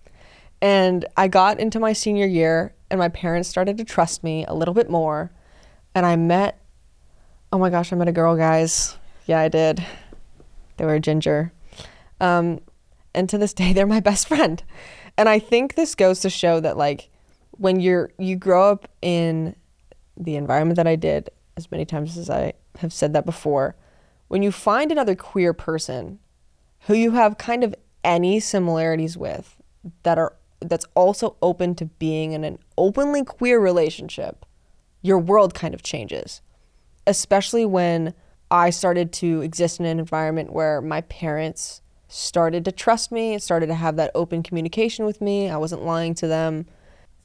And 0.62 1.06
I 1.18 1.28
got 1.28 1.60
into 1.60 1.80
my 1.80 1.92
senior 1.92 2.28
year 2.28 2.76
and 2.92 3.00
my 3.00 3.10
parents 3.10 3.50
started 3.50 3.78
to 3.80 3.84
trust 3.84 4.24
me 4.24 4.46
a 4.46 4.54
little 4.54 4.76
bit 4.76 4.92
more. 4.92 5.32
And 5.96 6.06
I 6.06 6.16
met, 6.18 6.62
oh 7.52 7.58
my 7.58 7.72
gosh, 7.72 7.92
I 7.92 7.96
met 7.96 8.08
a 8.08 8.12
girl, 8.12 8.36
guys. 8.36 8.96
Yeah, 9.26 9.40
I 9.40 9.48
did. 9.48 9.84
They 10.78 10.86
were 10.86 11.00
ginger. 11.00 11.52
Um, 12.22 12.60
and 13.16 13.28
to 13.30 13.40
this 13.40 13.54
day, 13.56 13.74
they're 13.74 13.88
my 13.88 14.02
best 14.02 14.28
friend. 14.28 14.62
And 15.18 15.28
I 15.28 15.40
think 15.40 15.74
this 15.74 15.96
goes 15.96 16.20
to 16.20 16.30
show 16.30 16.60
that, 16.60 16.78
like, 16.78 17.10
when 17.58 17.80
you're 17.80 18.12
you 18.18 18.36
grow 18.36 18.72
up 18.72 18.88
in 19.02 19.56
the 20.18 20.36
environment 20.36 20.78
that 20.78 20.88
I 20.88 20.96
did, 20.96 21.30
as 21.58 21.72
many 21.72 21.86
times 21.86 22.18
as 22.18 22.30
I 22.30 22.54
have 22.80 22.94
said 22.94 23.14
that 23.14 23.26
before, 23.26 23.76
when 24.28 24.44
you 24.44 24.52
find 24.52 24.92
another 24.92 25.16
queer 25.16 25.54
person 25.54 26.20
who 26.82 26.94
you 26.94 27.12
have 27.12 27.38
kind 27.38 27.64
of 27.64 27.76
any 28.04 28.40
similarities 28.40 29.18
with 29.18 29.58
that 30.04 30.18
are 30.18 30.36
that's 30.62 30.86
also 30.96 31.36
open 31.42 31.76
to 31.76 31.86
being 31.86 32.32
in 32.32 32.44
an 32.44 32.58
openly 32.78 33.24
queer 33.24 33.60
relationship, 33.60 34.46
your 35.02 35.20
world 35.20 35.54
kind 35.54 35.74
of 35.74 35.84
changes. 35.84 36.42
Especially 37.08 37.66
when 37.66 38.14
I 38.50 38.70
started 38.70 39.12
to 39.14 39.42
exist 39.42 39.80
in 39.80 39.86
an 39.86 40.00
environment 40.00 40.54
where 40.54 40.82
my 40.82 41.02
parents 41.02 41.82
started 42.08 42.66
to 42.66 42.72
trust 42.72 43.12
me, 43.12 43.38
started 43.38 43.68
to 43.68 43.76
have 43.76 43.96
that 43.98 44.12
open 44.16 44.44
communication 44.44 45.06
with 45.06 45.22
me. 45.22 45.50
I 45.50 45.58
wasn't 45.58 45.84
lying 45.84 46.14
to 46.16 46.28
them. 46.28 46.66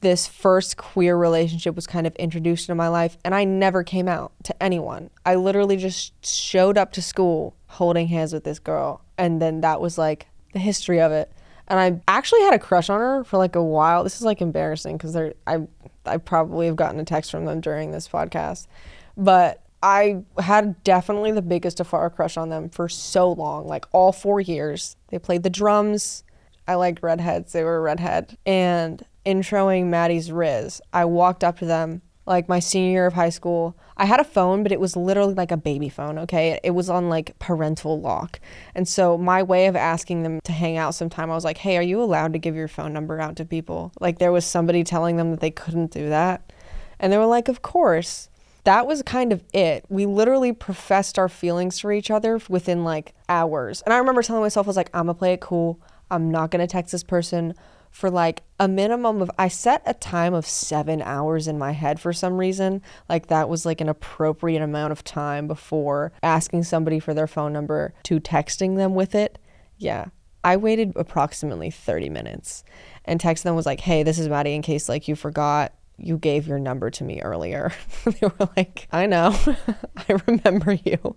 This 0.01 0.27
first 0.27 0.77
queer 0.77 1.15
relationship 1.15 1.75
was 1.75 1.87
kind 1.87 2.05
of 2.05 2.15
introduced 2.15 2.67
into 2.67 2.75
my 2.75 2.87
life, 2.87 3.17
and 3.23 3.33
I 3.33 3.43
never 3.43 3.83
came 3.83 4.07
out 4.07 4.33
to 4.43 4.63
anyone. 4.63 5.09
I 5.25 5.35
literally 5.35 5.77
just 5.77 6.25
showed 6.25 6.77
up 6.77 6.91
to 6.93 7.01
school 7.01 7.55
holding 7.67 8.07
hands 8.07 8.33
with 8.33 8.43
this 8.43 8.59
girl, 8.59 9.01
and 9.17 9.41
then 9.41 9.61
that 9.61 9.79
was 9.79 9.97
like 9.97 10.27
the 10.53 10.59
history 10.59 10.99
of 10.99 11.11
it 11.11 11.31
and 11.71 11.79
I 11.79 12.01
actually 12.13 12.41
had 12.41 12.53
a 12.53 12.59
crush 12.59 12.89
on 12.89 12.99
her 12.99 13.23
for 13.23 13.37
like 13.37 13.55
a 13.55 13.63
while. 13.63 14.03
This 14.03 14.17
is 14.17 14.23
like 14.23 14.41
embarrassing 14.41 14.97
because 14.97 15.15
I 15.15 15.67
I 16.05 16.17
probably 16.17 16.65
have 16.65 16.75
gotten 16.75 16.99
a 16.99 17.05
text 17.05 17.31
from 17.31 17.45
them 17.45 17.61
during 17.61 17.91
this 17.91 18.09
podcast, 18.09 18.67
but 19.15 19.63
I 19.81 20.23
had 20.37 20.83
definitely 20.83 21.31
the 21.31 21.41
biggest 21.41 21.79
afar 21.79 22.09
crush 22.09 22.35
on 22.35 22.49
them 22.49 22.69
for 22.69 22.89
so 22.89 23.31
long, 23.31 23.67
like 23.67 23.85
all 23.93 24.11
four 24.11 24.41
years. 24.41 24.97
They 25.07 25.19
played 25.19 25.43
the 25.43 25.49
drums. 25.49 26.25
I 26.67 26.75
liked 26.75 27.01
redheads. 27.01 27.53
They 27.53 27.63
were 27.63 27.77
a 27.77 27.81
redhead. 27.81 28.37
And 28.45 29.03
introing 29.25 29.87
Mattie's 29.87 30.31
Riz, 30.31 30.81
I 30.93 31.05
walked 31.05 31.43
up 31.43 31.59
to 31.59 31.65
them 31.65 32.01
like 32.25 32.47
my 32.47 32.59
senior 32.59 32.91
year 32.91 33.05
of 33.07 33.13
high 33.13 33.29
school. 33.29 33.75
I 33.97 34.05
had 34.05 34.19
a 34.19 34.23
phone, 34.23 34.63
but 34.63 34.71
it 34.71 34.79
was 34.79 34.95
literally 34.95 35.33
like 35.33 35.51
a 35.51 35.57
baby 35.57 35.89
phone, 35.89 36.17
okay? 36.19 36.59
It 36.63 36.71
was 36.71 36.89
on 36.89 37.09
like 37.09 37.37
parental 37.39 37.99
lock. 37.99 38.39
And 38.75 38.87
so 38.87 39.17
my 39.17 39.43
way 39.43 39.67
of 39.67 39.75
asking 39.75 40.23
them 40.23 40.39
to 40.43 40.51
hang 40.51 40.77
out 40.77 40.95
sometime, 40.95 41.31
I 41.31 41.35
was 41.35 41.43
like, 41.43 41.57
hey, 41.57 41.77
are 41.77 41.83
you 41.83 42.01
allowed 42.01 42.33
to 42.33 42.39
give 42.39 42.55
your 42.55 42.67
phone 42.67 42.93
number 42.93 43.19
out 43.19 43.35
to 43.37 43.45
people? 43.45 43.91
Like 43.99 44.19
there 44.19 44.31
was 44.31 44.45
somebody 44.45 44.83
telling 44.83 45.17
them 45.17 45.31
that 45.31 45.39
they 45.39 45.51
couldn't 45.51 45.91
do 45.91 46.09
that. 46.09 46.53
And 46.99 47.11
they 47.11 47.17
were 47.17 47.25
like, 47.25 47.47
of 47.47 47.61
course. 47.61 48.29
That 48.63 48.85
was 48.85 49.01
kind 49.01 49.33
of 49.33 49.43
it. 49.53 49.85
We 49.89 50.05
literally 50.05 50.53
professed 50.53 51.17
our 51.17 51.27
feelings 51.27 51.79
for 51.79 51.91
each 51.91 52.11
other 52.11 52.39
within 52.47 52.83
like 52.83 53.15
hours. 53.27 53.81
And 53.81 53.93
I 53.93 53.97
remember 53.97 54.21
telling 54.21 54.43
myself, 54.43 54.67
I 54.67 54.69
was 54.69 54.77
like, 54.77 54.91
I'm 54.93 55.07
gonna 55.07 55.15
play 55.15 55.33
it 55.33 55.41
cool. 55.41 55.79
I'm 56.11 56.29
not 56.29 56.51
gonna 56.51 56.67
text 56.67 56.91
this 56.91 57.03
person 57.03 57.55
for 57.91 58.09
like 58.09 58.41
a 58.59 58.67
minimum 58.67 59.21
of 59.21 59.29
I 59.37 59.49
set 59.49 59.83
a 59.85 59.93
time 59.93 60.33
of 60.33 60.47
7 60.47 61.01
hours 61.01 61.47
in 61.47 61.59
my 61.59 61.73
head 61.73 61.99
for 61.99 62.13
some 62.13 62.37
reason. 62.37 62.81
Like 63.07 63.27
that 63.27 63.49
was 63.49 63.65
like 63.65 63.81
an 63.81 63.89
appropriate 63.89 64.61
amount 64.61 64.93
of 64.93 65.03
time 65.03 65.47
before 65.47 66.13
asking 66.23 66.63
somebody 66.63 66.99
for 66.99 67.13
their 67.13 67.27
phone 67.27 67.53
number 67.53 67.93
to 68.03 68.19
texting 68.19 68.77
them 68.77 68.95
with 68.95 69.13
it. 69.13 69.37
Yeah. 69.77 70.05
I 70.43 70.57
waited 70.57 70.93
approximately 70.95 71.69
30 71.69 72.09
minutes 72.09 72.63
and 73.05 73.19
texted 73.19 73.43
them 73.43 73.55
was 73.55 73.65
like 73.65 73.81
hey 73.81 74.01
this 74.03 74.17
is 74.17 74.27
Mattie 74.27 74.55
in 74.55 74.61
case 74.61 74.89
like 74.89 75.07
you 75.07 75.15
forgot 75.15 75.73
you 76.03 76.17
gave 76.17 76.47
your 76.47 76.59
number 76.59 76.89
to 76.89 77.03
me 77.03 77.21
earlier. 77.21 77.71
they 78.05 78.27
were 78.27 78.49
like, 78.57 78.87
I 78.91 79.05
know, 79.05 79.37
I 79.97 80.17
remember 80.27 80.73
you. 80.73 81.15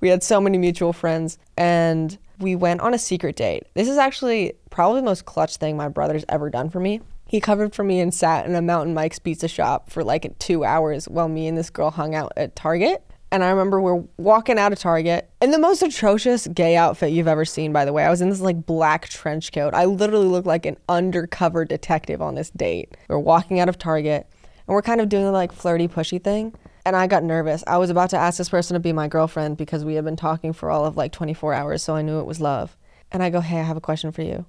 We 0.00 0.08
had 0.08 0.22
so 0.22 0.40
many 0.40 0.58
mutual 0.58 0.92
friends 0.92 1.38
and 1.56 2.16
we 2.38 2.56
went 2.56 2.80
on 2.80 2.94
a 2.94 2.98
secret 2.98 3.36
date. 3.36 3.64
This 3.74 3.88
is 3.88 3.98
actually 3.98 4.54
probably 4.70 5.00
the 5.00 5.06
most 5.06 5.24
clutch 5.24 5.56
thing 5.56 5.76
my 5.76 5.88
brother's 5.88 6.24
ever 6.28 6.50
done 6.50 6.70
for 6.70 6.80
me. 6.80 7.00
He 7.26 7.40
covered 7.40 7.74
for 7.74 7.84
me 7.84 8.00
and 8.00 8.12
sat 8.12 8.46
in 8.46 8.54
a 8.54 8.62
Mountain 8.62 8.94
Mike's 8.94 9.18
pizza 9.18 9.46
shop 9.46 9.90
for 9.90 10.02
like 10.02 10.36
two 10.38 10.64
hours 10.64 11.06
while 11.06 11.28
me 11.28 11.46
and 11.46 11.56
this 11.56 11.70
girl 11.70 11.90
hung 11.90 12.14
out 12.14 12.32
at 12.36 12.56
Target. 12.56 13.04
And 13.32 13.44
I 13.44 13.50
remember 13.50 13.80
we're 13.80 14.02
walking 14.16 14.58
out 14.58 14.72
of 14.72 14.78
Target 14.80 15.30
in 15.40 15.52
the 15.52 15.58
most 15.58 15.82
atrocious 15.82 16.48
gay 16.48 16.76
outfit 16.76 17.12
you've 17.12 17.28
ever 17.28 17.44
seen, 17.44 17.72
by 17.72 17.84
the 17.84 17.92
way. 17.92 18.04
I 18.04 18.10
was 18.10 18.20
in 18.20 18.28
this 18.28 18.40
like 18.40 18.66
black 18.66 19.08
trench 19.08 19.52
coat. 19.52 19.72
I 19.72 19.84
literally 19.84 20.26
looked 20.26 20.48
like 20.48 20.66
an 20.66 20.76
undercover 20.88 21.64
detective 21.64 22.20
on 22.20 22.34
this 22.34 22.50
date. 22.50 22.96
We're 23.08 23.18
walking 23.18 23.60
out 23.60 23.68
of 23.68 23.78
Target 23.78 24.26
and 24.66 24.74
we're 24.74 24.82
kind 24.82 25.00
of 25.00 25.08
doing 25.08 25.24
the 25.24 25.32
like 25.32 25.52
flirty, 25.52 25.86
pushy 25.86 26.22
thing. 26.22 26.54
And 26.84 26.96
I 26.96 27.06
got 27.06 27.22
nervous. 27.22 27.62
I 27.66 27.76
was 27.76 27.90
about 27.90 28.10
to 28.10 28.16
ask 28.16 28.38
this 28.38 28.48
person 28.48 28.74
to 28.74 28.80
be 28.80 28.92
my 28.92 29.06
girlfriend 29.06 29.56
because 29.58 29.84
we 29.84 29.94
had 29.94 30.04
been 30.04 30.16
talking 30.16 30.52
for 30.52 30.70
all 30.70 30.84
of 30.84 30.96
like 30.96 31.12
24 31.12 31.54
hours, 31.54 31.82
so 31.82 31.94
I 31.94 32.02
knew 32.02 32.18
it 32.20 32.26
was 32.26 32.40
love. 32.40 32.76
And 33.12 33.22
I 33.22 33.30
go, 33.30 33.40
"Hey, 33.40 33.60
I 33.60 33.64
have 33.64 33.76
a 33.76 33.82
question 33.82 34.12
for 34.12 34.22
you." 34.22 34.46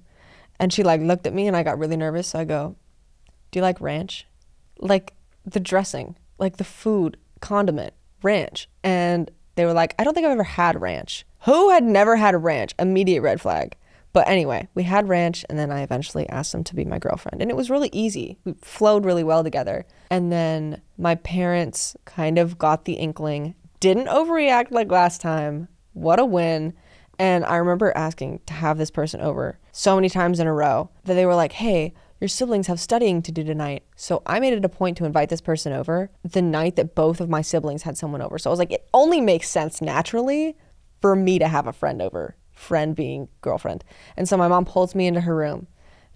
And 0.58 0.72
she 0.72 0.82
like 0.82 1.00
looked 1.00 1.26
at 1.26 1.34
me 1.34 1.46
and 1.46 1.56
I 1.56 1.62
got 1.62 1.78
really 1.78 1.96
nervous, 1.96 2.28
so 2.28 2.38
I 2.38 2.44
go, 2.44 2.76
"Do 3.50 3.58
you 3.58 3.62
like 3.62 3.80
ranch?" 3.80 4.26
Like 4.78 5.14
the 5.44 5.60
dressing, 5.60 6.16
like 6.38 6.56
the 6.56 6.64
food, 6.64 7.16
condiment, 7.40 7.92
ranch. 8.24 8.68
And 8.82 9.30
they 9.54 9.64
were 9.64 9.72
like, 9.72 9.94
"I 9.98 10.04
don't 10.04 10.14
think 10.14 10.26
I've 10.26 10.32
ever 10.32 10.42
had 10.42 10.80
ranch." 10.80 11.26
Who 11.44 11.70
had 11.70 11.84
never 11.84 12.16
had 12.16 12.34
a 12.34 12.38
ranch? 12.38 12.74
Immediate 12.78 13.22
red 13.22 13.40
flag. 13.40 13.76
But 14.12 14.28
anyway, 14.28 14.68
we 14.74 14.82
had 14.82 15.08
ranch, 15.08 15.44
and 15.48 15.58
then 15.58 15.70
I 15.70 15.82
eventually 15.82 16.28
asked 16.28 16.54
him 16.54 16.64
to 16.64 16.74
be 16.74 16.84
my 16.84 16.98
girlfriend. 16.98 17.40
And 17.40 17.50
it 17.50 17.56
was 17.56 17.70
really 17.70 17.88
easy. 17.92 18.38
We 18.44 18.54
flowed 18.60 19.04
really 19.04 19.24
well 19.24 19.42
together. 19.42 19.86
And 20.10 20.30
then 20.30 20.82
my 20.98 21.14
parents 21.14 21.96
kind 22.04 22.38
of 22.38 22.58
got 22.58 22.84
the 22.84 22.94
inkling, 22.94 23.54
didn't 23.80 24.08
overreact 24.08 24.70
like 24.70 24.90
last 24.90 25.20
time. 25.20 25.68
What 25.94 26.20
a 26.20 26.24
win. 26.26 26.74
And 27.18 27.44
I 27.44 27.56
remember 27.56 27.92
asking 27.96 28.40
to 28.46 28.52
have 28.52 28.78
this 28.78 28.90
person 28.90 29.20
over 29.20 29.58
so 29.72 29.94
many 29.94 30.08
times 30.08 30.40
in 30.40 30.46
a 30.46 30.52
row 30.52 30.90
that 31.04 31.14
they 31.14 31.26
were 31.26 31.34
like, 31.34 31.52
hey, 31.52 31.94
your 32.22 32.28
siblings 32.28 32.68
have 32.68 32.78
studying 32.78 33.20
to 33.20 33.32
do 33.32 33.42
tonight. 33.42 33.82
So 33.96 34.22
I 34.24 34.38
made 34.38 34.52
it 34.52 34.64
a 34.64 34.68
point 34.68 34.96
to 34.98 35.04
invite 35.04 35.28
this 35.28 35.40
person 35.40 35.72
over 35.72 36.08
the 36.22 36.40
night 36.40 36.76
that 36.76 36.94
both 36.94 37.20
of 37.20 37.28
my 37.28 37.42
siblings 37.42 37.82
had 37.82 37.98
someone 37.98 38.22
over. 38.22 38.38
So 38.38 38.48
I 38.48 38.52
was 38.52 38.60
like, 38.60 38.70
it 38.70 38.88
only 38.94 39.20
makes 39.20 39.48
sense 39.48 39.82
naturally 39.82 40.56
for 41.00 41.16
me 41.16 41.40
to 41.40 41.48
have 41.48 41.66
a 41.66 41.72
friend 41.72 42.00
over 42.00 42.36
friend 42.52 42.94
being 42.94 43.26
girlfriend. 43.40 43.82
And 44.16 44.28
so 44.28 44.36
my 44.36 44.46
mom 44.46 44.64
pulls 44.64 44.94
me 44.94 45.08
into 45.08 45.22
her 45.22 45.34
room. 45.34 45.66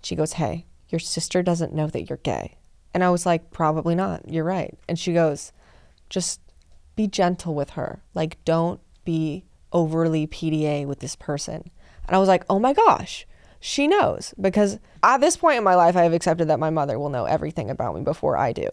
She 0.01 0.14
goes, 0.14 0.35
Hey, 0.35 0.66
your 0.90 1.01
sister 1.01 1.42
doesn't 1.42 1.75
know 1.75 1.88
that 1.88 2.09
you're 2.09 2.19
gay. 2.19 2.57
And 2.95 3.03
I 3.03 3.11
was 3.11 3.27
like, 3.27 3.51
Probably 3.51 3.97
not. 3.97 4.31
You're 4.31 4.45
right. 4.45 4.79
And 4.88 5.01
she 5.01 5.12
goes, 5.12 5.51
Just 6.09 6.40
be 6.95 7.09
gentle 7.09 7.57
with 7.57 7.71
her. 7.71 8.05
Like, 8.14 8.37
don't 8.45 8.79
be 9.05 9.45
overly 9.73 10.29
PDA 10.29 10.87
with 10.87 11.01
this 11.01 11.16
person. 11.16 11.69
And 12.07 12.14
I 12.14 12.21
was 12.21 12.29
like, 12.29 12.45
Oh 12.49 12.61
my 12.61 12.75
gosh, 12.75 13.27
she 13.61 13.87
knows. 13.87 14.35
Because 14.40 14.79
at 15.03 15.21
this 15.21 15.37
point 15.37 15.59
in 15.59 15.64
my 15.64 15.75
life, 15.75 15.97
I 15.97 16.03
have 16.03 16.12
accepted 16.12 16.49
that 16.49 16.59
my 16.59 16.71
mother 16.71 16.99
will 16.99 17.11
know 17.11 17.25
everything 17.25 17.71
about 17.71 17.95
me 17.95 18.03
before 18.03 18.37
I 18.37 18.53
do. 18.53 18.69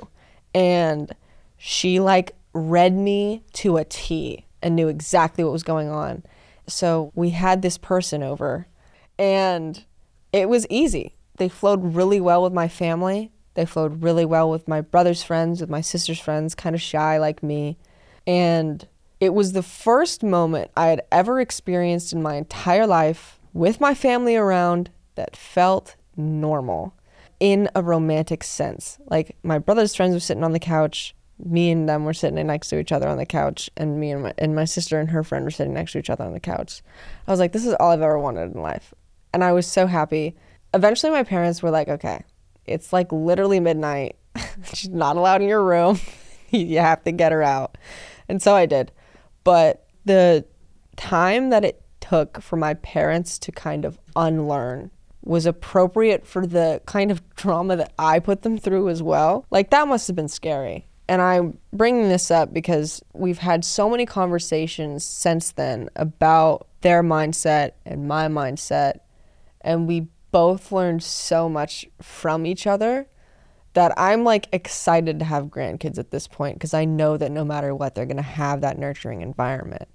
And 0.54 1.14
she 1.58 2.00
like 2.00 2.36
read 2.54 2.94
me 2.94 3.44
to 3.54 3.78
a 3.78 3.86
T 3.86 4.46
and 4.62 4.76
knew 4.76 4.88
exactly 4.88 5.44
what 5.44 5.54
was 5.54 5.64
going 5.64 5.90
on. 5.90 6.24
So 6.68 7.12
we 7.16 7.32
had 7.32 7.62
this 7.62 7.78
person 7.78 8.24
over 8.24 8.68
and 9.18 9.84
it 10.32 10.50
was 10.50 10.66
easy. 10.70 11.16
They 11.38 11.50
flowed 11.50 11.96
really 11.96 12.22
well 12.22 12.44
with 12.44 12.54
my 12.54 12.68
family. 12.68 13.32
They 13.56 13.66
flowed 13.66 14.04
really 14.04 14.26
well 14.26 14.50
with 14.50 14.68
my 14.68 14.82
brother's 14.82 15.24
friends, 15.24 15.62
with 15.62 15.70
my 15.70 15.82
sister's 15.82 16.20
friends, 16.20 16.56
kind 16.56 16.76
of 16.76 16.82
shy 16.82 17.18
like 17.18 17.44
me. 17.44 17.78
And 18.26 18.88
it 19.20 19.34
was 19.34 19.54
the 19.54 19.64
first 19.64 20.24
moment 20.24 20.72
I 20.76 20.88
had 20.88 21.02
ever 21.12 21.40
experienced 21.40 22.14
in 22.14 22.22
my 22.22 22.36
entire 22.36 22.88
life 22.88 23.40
with 23.54 23.80
my 23.80 23.94
family 23.94 24.36
around 24.36 24.90
that 25.16 25.36
felt 25.36 25.96
normal 26.16 26.94
in 27.40 27.70
a 27.76 27.84
romantic 27.84 28.44
sense. 28.44 28.98
Like 29.10 29.36
my 29.44 29.60
brother's 29.60 29.96
friends 29.96 30.14
were 30.14 30.20
sitting 30.20 30.44
on 30.44 30.54
the 30.54 30.60
couch 30.60 31.16
me 31.40 31.72
and 31.72 31.88
them 31.90 32.06
were 32.06 32.14
sitting 32.14 32.46
next 32.46 32.70
to 32.70 32.80
each 32.80 32.92
other 32.92 33.08
on 33.08 33.18
the 33.18 33.26
couch, 33.26 33.70
and 33.76 34.00
me 34.00 34.12
and 34.12 34.24
my, 34.24 34.34
and 34.38 34.56
my 34.56 34.66
sister 34.66 35.00
and 35.00 35.10
her 35.10 35.24
friend 35.24 35.44
were 35.46 35.52
sitting 35.52 35.74
next 35.74 35.94
to 35.94 36.00
each 36.00 36.10
other 36.10 36.24
on 36.24 36.34
the 36.34 36.40
couch. 36.40 36.82
I 37.28 37.32
was 37.32 37.40
like, 37.40 37.52
this 37.52 37.66
is 37.66 37.74
all 37.80 37.92
I've 37.92 38.02
ever 38.02 38.20
wanted 38.20 38.54
in 38.54 38.62
life. 38.62 38.94
And 39.34 39.44
I 39.44 39.52
was 39.52 39.68
so 39.68 39.88
happy. 39.88 40.36
Eventually, 40.74 41.12
my 41.12 41.24
parents 41.24 41.64
were 41.64 41.72
like, 41.72 41.88
okay, 41.88 42.24
it's 42.66 42.94
like 42.94 43.12
literally 43.12 43.60
midnight. 43.60 44.16
She's 44.74 44.90
not 44.90 45.18
allowed 45.18 45.42
in 45.42 45.48
your 45.48 45.64
room. 45.64 46.00
you 46.50 46.80
have 46.80 47.04
to 47.04 47.12
get 47.12 47.32
her 47.32 47.44
out. 47.44 47.78
And 48.30 48.42
so 48.42 48.56
I 48.56 48.66
did. 48.66 48.92
But 49.44 49.88
the 50.06 50.46
time 50.96 51.50
that 51.50 51.66
it 51.66 51.83
took 52.14 52.44
for 52.44 52.58
my 52.58 52.76
parents 52.76 53.40
to 53.40 53.52
kind 53.52 53.86
of 53.86 53.98
unlearn 54.16 54.92
was 55.24 55.48
appropriate 55.48 56.28
for 56.28 56.46
the 56.46 56.80
kind 56.86 57.10
of 57.10 57.24
trauma 57.36 57.76
that 57.76 57.92
I 57.98 58.20
put 58.20 58.44
them 58.44 58.60
through 58.60 58.90
as 58.90 59.02
well. 59.02 59.48
Like, 59.50 59.72
that 59.72 59.88
must 59.88 60.06
have 60.06 60.16
been 60.16 60.28
scary. 60.28 60.86
And 61.08 61.24
I'm 61.24 61.58
bringing 61.72 62.10
this 62.10 62.30
up 62.30 62.54
because 62.54 63.02
we've 63.14 63.40
had 63.40 63.66
so 63.66 63.90
many 63.90 64.06
conversations 64.06 65.04
since 65.04 65.54
then 65.54 65.90
about 65.96 66.68
their 66.82 67.02
mindset 67.02 67.72
and 67.84 68.08
my 68.08 68.28
mindset. 68.28 69.00
And 69.62 69.88
we 69.88 70.08
both 70.32 70.72
learned 70.72 71.02
so 71.02 71.50
much 71.50 71.88
from 72.00 72.46
each 72.46 72.68
other 72.68 73.08
that 73.74 73.92
I'm 73.98 74.24
like 74.24 74.50
excited 74.52 75.18
to 75.18 75.26
have 75.26 75.46
grandkids 75.46 75.98
at 75.98 76.12
this 76.12 76.28
point 76.28 76.58
because 76.58 76.76
I 76.76 76.86
know 76.86 77.18
that 77.18 77.32
no 77.32 77.44
matter 77.44 77.74
what, 77.74 77.96
they're 77.96 78.06
going 78.06 78.18
to 78.18 78.24
have 78.24 78.62
that 78.62 78.78
nurturing 78.78 79.22
environment. 79.22 79.90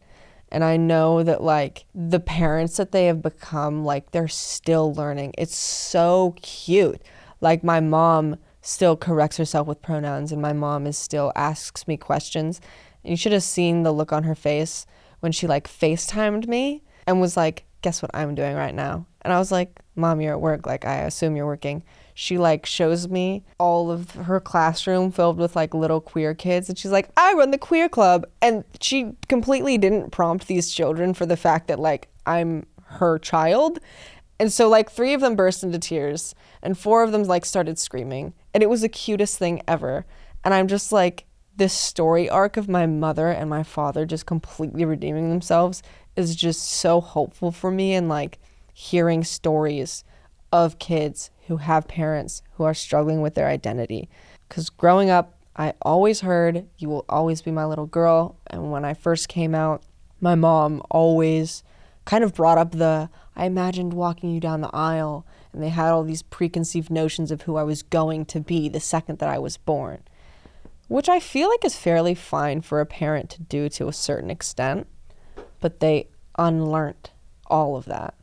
And 0.51 0.65
I 0.65 0.77
know 0.77 1.23
that, 1.23 1.43
like, 1.43 1.85
the 1.95 2.21
parents 2.21 2.77
that 2.79 2.93
they 2.93 3.07
have 3.07 3.23
become, 3.23 3.85
like, 3.85 4.11
they're 4.11 4.29
still 4.29 4.95
learning. 4.95 5.35
It's 5.37 5.57
so 5.57 6.35
cute. 6.41 7.03
Like, 7.41 7.63
my 7.63 7.81
mom 7.81 8.37
still 8.63 8.97
corrects 8.97 9.37
herself 9.37 9.67
with 9.67 9.83
pronouns, 9.83 10.33
and 10.33 10.41
my 10.41 10.53
mom 10.53 10.87
is 10.87 10.97
still 10.97 11.33
asks 11.37 11.87
me 11.87 11.97
questions. 11.97 12.61
And 13.05 13.11
you 13.11 13.17
should 13.17 13.33
have 13.33 13.43
seen 13.43 13.83
the 13.83 13.93
look 13.93 14.13
on 14.13 14.25
her 14.25 14.35
face 14.35 14.87
when 15.21 15.33
she, 15.33 15.47
like, 15.47 15.69
FaceTimed 15.69 16.49
me 16.49 16.83
and 17.07 17.21
was 17.21 17.37
like, 17.37 17.65
Guess 17.81 18.03
what 18.03 18.11
I'm 18.13 18.35
doing 18.35 18.57
right 18.57 18.75
now? 18.75 19.07
And 19.23 19.33
I 19.33 19.39
was 19.39 19.53
like, 19.53 19.79
Mom, 19.95 20.21
you're 20.21 20.33
at 20.33 20.41
work. 20.41 20.67
Like, 20.67 20.85
I 20.85 21.03
assume 21.03 21.37
you're 21.37 21.47
working 21.47 21.85
she 22.21 22.37
like 22.37 22.67
shows 22.67 23.07
me 23.07 23.45
all 23.61 23.93
of 23.93 24.11
her 24.11 24.41
classroom 24.41 25.13
filled 25.13 25.39
with 25.39 25.55
like 25.55 25.73
little 25.73 26.01
queer 26.01 26.35
kids 26.35 26.69
and 26.69 26.77
she's 26.77 26.91
like 26.91 27.09
i 27.17 27.33
run 27.33 27.53
the 27.53 27.59
queer 27.59 27.89
club. 27.89 28.27
And 28.43 28.65
she 28.81 29.13
completely 29.29 29.79
didn't 29.79 30.11
prompt 30.11 30.49
these 30.49 30.75
children 30.75 31.15
for 31.15 31.27
the 31.27 31.37
fact 31.37 31.69
that 31.69 31.79
like 31.79 32.09
i'm 32.27 32.67
her 32.87 33.21
child. 33.21 33.79
And 34.41 34.53
so 34.53 34.69
like 34.69 34.91
three 34.91 35.15
of 35.15 35.21
them 35.21 35.37
burst 35.37 35.63
into 35.63 35.79
tears 35.79 36.35
and 36.61 36.77
four 36.77 37.05
of 37.05 37.13
them 37.13 37.23
like 37.23 37.45
started 37.45 37.79
screaming 37.79 38.35
and 38.53 38.65
it 38.65 38.69
was 38.69 38.81
the 38.81 38.89
cutest 38.89 39.39
thing 39.39 39.63
ever. 39.69 40.05
And 40.43 40.53
i'm 40.53 40.67
just 40.67 40.91
like 40.91 41.25
this 41.55 41.73
story 41.73 42.29
arc 42.29 42.57
of 42.57 42.69
my 42.69 42.85
mother 42.85 43.29
and 43.29 43.49
my 43.49 43.63
father 43.63 44.05
just 44.05 44.27
completely 44.27 44.85
redeeming 44.85 45.31
themselves 45.31 45.85
is 46.17 46.35
just 46.35 46.69
so 46.69 47.01
hopeful 47.01 47.53
for 47.53 47.71
me 47.71 47.95
and 47.95 48.09
like 48.09 48.41
hearing 48.75 49.23
stories 49.23 50.03
of 50.51 50.81
kids 50.81 51.31
who 51.49 51.57
have 51.59 51.89
parents 51.89 52.43
who 52.53 52.65
are 52.65 52.75
struggling 52.75 53.21
with 53.21 53.35
their 53.35 53.49
identity. 53.49 54.09
Because 54.49 54.71
growing 54.71 55.11
up, 55.11 55.35
I 55.57 55.75
always 55.83 56.21
heard, 56.21 56.67
You 56.79 56.89
will 56.89 57.05
always 57.09 57.43
be 57.43 57.51
my 57.51 57.65
little 57.65 57.87
girl. 57.87 58.37
And 58.47 58.71
when 58.71 58.85
I 58.85 58.95
first 58.95 59.29
came 59.29 59.55
out, 59.55 59.83
my 60.21 60.35
mom 60.35 60.83
always 60.91 61.65
kind 62.05 62.23
of 62.23 62.35
brought 62.35 62.59
up 62.59 62.73
the, 62.73 63.11
I 63.35 63.47
imagined 63.47 63.93
walking 63.93 64.31
you 64.31 64.41
down 64.41 64.61
the 64.61 64.75
aisle. 64.75 65.27
And 65.53 65.63
they 65.63 65.71
had 65.71 65.91
all 65.91 66.05
these 66.05 66.23
preconceived 66.23 66.91
notions 66.91 67.31
of 67.31 67.43
who 67.43 67.57
I 67.57 67.65
was 67.65 67.83
going 67.83 68.25
to 68.27 68.41
be 68.41 68.69
the 68.69 68.81
second 68.81 69.19
that 69.19 69.29
I 69.29 69.39
was 69.39 69.57
born, 69.57 70.03
which 70.87 71.09
I 71.09 71.19
feel 71.19 71.49
like 71.49 71.65
is 71.65 71.77
fairly 71.77 72.15
fine 72.15 72.61
for 72.61 72.81
a 72.81 72.87
parent 72.87 73.31
to 73.31 73.43
do 73.43 73.69
to 73.71 73.89
a 73.89 73.93
certain 73.93 74.31
extent. 74.31 74.87
But 75.61 75.81
they 75.81 76.09
unlearned 76.39 77.11
all 77.47 77.77
of 77.77 77.87
that. 77.87 78.15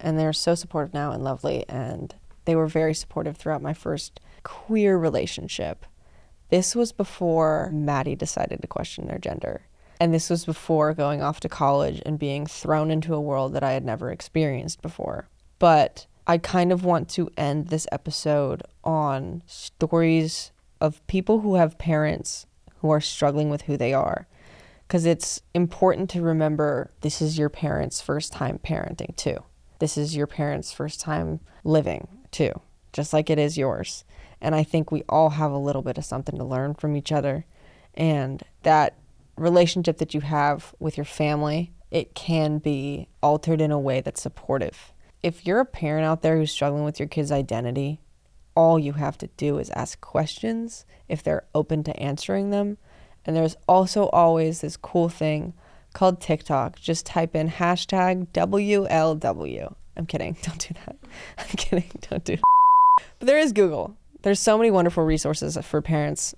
And 0.00 0.18
they're 0.18 0.32
so 0.32 0.54
supportive 0.54 0.94
now 0.94 1.12
and 1.12 1.22
lovely. 1.22 1.64
And 1.68 2.14
they 2.50 2.56
were 2.56 2.66
very 2.66 2.94
supportive 2.94 3.36
throughout 3.36 3.62
my 3.62 3.72
first 3.72 4.18
queer 4.42 4.98
relationship. 4.98 5.86
This 6.48 6.74
was 6.74 6.90
before 6.90 7.70
Mattie 7.72 8.16
decided 8.16 8.60
to 8.60 8.66
question 8.66 9.06
their 9.06 9.18
gender. 9.20 9.68
And 10.00 10.12
this 10.12 10.28
was 10.28 10.44
before 10.44 10.92
going 10.92 11.22
off 11.22 11.38
to 11.40 11.48
college 11.48 12.02
and 12.04 12.18
being 12.18 12.46
thrown 12.46 12.90
into 12.90 13.14
a 13.14 13.20
world 13.20 13.52
that 13.52 13.62
I 13.62 13.70
had 13.70 13.84
never 13.84 14.10
experienced 14.10 14.82
before. 14.82 15.28
But 15.60 16.08
I 16.26 16.38
kind 16.38 16.72
of 16.72 16.84
want 16.84 17.08
to 17.10 17.30
end 17.36 17.68
this 17.68 17.86
episode 17.92 18.64
on 18.82 19.44
stories 19.46 20.50
of 20.80 21.06
people 21.06 21.42
who 21.42 21.54
have 21.54 21.78
parents 21.78 22.46
who 22.78 22.90
are 22.90 23.00
struggling 23.00 23.48
with 23.48 23.62
who 23.62 23.76
they 23.76 23.94
are. 23.94 24.26
Because 24.88 25.06
it's 25.06 25.40
important 25.54 26.10
to 26.10 26.20
remember 26.20 26.90
this 27.02 27.22
is 27.22 27.38
your 27.38 27.48
parents' 27.48 28.00
first 28.00 28.32
time 28.32 28.58
parenting, 28.58 29.14
too. 29.14 29.44
This 29.78 29.96
is 29.96 30.16
your 30.16 30.26
parents' 30.26 30.72
first 30.72 30.98
time 30.98 31.38
living 31.62 32.08
too, 32.30 32.52
just 32.92 33.12
like 33.12 33.30
it 33.30 33.38
is 33.38 33.58
yours. 33.58 34.04
And 34.40 34.54
I 34.54 34.62
think 34.62 34.90
we 34.90 35.02
all 35.08 35.30
have 35.30 35.52
a 35.52 35.58
little 35.58 35.82
bit 35.82 35.98
of 35.98 36.04
something 36.04 36.38
to 36.38 36.44
learn 36.44 36.74
from 36.74 36.96
each 36.96 37.12
other. 37.12 37.44
And 37.94 38.42
that 38.62 38.96
relationship 39.36 39.98
that 39.98 40.14
you 40.14 40.20
have 40.20 40.74
with 40.78 40.96
your 40.96 41.04
family, 41.04 41.72
it 41.90 42.14
can 42.14 42.58
be 42.58 43.08
altered 43.22 43.60
in 43.60 43.70
a 43.70 43.78
way 43.78 44.00
that's 44.00 44.22
supportive. 44.22 44.92
If 45.22 45.46
you're 45.46 45.60
a 45.60 45.66
parent 45.66 46.06
out 46.06 46.22
there 46.22 46.38
who's 46.38 46.52
struggling 46.52 46.84
with 46.84 46.98
your 46.98 47.08
kid's 47.08 47.32
identity, 47.32 48.00
all 48.54 48.78
you 48.78 48.94
have 48.94 49.18
to 49.18 49.28
do 49.36 49.58
is 49.58 49.70
ask 49.70 50.00
questions 50.00 50.84
if 51.08 51.22
they're 51.22 51.44
open 51.54 51.84
to 51.84 51.96
answering 52.00 52.50
them. 52.50 52.78
And 53.24 53.36
there's 53.36 53.56
also 53.68 54.08
always 54.08 54.60
this 54.60 54.76
cool 54.76 55.08
thing 55.08 55.52
called 55.92 56.20
TikTok. 56.20 56.78
Just 56.78 57.06
type 57.06 57.34
in 57.34 57.50
hashtag 57.50 58.28
WLW 58.28 59.74
I'm 60.00 60.06
kidding. 60.06 60.34
Don't 60.42 60.58
do 60.58 60.74
that. 60.86 60.96
I'm 61.38 61.56
kidding. 61.56 61.90
Don't 62.08 62.24
do. 62.24 62.38
But 63.18 63.26
there 63.26 63.38
is 63.38 63.52
Google. 63.52 63.96
There's 64.22 64.40
so 64.40 64.56
many 64.56 64.70
wonderful 64.70 65.04
resources 65.04 65.58
for 65.62 65.82
parents 65.82 66.34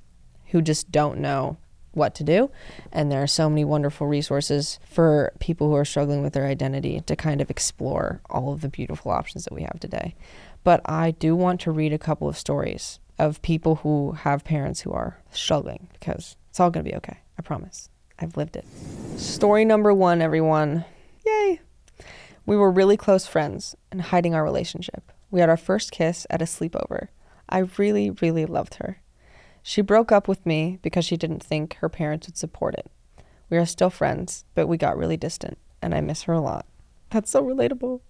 who 0.47 0.61
just 0.63 0.91
don't 0.93 1.19
know 1.19 1.57
what 1.93 2.15
to 2.17 2.25
do. 2.25 2.51
And 2.93 3.11
there 3.11 3.23
are 3.23 3.29
so 3.29 3.49
many 3.49 3.65
wonderful 3.65 4.07
resources 4.07 4.79
for 4.85 5.33
people 5.39 5.69
who 5.69 5.77
are 5.77 5.85
struggling 5.85 6.23
with 6.23 6.33
their 6.33 6.47
identity 6.47 7.01
to 7.07 7.17
kind 7.17 7.41
of 7.41 7.51
explore 7.51 8.21
all 8.29 8.53
of 8.53 8.61
the 8.63 8.69
beautiful 8.69 9.11
options 9.11 9.45
that 9.45 9.53
we 9.53 9.63
have 9.63 9.81
today. 9.81 10.15
But 10.65 10.81
I 10.85 11.13
do 11.13 11.35
want 11.35 11.61
to 11.63 11.71
read 11.71 11.93
a 11.93 11.99
couple 11.99 12.29
of 12.29 12.37
stories 12.37 12.99
of 13.19 13.43
people 13.43 13.77
who 13.77 14.13
have 14.13 14.45
parents 14.45 14.81
who 14.81 14.93
are 14.93 15.19
struggling 15.31 15.89
because 15.93 16.37
it's 16.51 16.61
all 16.61 16.71
going 16.71 16.85
to 16.85 16.91
be 16.91 16.97
okay. 16.97 17.19
I 17.39 17.43
promise. 17.43 17.89
I've 18.19 18.37
lived 18.37 18.57
it. 18.57 18.67
Story 19.17 19.65
number 19.65 19.95
one, 19.95 20.21
everyone. 20.21 20.85
Yay. 21.25 21.61
We 22.45 22.57
were 22.57 22.71
really 22.71 22.97
close 22.97 23.27
friends 23.27 23.77
and 23.91 24.03
hiding 24.03 24.35
our 24.35 24.45
relationship. 24.45 25.13
We 25.31 25.41
had 25.41 25.49
our 25.49 25.57
first 25.57 25.93
kiss 25.93 26.27
at 26.29 26.43
a 26.43 26.47
sleepover. 26.47 27.09
I 27.49 27.69
really, 27.79 28.11
really 28.11 28.47
loved 28.47 28.75
her. 28.77 29.01
She 29.63 29.81
broke 29.81 30.11
up 30.11 30.27
with 30.27 30.45
me 30.45 30.79
because 30.83 31.05
she 31.05 31.17
didn't 31.17 31.43
think 31.43 31.75
her 31.75 31.89
parents 31.89 32.27
would 32.27 32.37
support 32.37 32.75
it. 32.75 32.91
We 33.49 33.59
are 33.59 33.67
still 33.67 33.91
friends, 33.91 34.45
but 34.55 34.67
we 34.67 34.77
got 34.77 34.97
really 34.97 35.17
distant, 35.17 35.59
and 35.81 35.95
I 35.95 36.01
miss 36.01 36.23
her 36.23 36.33
a 36.33 36.41
lot. 36.41 36.67
That's 37.11 37.31
so 37.31 37.45
relatable. 37.45 38.01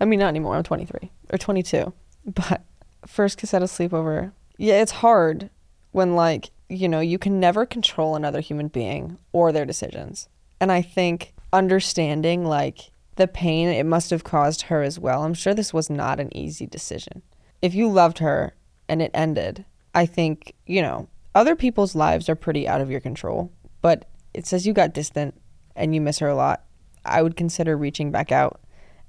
I 0.00 0.04
mean, 0.04 0.20
not 0.20 0.28
anymore. 0.28 0.54
I'm 0.54 0.62
23 0.62 1.10
or 1.32 1.38
22, 1.38 1.92
but 2.26 2.62
first 3.06 3.38
kiss 3.38 3.54
at 3.54 3.62
a 3.62 3.66
sleepover. 3.66 4.32
Yeah, 4.56 4.80
it's 4.80 4.92
hard 4.92 5.50
when, 5.92 6.14
like, 6.14 6.50
you 6.68 6.88
know, 6.88 7.00
you 7.00 7.18
can 7.18 7.40
never 7.40 7.66
control 7.66 8.14
another 8.14 8.40
human 8.40 8.68
being 8.68 9.18
or 9.32 9.50
their 9.50 9.64
decisions. 9.64 10.28
And 10.60 10.70
I 10.70 10.82
think 10.82 11.34
understanding, 11.52 12.44
like, 12.44 12.90
the 13.18 13.28
pain 13.28 13.68
it 13.68 13.84
must 13.84 14.10
have 14.10 14.24
caused 14.24 14.62
her 14.62 14.82
as 14.82 14.98
well. 14.98 15.24
I'm 15.24 15.34
sure 15.34 15.52
this 15.52 15.74
was 15.74 15.90
not 15.90 16.20
an 16.20 16.34
easy 16.34 16.66
decision. 16.66 17.22
If 17.60 17.74
you 17.74 17.90
loved 17.90 18.18
her 18.18 18.54
and 18.88 19.02
it 19.02 19.10
ended, 19.12 19.64
I 19.94 20.06
think, 20.06 20.54
you 20.66 20.80
know, 20.80 21.08
other 21.34 21.56
people's 21.56 21.94
lives 21.94 22.28
are 22.28 22.36
pretty 22.36 22.66
out 22.66 22.80
of 22.80 22.90
your 22.90 23.00
control, 23.00 23.52
but 23.82 24.08
it 24.32 24.46
says 24.46 24.66
you 24.66 24.72
got 24.72 24.94
distant 24.94 25.34
and 25.74 25.94
you 25.94 26.00
miss 26.00 26.20
her 26.20 26.28
a 26.28 26.36
lot. 26.36 26.64
I 27.04 27.22
would 27.22 27.36
consider 27.36 27.76
reaching 27.76 28.10
back 28.10 28.30
out 28.30 28.60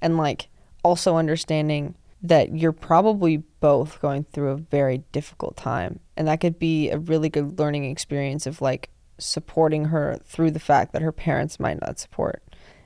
and 0.02 0.16
like 0.16 0.48
also 0.82 1.16
understanding 1.16 1.94
that 2.22 2.54
you're 2.56 2.72
probably 2.72 3.38
both 3.60 4.00
going 4.00 4.24
through 4.24 4.50
a 4.50 4.56
very 4.56 4.98
difficult 5.12 5.56
time. 5.56 6.00
And 6.16 6.26
that 6.28 6.40
could 6.40 6.58
be 6.58 6.90
a 6.90 6.98
really 6.98 7.28
good 7.28 7.58
learning 7.58 7.84
experience 7.84 8.46
of 8.46 8.60
like 8.60 8.90
supporting 9.18 9.86
her 9.86 10.18
through 10.24 10.50
the 10.50 10.58
fact 10.58 10.92
that 10.92 11.02
her 11.02 11.12
parents 11.12 11.60
might 11.60 11.80
not 11.80 11.98
support. 11.98 12.42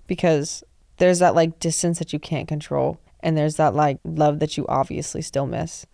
Because 0.07 0.63
there's 0.99 1.19
that 1.19 1.35
like 1.35 1.59
distance 1.59 1.99
that 1.99 2.13
you 2.13 2.19
can't 2.19 2.49
control 2.49 3.01
and 3.21 3.37
there's 3.37 3.57
that 3.57 3.75
like 3.75 3.99
love 4.05 4.39
that 4.39 4.57
you 4.57 4.67
obviously 4.69 5.23
still 5.23 5.47
miss. 5.47 5.87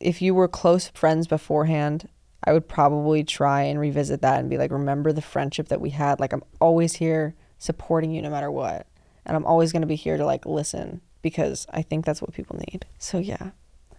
If 0.00 0.20
you 0.20 0.34
were 0.34 0.48
close 0.48 0.88
friends 0.88 1.26
beforehand, 1.26 2.08
I 2.44 2.52
would 2.52 2.68
probably 2.68 3.24
try 3.24 3.62
and 3.62 3.80
revisit 3.80 4.20
that 4.20 4.38
and 4.38 4.50
be 4.50 4.58
like, 4.58 4.70
remember 4.70 5.12
the 5.12 5.22
friendship 5.22 5.68
that 5.68 5.80
we 5.80 5.90
had. 5.90 6.20
Like, 6.20 6.34
I'm 6.34 6.44
always 6.60 6.96
here 6.96 7.34
supporting 7.58 8.10
you 8.10 8.20
no 8.20 8.28
matter 8.28 8.50
what. 8.50 8.86
And 9.24 9.34
I'm 9.34 9.46
always 9.46 9.72
going 9.72 9.80
to 9.80 9.88
be 9.88 9.96
here 9.96 10.18
to 10.18 10.26
like 10.26 10.44
listen 10.44 11.00
because 11.22 11.66
I 11.70 11.80
think 11.80 12.04
that's 12.04 12.20
what 12.20 12.34
people 12.34 12.60
need. 12.70 12.84
So, 12.98 13.18
yeah, 13.18 13.52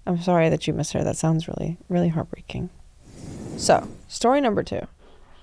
I'm 0.06 0.22
sorry 0.22 0.50
that 0.50 0.68
you 0.68 0.74
miss 0.74 0.92
her. 0.92 1.04
That 1.04 1.18
sounds 1.18 1.48
really, 1.48 1.78
really 1.90 2.10
heartbreaking. 2.10 2.70
So, 3.58 3.88
story 4.08 4.42
number 4.42 4.62
two. 4.62 4.88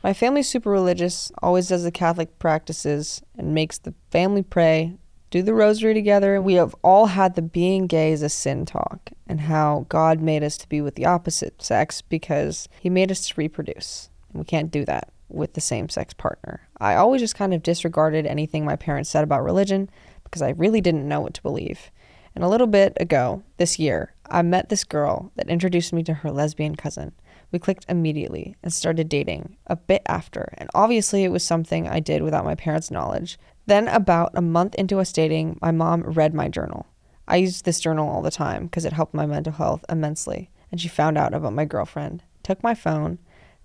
My 0.05 0.13
family's 0.13 0.49
super 0.49 0.71
religious, 0.71 1.33
always 1.43 1.69
does 1.69 1.83
the 1.83 1.93
Catholic 1.93 2.39
practices, 2.39 3.23
and 3.37 3.55
makes 3.55 3.79
the 3.79 3.95
family 4.11 4.43
pray 4.43 4.97
do 5.33 5.43
the 5.43 5.55
rosary 5.55 5.95
together. 5.95 6.41
We 6.43 6.55
have 6.55 6.77
all 6.85 7.07
had 7.07 7.35
the 7.35 7.43
being 7.43 7.87
gay 7.87 8.13
is 8.13 8.23
a 8.23 8.29
sin 8.29 8.67
talk 8.67 9.11
and 9.27 9.41
how 9.41 9.87
God 9.89 10.21
made 10.21 10.45
us 10.45 10.59
to 10.59 10.69
be 10.69 10.83
with 10.83 10.95
the 10.95 11.07
opposite 11.07 11.63
sex 11.63 12.03
because 12.03 12.69
he 12.79 12.91
made 12.91 13.11
us 13.11 13.27
to 13.27 13.35
reproduce. 13.39 14.11
And 14.31 14.41
we 14.41 14.45
can't 14.45 14.71
do 14.71 14.85
that 14.85 15.11
with 15.31 15.55
the 15.55 15.61
same 15.63 15.89
sex 15.89 16.13
partner. 16.13 16.69
I 16.79 16.97
always 16.97 17.23
just 17.23 17.35
kind 17.35 17.55
of 17.55 17.63
disregarded 17.63 18.27
anything 18.27 18.67
my 18.67 18.77
parents 18.77 19.09
said 19.09 19.25
about 19.25 19.43
religion 19.43 19.89
because 20.23 20.43
I 20.43 20.51
really 20.51 20.83
didn't 20.83 21.09
know 21.09 21.23
what 21.23 21.33
to 21.35 21.43
believe. 21.43 21.91
And 22.35 22.45
a 22.45 22.49
little 22.49 22.67
bit 22.67 22.93
ago, 23.01 23.43
this 23.57 23.79
year, 23.79 24.13
I 24.31 24.43
met 24.43 24.69
this 24.69 24.85
girl 24.85 25.33
that 25.37 25.49
introduced 25.49 25.95
me 25.95 26.03
to 26.05 26.15
her 26.15 26.31
lesbian 26.31 26.77
cousin. 26.77 27.13
We 27.51 27.59
clicked 27.59 27.87
immediately 27.89 28.57
and 28.63 28.73
started 28.73 29.09
dating 29.09 29.57
a 29.67 29.77
bit 29.77 30.03
after, 30.07 30.55
and 30.57 30.71
obviously 30.75 31.25
it 31.25 31.31
was 31.31 31.43
something 31.43 31.87
I 31.87 32.01
did 32.01 32.23
without 32.23 32.47
my 32.47 32.55
parents' 32.55 32.91
knowledge. 32.91 33.39
Then, 33.67 33.89
about 33.89 34.33
a 34.35 34.43
month 34.43 34.75
into 34.75 34.99
us 34.99 35.13
dating, 35.13 35.59
my 35.63 35.71
mom 35.71 36.03
read 36.03 36.35
my 36.35 36.49
journal. 36.49 36.87
I 37.29 37.37
used 37.37 37.65
this 37.65 37.81
journal 37.81 38.09
all 38.09 38.23
the 38.23 38.31
time 38.31 38.65
because 38.65 38.85
it 38.85 38.93
helped 38.93 39.15
my 39.15 39.27
mental 39.27 39.53
health 39.53 39.85
immensely. 39.89 40.51
And 40.71 40.81
she 40.81 40.89
found 40.89 41.17
out 41.17 41.33
about 41.35 41.53
my 41.53 41.65
girlfriend, 41.65 42.23
took 42.43 42.63
my 42.63 42.75
phone, 42.75 43.19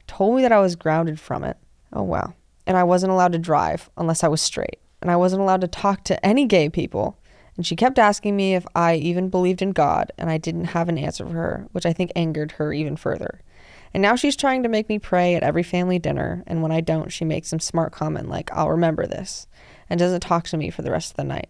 told 0.06 0.36
me 0.36 0.41
that 0.43 0.52
I 0.52 0.60
was 0.60 0.76
grounded 0.76 1.20
from 1.20 1.43
it. 1.43 1.58
Oh, 1.91 2.04
wow. 2.04 2.34
And 2.68 2.78
I 2.78 2.84
wasn't 2.84 3.12
allowed 3.12 3.32
to 3.32 3.39
drive 3.39 3.89
unless 3.98 4.24
I 4.24 4.28
was 4.28 4.41
straight. 4.41 4.80
and 5.02 5.12
I 5.12 5.16
wasn't 5.16 5.41
allowed 5.41 5.62
to 5.62 5.68
talk 5.68 6.04
to 6.06 6.26
any 6.26 6.45
gay 6.45 6.70
people. 6.70 7.18
And 7.56 7.66
she 7.66 7.76
kept 7.76 7.98
asking 7.98 8.36
me 8.36 8.56
if 8.56 8.66
I 8.76 8.95
even 8.95 9.30
believed 9.30 9.62
in 9.62 9.72
God, 9.72 10.12
and 10.18 10.30
I 10.30 10.38
didn't 10.38 10.66
have 10.66 10.89
an 10.89 10.98
answer 10.98 11.26
for 11.26 11.34
her, 11.34 11.68
which 11.72 11.86
I 11.86 11.93
think 11.93 12.12
angered 12.16 12.54
her 12.54 12.72
even 12.72 12.95
further. 12.95 13.41
And 13.93 14.02
now 14.02 14.16
she's 14.16 14.36
trying 14.36 14.62
to 14.64 14.70
make 14.70 14.89
me 14.89 15.00
pray 15.00 15.34
at 15.34 15.43
every 15.43 15.64
family 15.64 15.98
dinner, 15.98 16.43
and 16.45 16.62
when 16.62 16.72
I 16.72 16.82
don't, 16.82 17.12
she 17.12 17.26
makes 17.26 17.48
some 17.48 17.60
smart 17.60 17.93
comment 17.93 18.30
like, 18.30 18.52
I'll 18.54 18.70
remember 18.70 19.08
this, 19.08 19.48
and 19.89 19.99
doesn't 19.99 20.21
talk 20.21 20.45
to 20.45 20.57
me 20.57 20.69
for 20.69 20.81
the 20.81 20.91
rest 20.91 21.11
of 21.11 21.17
the 21.17 21.23
night. 21.23 21.49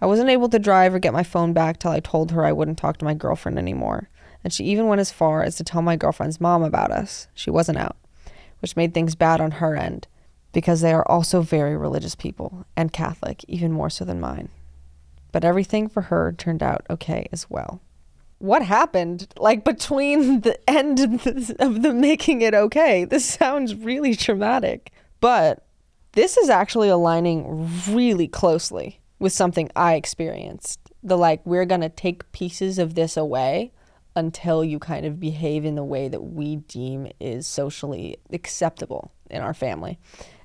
I 0.00 0.06
wasn't 0.06 0.30
able 0.30 0.48
to 0.50 0.58
drive 0.58 0.94
or 0.94 0.98
get 0.98 1.12
my 1.12 1.22
phone 1.22 1.52
back 1.52 1.78
till 1.78 1.90
I 1.90 2.00
told 2.00 2.30
her 2.30 2.44
I 2.44 2.52
wouldn't 2.52 2.78
talk 2.78 2.98
to 2.98 3.04
my 3.04 3.14
girlfriend 3.14 3.58
anymore. 3.58 4.08
And 4.44 4.52
she 4.52 4.64
even 4.64 4.86
went 4.86 5.00
as 5.00 5.10
far 5.10 5.42
as 5.42 5.56
to 5.56 5.64
tell 5.64 5.82
my 5.82 5.96
girlfriend's 5.96 6.40
mom 6.40 6.62
about 6.62 6.92
us. 6.92 7.26
She 7.34 7.50
wasn't 7.50 7.78
out, 7.78 7.96
which 8.60 8.76
made 8.76 8.94
things 8.94 9.16
bad 9.16 9.40
on 9.40 9.52
her 9.52 9.74
end 9.74 10.06
because 10.52 10.80
they 10.80 10.92
are 10.92 11.06
also 11.08 11.42
very 11.42 11.76
religious 11.76 12.14
people 12.14 12.64
and 12.76 12.92
Catholic, 12.92 13.44
even 13.48 13.72
more 13.72 13.90
so 13.90 14.04
than 14.04 14.20
mine. 14.20 14.48
But 15.32 15.44
everything 15.44 15.88
for 15.88 16.02
her 16.02 16.32
turned 16.32 16.62
out 16.62 16.86
okay 16.88 17.28
as 17.32 17.50
well. 17.50 17.80
What 18.38 18.62
happened 18.62 19.26
like 19.36 19.64
between 19.64 20.42
the 20.42 20.58
end 20.70 21.00
of 21.58 21.82
the 21.82 21.92
making 21.92 22.42
it 22.42 22.54
okay? 22.54 23.04
This 23.04 23.24
sounds 23.24 23.74
really 23.74 24.14
traumatic. 24.14 24.92
But 25.20 25.66
this 26.18 26.36
is 26.36 26.50
actually 26.50 26.88
aligning 26.88 27.70
really 27.88 28.26
closely 28.26 29.00
with 29.20 29.32
something 29.32 29.70
I 29.76 29.94
experienced. 29.94 30.80
The 31.00 31.16
like, 31.16 31.40
we're 31.46 31.64
going 31.64 31.80
to 31.80 31.88
take 31.88 32.32
pieces 32.32 32.80
of 32.80 32.96
this 32.96 33.16
away 33.16 33.70
until 34.16 34.64
you 34.64 34.80
kind 34.80 35.06
of 35.06 35.20
behave 35.20 35.64
in 35.64 35.76
the 35.76 35.84
way 35.84 36.08
that 36.08 36.20
we 36.20 36.56
deem 36.56 37.06
is 37.20 37.46
socially 37.46 38.16
acceptable 38.32 39.12
in 39.30 39.42
our 39.42 39.54
family. 39.54 39.96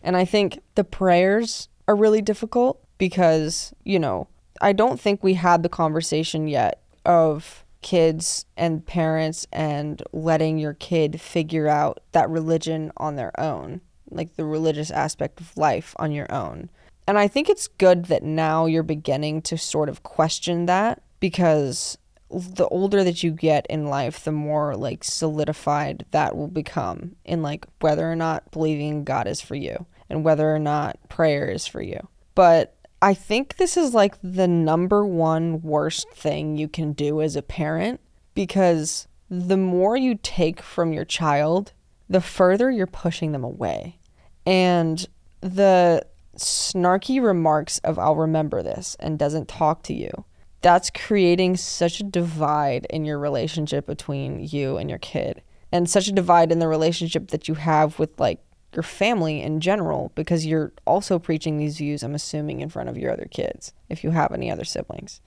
And 0.04 0.16
I 0.16 0.26
think 0.26 0.60
the 0.76 0.84
prayers 0.84 1.70
are 1.88 1.96
really 1.96 2.22
difficult 2.22 2.80
because, 3.00 3.74
you 3.84 3.98
know, 3.98 4.28
I 4.62 4.74
don't 4.74 5.00
think 5.00 5.24
we 5.24 5.34
had 5.34 5.64
the 5.64 5.70
conversation 5.70 6.48
yet 6.48 6.84
of 7.04 7.66
kids 7.82 8.46
and 8.56 8.86
parents 8.86 9.48
and 9.52 10.04
letting 10.12 10.60
your 10.60 10.76
kid 10.76 11.20
figure 11.20 11.68
out 11.68 12.00
that 12.12 12.30
religion 12.30 12.92
on 12.96 13.16
their 13.16 13.38
own, 13.40 13.82
like 14.16 14.36
the 14.36 14.46
religious 14.46 14.92
aspect 14.92 15.40
of 15.40 15.56
life 15.58 15.96
on 15.98 16.12
your 16.12 16.32
own. 16.32 16.70
And 17.08 17.18
I 17.18 17.28
think 17.28 17.50
it's 17.50 17.68
good 17.68 18.06
that 18.06 18.24
now 18.24 18.66
you're 18.66 18.84
beginning 18.84 19.42
to 19.44 19.58
sort 19.58 19.90
of 19.90 20.04
question 20.04 20.66
that 20.68 21.02
because 21.20 21.98
the 22.30 22.68
older 22.68 23.04
that 23.04 23.24
you 23.24 23.32
get 23.32 23.68
in 23.70 23.88
life, 23.88 24.24
the 24.24 24.32
more 24.32 24.76
like 24.76 25.04
solidified 25.04 26.06
that 26.12 26.36
will 26.36 26.48
become 26.48 27.16
in 27.26 27.42
like 27.42 27.68
whether 27.82 28.10
or 28.10 28.16
not 28.16 28.50
believing 28.52 29.04
God 29.04 29.28
is 29.28 29.42
for 29.42 29.56
you 29.56 29.86
and 30.10 30.24
whether 30.24 30.54
or 30.54 30.60
not 30.60 30.98
prayer 31.10 31.48
is 31.48 31.68
for 31.68 31.82
you. 31.82 32.08
But 32.36 32.76
I 33.02 33.14
think 33.14 33.58
this 33.58 33.78
is 33.78 33.94
like 33.94 34.16
the 34.24 34.48
number 34.48 35.06
one 35.06 35.62
worst 35.62 36.10
thing 36.12 36.58
you 36.58 36.68
can 36.68 36.94
do 36.94 37.22
as 37.22 37.36
a 37.36 37.42
parent 37.42 38.00
because 38.34 39.08
the 39.30 39.58
more 39.58 39.98
you 39.98 40.18
take 40.22 40.62
from 40.62 40.94
your 40.94 41.06
child, 41.06 41.74
the 42.10 42.22
further 42.22 42.72
you're 42.72 42.88
pushing 42.88 43.32
them 43.32 43.44
away. 43.44 43.98
And 44.46 45.06
the 45.42 46.06
snarky 46.38 47.24
remarks 47.24 47.80
of 47.80 48.00
I'll 48.00 48.16
remember 48.16 48.64
this 48.64 48.96
and 49.00 49.20
doesn't 49.20 49.48
talk 49.48 49.84
to 49.84 49.94
you. 49.94 50.26
That's 50.62 50.90
creating 50.90 51.58
such 51.58 52.00
a 52.00 52.04
divide 52.04 52.88
in 52.90 53.06
your 53.06 53.20
relationship 53.20 53.86
between 53.86 54.40
you 54.40 54.78
and 54.78 54.90
your 54.90 55.00
kid. 55.00 55.42
And 55.72 55.90
such 55.90 56.08
a 56.08 56.14
divide 56.14 56.52
in 56.52 56.60
the 56.60 56.68
relationship 56.68 57.30
that 57.30 57.48
you 57.48 57.56
have 57.56 58.00
with 58.00 58.20
like 58.20 58.40
your 58.74 58.84
family 58.84 59.42
in 59.42 59.60
general 59.60 60.12
because 60.16 60.46
you're 60.46 60.72
also 60.86 61.20
preaching 61.20 61.58
these 61.58 61.78
views, 61.78 62.04
I'm 62.04 62.16
assuming, 62.16 62.62
in 62.62 62.70
front 62.70 62.90
of 62.90 62.98
your 62.98 63.12
other 63.12 63.28
kids, 63.30 63.74
if 63.90 64.04
you 64.04 64.12
have 64.12 64.32
any 64.32 64.50
other 64.50 64.64
siblings. 64.64 65.22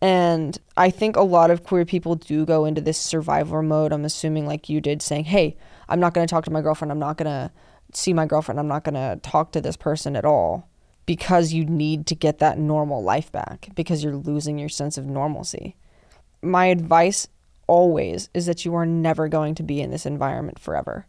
And 0.00 0.58
I 0.76 0.90
think 0.90 1.14
a 1.14 1.22
lot 1.22 1.50
of 1.50 1.62
queer 1.62 1.84
people 1.84 2.16
do 2.16 2.44
go 2.44 2.64
into 2.64 2.80
this 2.80 2.98
survivor 2.98 3.62
mode. 3.62 3.92
I'm 3.92 4.04
assuming, 4.04 4.46
like 4.46 4.68
you 4.68 4.80
did, 4.80 5.00
saying, 5.00 5.24
Hey, 5.24 5.56
I'm 5.88 6.00
not 6.00 6.12
going 6.12 6.26
to 6.26 6.30
talk 6.30 6.44
to 6.46 6.50
my 6.50 6.60
girlfriend. 6.60 6.90
I'm 6.90 6.98
not 6.98 7.16
going 7.16 7.30
to 7.30 7.52
see 7.92 8.12
my 8.12 8.26
girlfriend. 8.26 8.58
I'm 8.58 8.68
not 8.68 8.84
going 8.84 8.94
to 8.94 9.20
talk 9.22 9.52
to 9.52 9.60
this 9.60 9.76
person 9.76 10.16
at 10.16 10.24
all 10.24 10.68
because 11.06 11.52
you 11.52 11.64
need 11.64 12.06
to 12.06 12.14
get 12.14 12.38
that 12.38 12.58
normal 12.58 13.02
life 13.02 13.30
back 13.32 13.68
because 13.74 14.02
you're 14.02 14.16
losing 14.16 14.58
your 14.58 14.68
sense 14.68 14.96
of 14.96 15.06
normalcy. 15.06 15.76
My 16.42 16.66
advice 16.66 17.28
always 17.66 18.28
is 18.34 18.46
that 18.46 18.64
you 18.64 18.74
are 18.74 18.86
never 18.86 19.28
going 19.28 19.54
to 19.56 19.62
be 19.62 19.80
in 19.80 19.90
this 19.90 20.06
environment 20.06 20.58
forever 20.58 21.06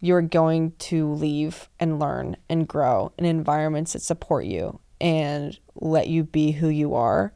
you're 0.00 0.22
going 0.22 0.72
to 0.78 1.12
leave 1.12 1.68
and 1.80 1.98
learn 1.98 2.36
and 2.48 2.68
grow 2.68 3.12
in 3.18 3.24
environments 3.24 3.92
that 3.92 4.02
support 4.02 4.44
you 4.44 4.78
and 5.00 5.58
let 5.74 6.08
you 6.08 6.24
be 6.24 6.52
who 6.52 6.68
you 6.68 6.94
are. 6.94 7.32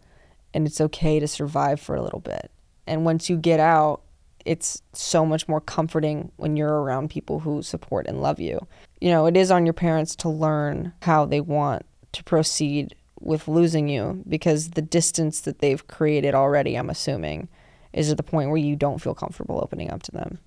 And 0.52 0.66
it's 0.66 0.80
okay 0.80 1.20
to 1.20 1.28
survive 1.28 1.80
for 1.80 1.94
a 1.94 2.02
little 2.02 2.20
bit. 2.20 2.50
And 2.86 3.04
once 3.04 3.30
you 3.30 3.36
get 3.36 3.60
out, 3.60 4.02
it's 4.44 4.82
so 4.92 5.24
much 5.24 5.48
more 5.48 5.60
comforting 5.60 6.32
when 6.36 6.56
you're 6.56 6.82
around 6.82 7.10
people 7.10 7.40
who 7.40 7.62
support 7.62 8.06
and 8.06 8.20
love 8.20 8.40
you. 8.40 8.66
You 9.00 9.10
know, 9.10 9.26
it 9.26 9.36
is 9.36 9.50
on 9.50 9.66
your 9.66 9.72
parents 9.72 10.14
to 10.16 10.28
learn 10.28 10.92
how 11.02 11.24
they 11.24 11.40
want 11.40 11.84
to 12.12 12.24
proceed 12.24 12.94
with 13.20 13.48
losing 13.48 13.88
you 13.88 14.22
because 14.28 14.70
the 14.70 14.82
distance 14.82 15.40
that 15.40 15.58
they've 15.58 15.86
created 15.86 16.34
already, 16.34 16.76
I'm 16.76 16.90
assuming, 16.90 17.48
is 17.92 18.10
at 18.10 18.16
the 18.16 18.22
point 18.22 18.50
where 18.50 18.58
you 18.58 18.76
don't 18.76 19.00
feel 19.00 19.14
comfortable 19.14 19.60
opening 19.62 19.90
up 19.90 20.02
to 20.04 20.12
them. 20.12 20.38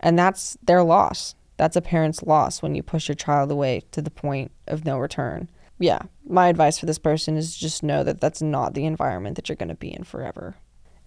And 0.00 0.18
that's 0.18 0.56
their 0.62 0.82
loss 0.82 1.34
that's 1.60 1.76
a 1.76 1.82
parent's 1.82 2.22
loss 2.22 2.62
when 2.62 2.74
you 2.74 2.82
push 2.82 3.06
your 3.06 3.14
child 3.14 3.50
away 3.50 3.82
to 3.92 4.00
the 4.00 4.10
point 4.10 4.50
of 4.66 4.86
no 4.86 4.98
return. 4.98 5.50
Yeah, 5.78 6.00
my 6.26 6.48
advice 6.48 6.78
for 6.78 6.86
this 6.86 6.98
person 6.98 7.36
is 7.36 7.54
just 7.54 7.82
know 7.82 8.02
that 8.02 8.18
that's 8.18 8.40
not 8.40 8.72
the 8.72 8.86
environment 8.86 9.36
that 9.36 9.50
you're 9.50 9.56
going 9.56 9.68
to 9.68 9.74
be 9.74 9.94
in 9.94 10.04
forever. 10.04 10.54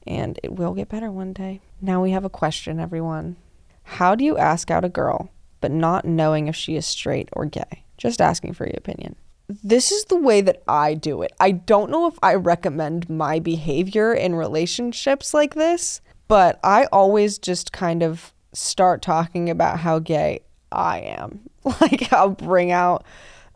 And 0.06 0.40
it 0.44 0.54
will 0.54 0.74
get 0.74 0.90
better 0.90 1.12
one 1.12 1.34
day. 1.34 1.62
Now 1.82 2.02
we 2.02 2.12
have 2.12 2.26
a 2.26 2.30
question, 2.30 2.80
everyone. 2.80 3.38
How 3.84 4.16
do 4.16 4.24
you 4.24 4.38
ask 4.38 4.72
out 4.72 4.86
a 4.86 4.90
girl, 4.90 5.30
but 5.62 5.72
not 5.72 6.06
knowing 6.06 6.48
if 6.48 6.56
she 6.56 6.76
is 6.76 6.86
straight 6.86 7.30
or 7.34 7.46
gay? 7.46 7.86
Just 7.98 8.22
asking 8.22 8.54
for 8.54 8.66
your 8.66 8.78
opinion. 8.78 9.16
This 9.48 9.92
is 9.92 10.06
the 10.06 10.18
way 10.18 10.42
that 10.42 10.64
I 10.68 10.94
do 10.94 11.22
it. 11.22 11.32
I 11.40 11.52
don't 11.52 11.92
know 11.92 12.08
if 12.08 12.18
I 12.24 12.36
recommend 12.36 13.10
my 13.10 13.40
behavior 13.40 14.14
in 14.14 14.36
relationships 14.36 15.34
like 15.34 15.54
this, 15.54 16.02
but 16.28 16.60
I 16.64 16.86
always 16.92 17.38
just 17.38 17.72
kind 17.72 18.04
of 18.04 18.34
start 18.54 19.02
talking 19.02 19.50
about 19.50 19.80
how 19.80 20.00
gay 20.00 20.42
I 20.72 21.00
am. 21.00 21.42
Like, 21.80 22.12
I'll 22.12 22.32
bring 22.32 22.72
out 22.72 23.06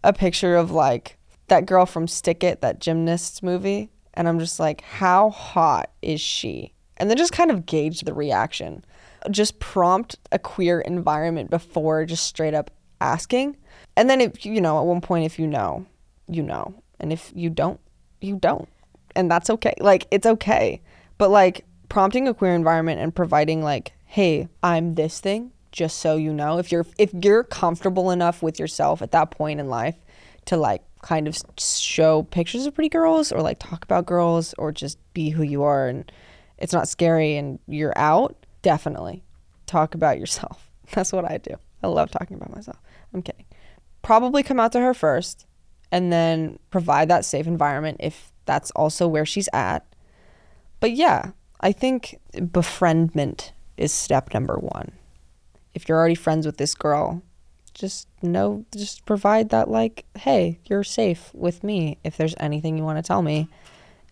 a 0.01 0.13
picture 0.13 0.55
of 0.55 0.71
like 0.71 1.17
that 1.47 1.65
girl 1.65 1.85
from 1.85 2.07
Stick 2.07 2.41
It, 2.41 2.61
that 2.61 2.79
gymnasts 2.79 3.43
movie. 3.43 3.89
And 4.17 4.27
I'm 4.27 4.39
just 4.39 4.59
like, 4.59 4.81
how 4.81 5.29
hot 5.29 5.91
is 6.01 6.19
she? 6.19 6.73
And 6.97 7.09
then 7.09 7.17
just 7.17 7.31
kind 7.31 7.51
of 7.51 7.65
gauge 7.65 8.01
the 8.01 8.13
reaction. 8.13 8.83
Just 9.31 9.59
prompt 9.59 10.17
a 10.31 10.39
queer 10.39 10.81
environment 10.81 11.49
before 11.49 12.05
just 12.05 12.25
straight 12.25 12.53
up 12.53 12.71
asking. 12.99 13.55
And 13.95 14.09
then, 14.09 14.19
if 14.19 14.45
you 14.45 14.59
know, 14.59 14.79
at 14.79 14.85
one 14.85 15.01
point, 15.01 15.25
if 15.25 15.39
you 15.39 15.47
know, 15.47 15.85
you 16.27 16.43
know. 16.43 16.73
And 16.99 17.13
if 17.13 17.31
you 17.35 17.49
don't, 17.49 17.79
you 18.19 18.35
don't. 18.35 18.67
And 19.15 19.31
that's 19.31 19.49
okay. 19.49 19.75
Like, 19.79 20.07
it's 20.11 20.25
okay. 20.25 20.81
But 21.17 21.29
like, 21.29 21.63
prompting 21.87 22.27
a 22.27 22.33
queer 22.33 22.53
environment 22.53 22.99
and 22.99 23.15
providing 23.15 23.63
like 23.63 23.93
hey, 24.07 24.47
I'm 24.63 24.95
this 24.95 25.19
thing, 25.19 25.51
just 25.71 25.99
so 25.99 26.15
you 26.15 26.33
know. 26.33 26.57
If 26.57 26.71
you're 26.71 26.87
if 26.97 27.13
you're 27.13 27.43
comfortable 27.43 28.09
enough 28.09 28.41
with 28.41 28.59
yourself 28.59 29.01
at 29.01 29.11
that 29.11 29.31
point 29.31 29.59
in 29.59 29.67
life 29.67 29.95
to 30.45 30.57
like 30.57 30.81
kind 31.07 31.25
of 31.25 31.37
show 31.57 32.23
pictures 32.23 32.65
of 32.65 32.75
pretty 32.75 32.89
girls 32.89 33.31
or 33.31 33.41
like 33.41 33.57
talk 33.59 33.81
about 33.85 34.05
girls 34.05 34.53
or 34.57 34.73
just 34.73 34.97
be 35.13 35.29
who 35.29 35.41
you 35.41 35.63
are 35.63 35.87
and 35.87 36.11
it's 36.57 36.73
not 36.73 36.89
scary 36.89 37.37
and 37.37 37.59
you're 37.65 37.97
out, 37.97 38.35
definitely 38.61 39.23
talk 39.67 39.95
about 39.95 40.19
yourself. 40.19 40.69
That's 40.91 41.13
what 41.13 41.23
I 41.23 41.37
do. 41.37 41.55
I 41.81 41.87
love 41.87 42.11
talking 42.11 42.35
about 42.35 42.53
myself. 42.53 42.77
I'm 43.13 43.21
kidding. 43.21 43.45
Probably 44.01 44.43
come 44.43 44.59
out 44.59 44.73
to 44.73 44.81
her 44.81 44.93
first 44.93 45.45
and 45.93 46.11
then 46.11 46.59
provide 46.71 47.07
that 47.07 47.23
safe 47.23 47.47
environment 47.47 47.97
if 48.01 48.33
that's 48.45 48.71
also 48.71 49.07
where 49.07 49.25
she's 49.25 49.47
at. 49.53 49.85
But 50.81 50.91
yeah, 50.91 51.31
I 51.61 51.71
think 51.71 52.19
befriendment 52.51 53.53
is 53.77 53.93
step 53.93 54.33
number 54.33 54.55
one. 54.55 54.91
If 55.73 55.87
you're 55.87 55.97
already 55.97 56.15
friends 56.15 56.45
with 56.45 56.57
this 56.57 56.75
girl, 56.75 57.21
just 57.77 58.07
know, 58.21 58.65
just 58.75 59.05
provide 59.05 59.49
that, 59.49 59.69
like, 59.69 60.05
hey, 60.17 60.59
you're 60.65 60.83
safe 60.83 61.31
with 61.33 61.63
me 61.63 61.97
if 62.03 62.17
there's 62.17 62.35
anything 62.39 62.77
you 62.77 62.83
want 62.83 62.97
to 62.97 63.07
tell 63.07 63.21
me. 63.21 63.47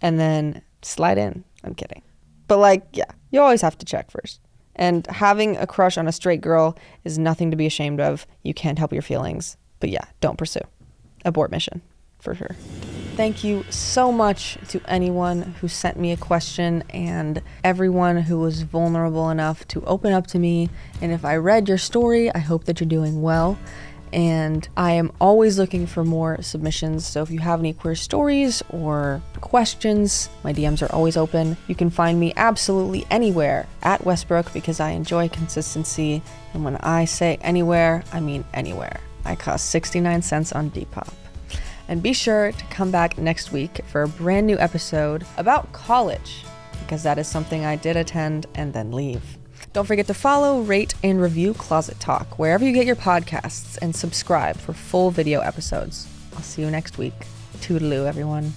And 0.01 0.20
then 0.20 0.61
slide 0.82 1.18
in. 1.18 1.43
I'm 1.63 1.74
kidding. 1.74 2.03
But, 2.47 2.59
like, 2.59 2.86
yeah, 2.93 3.11
you 3.32 3.41
always 3.41 3.61
have 3.61 3.78
to 3.80 3.86
check 3.86 4.11
first. 4.11 4.39
And 4.76 5.07
having 5.07 5.57
a 5.57 5.66
crush 5.66 5.97
on 5.97 6.07
a 6.07 6.11
straight 6.11 6.41
girl 6.41 6.78
is 7.03 7.18
nothing 7.18 7.49
to 7.51 7.57
be 7.57 7.66
ashamed 7.66 7.99
of. 7.99 8.28
You 8.43 8.53
can't 8.53 8.78
help 8.78 8.93
your 8.93 9.01
feelings. 9.01 9.57
But 9.80 9.89
yeah, 9.89 10.05
don't 10.22 10.38
pursue. 10.38 10.61
Abort 11.24 11.49
mission, 11.49 11.82
for 12.26 12.36
sure. 12.36 12.55
Thank 13.15 13.45
you 13.45 13.63
so 13.69 14.11
much 14.11 14.57
to 14.69 14.82
anyone 14.89 15.43
who 15.61 15.69
sent 15.69 15.97
me 15.97 16.11
a 16.11 16.17
question 16.17 16.84
and 16.89 17.41
everyone 17.63 18.17
who 18.17 18.39
was 18.39 18.63
vulnerable 18.63 19.30
enough 19.30 19.65
to 19.69 19.82
open 19.86 20.11
up 20.11 20.28
to 20.28 20.39
me. 20.39 20.69
And 21.01 21.13
if 21.13 21.23
I 21.23 21.38
read 21.38 21.69
your 21.69 21.78
story, 21.78 22.30
I 22.36 22.39
hope 22.39 22.65
that 22.65 22.82
you're 22.82 22.89
doing 22.89 23.21
well. 23.21 23.57
and 24.13 24.67
I 24.78 24.91
am 24.93 25.11
always 25.19 25.57
looking 25.57 25.88
for 25.88 26.05
more 26.05 26.41
submissions. 26.41 27.05
So 27.05 27.21
if 27.21 27.30
you 27.32 27.39
have 27.39 27.59
any 27.59 27.73
queer 27.73 27.95
stories 27.95 28.63
or 28.69 29.21
questions, 29.41 30.30
my 30.43 30.53
DMs 30.53 30.82
are 30.82 30.93
always 30.93 31.17
open. 31.17 31.57
You 31.67 31.76
can 31.76 31.89
find 31.89 32.17
me 32.17 32.32
absolutely 32.38 33.05
anywhere 33.11 33.67
at 33.84 34.01
Westbrouck 34.03 34.53
because 34.53 34.80
I 34.80 34.91
enjoy 34.91 35.28
consistency. 35.28 36.21
And 36.53 36.63
when 36.63 36.78
I 36.78 37.05
say 37.05 37.38
anywhere, 37.41 38.03
I 38.13 38.21
mean 38.21 38.45
anywhere. 38.53 39.01
I 39.26 39.36
cost 39.36 39.69
69 39.69 40.21
cents 40.21 40.53
on 40.53 40.69
Depop. 40.71 41.11
And 41.88 42.02
be 42.02 42.14
sure 42.14 42.52
to 42.52 42.66
come 42.66 42.92
back 42.92 43.18
next 43.18 43.52
week 43.52 43.82
for 43.88 44.04
a 44.04 44.08
brand 44.08 44.48
new 44.48 44.58
episode 44.58 45.26
about 45.38 45.72
college 45.72 46.44
because 46.82 47.04
that 47.04 47.18
is 47.18 47.28
something 47.28 47.66
I 47.66 47.76
did 47.76 47.96
attend 47.96 48.46
and 48.56 48.74
then 48.74 48.92
leave. 48.92 49.38
Don't 49.74 49.86
forget 49.86 50.08
to 50.08 50.14
follow, 50.14 50.62
rate, 50.62 50.94
and 51.04 51.22
review 51.22 51.54
Closet 51.54 52.00
Talk 52.00 52.40
wherever 52.40 52.64
you 52.64 52.72
get 52.72 52.86
your 52.86 52.96
podcasts 52.96 53.78
and 53.82 53.96
subscribe 53.96 54.58
for 54.58 54.74
full 54.74 55.12
video 55.12 55.42
episodes. 55.42 56.08
I'll 56.34 56.42
see 56.42 56.62
you 56.62 56.72
next 56.72 56.98
week. 56.98 57.14
Toodaloo, 57.58 58.06
everyone. 58.06 58.54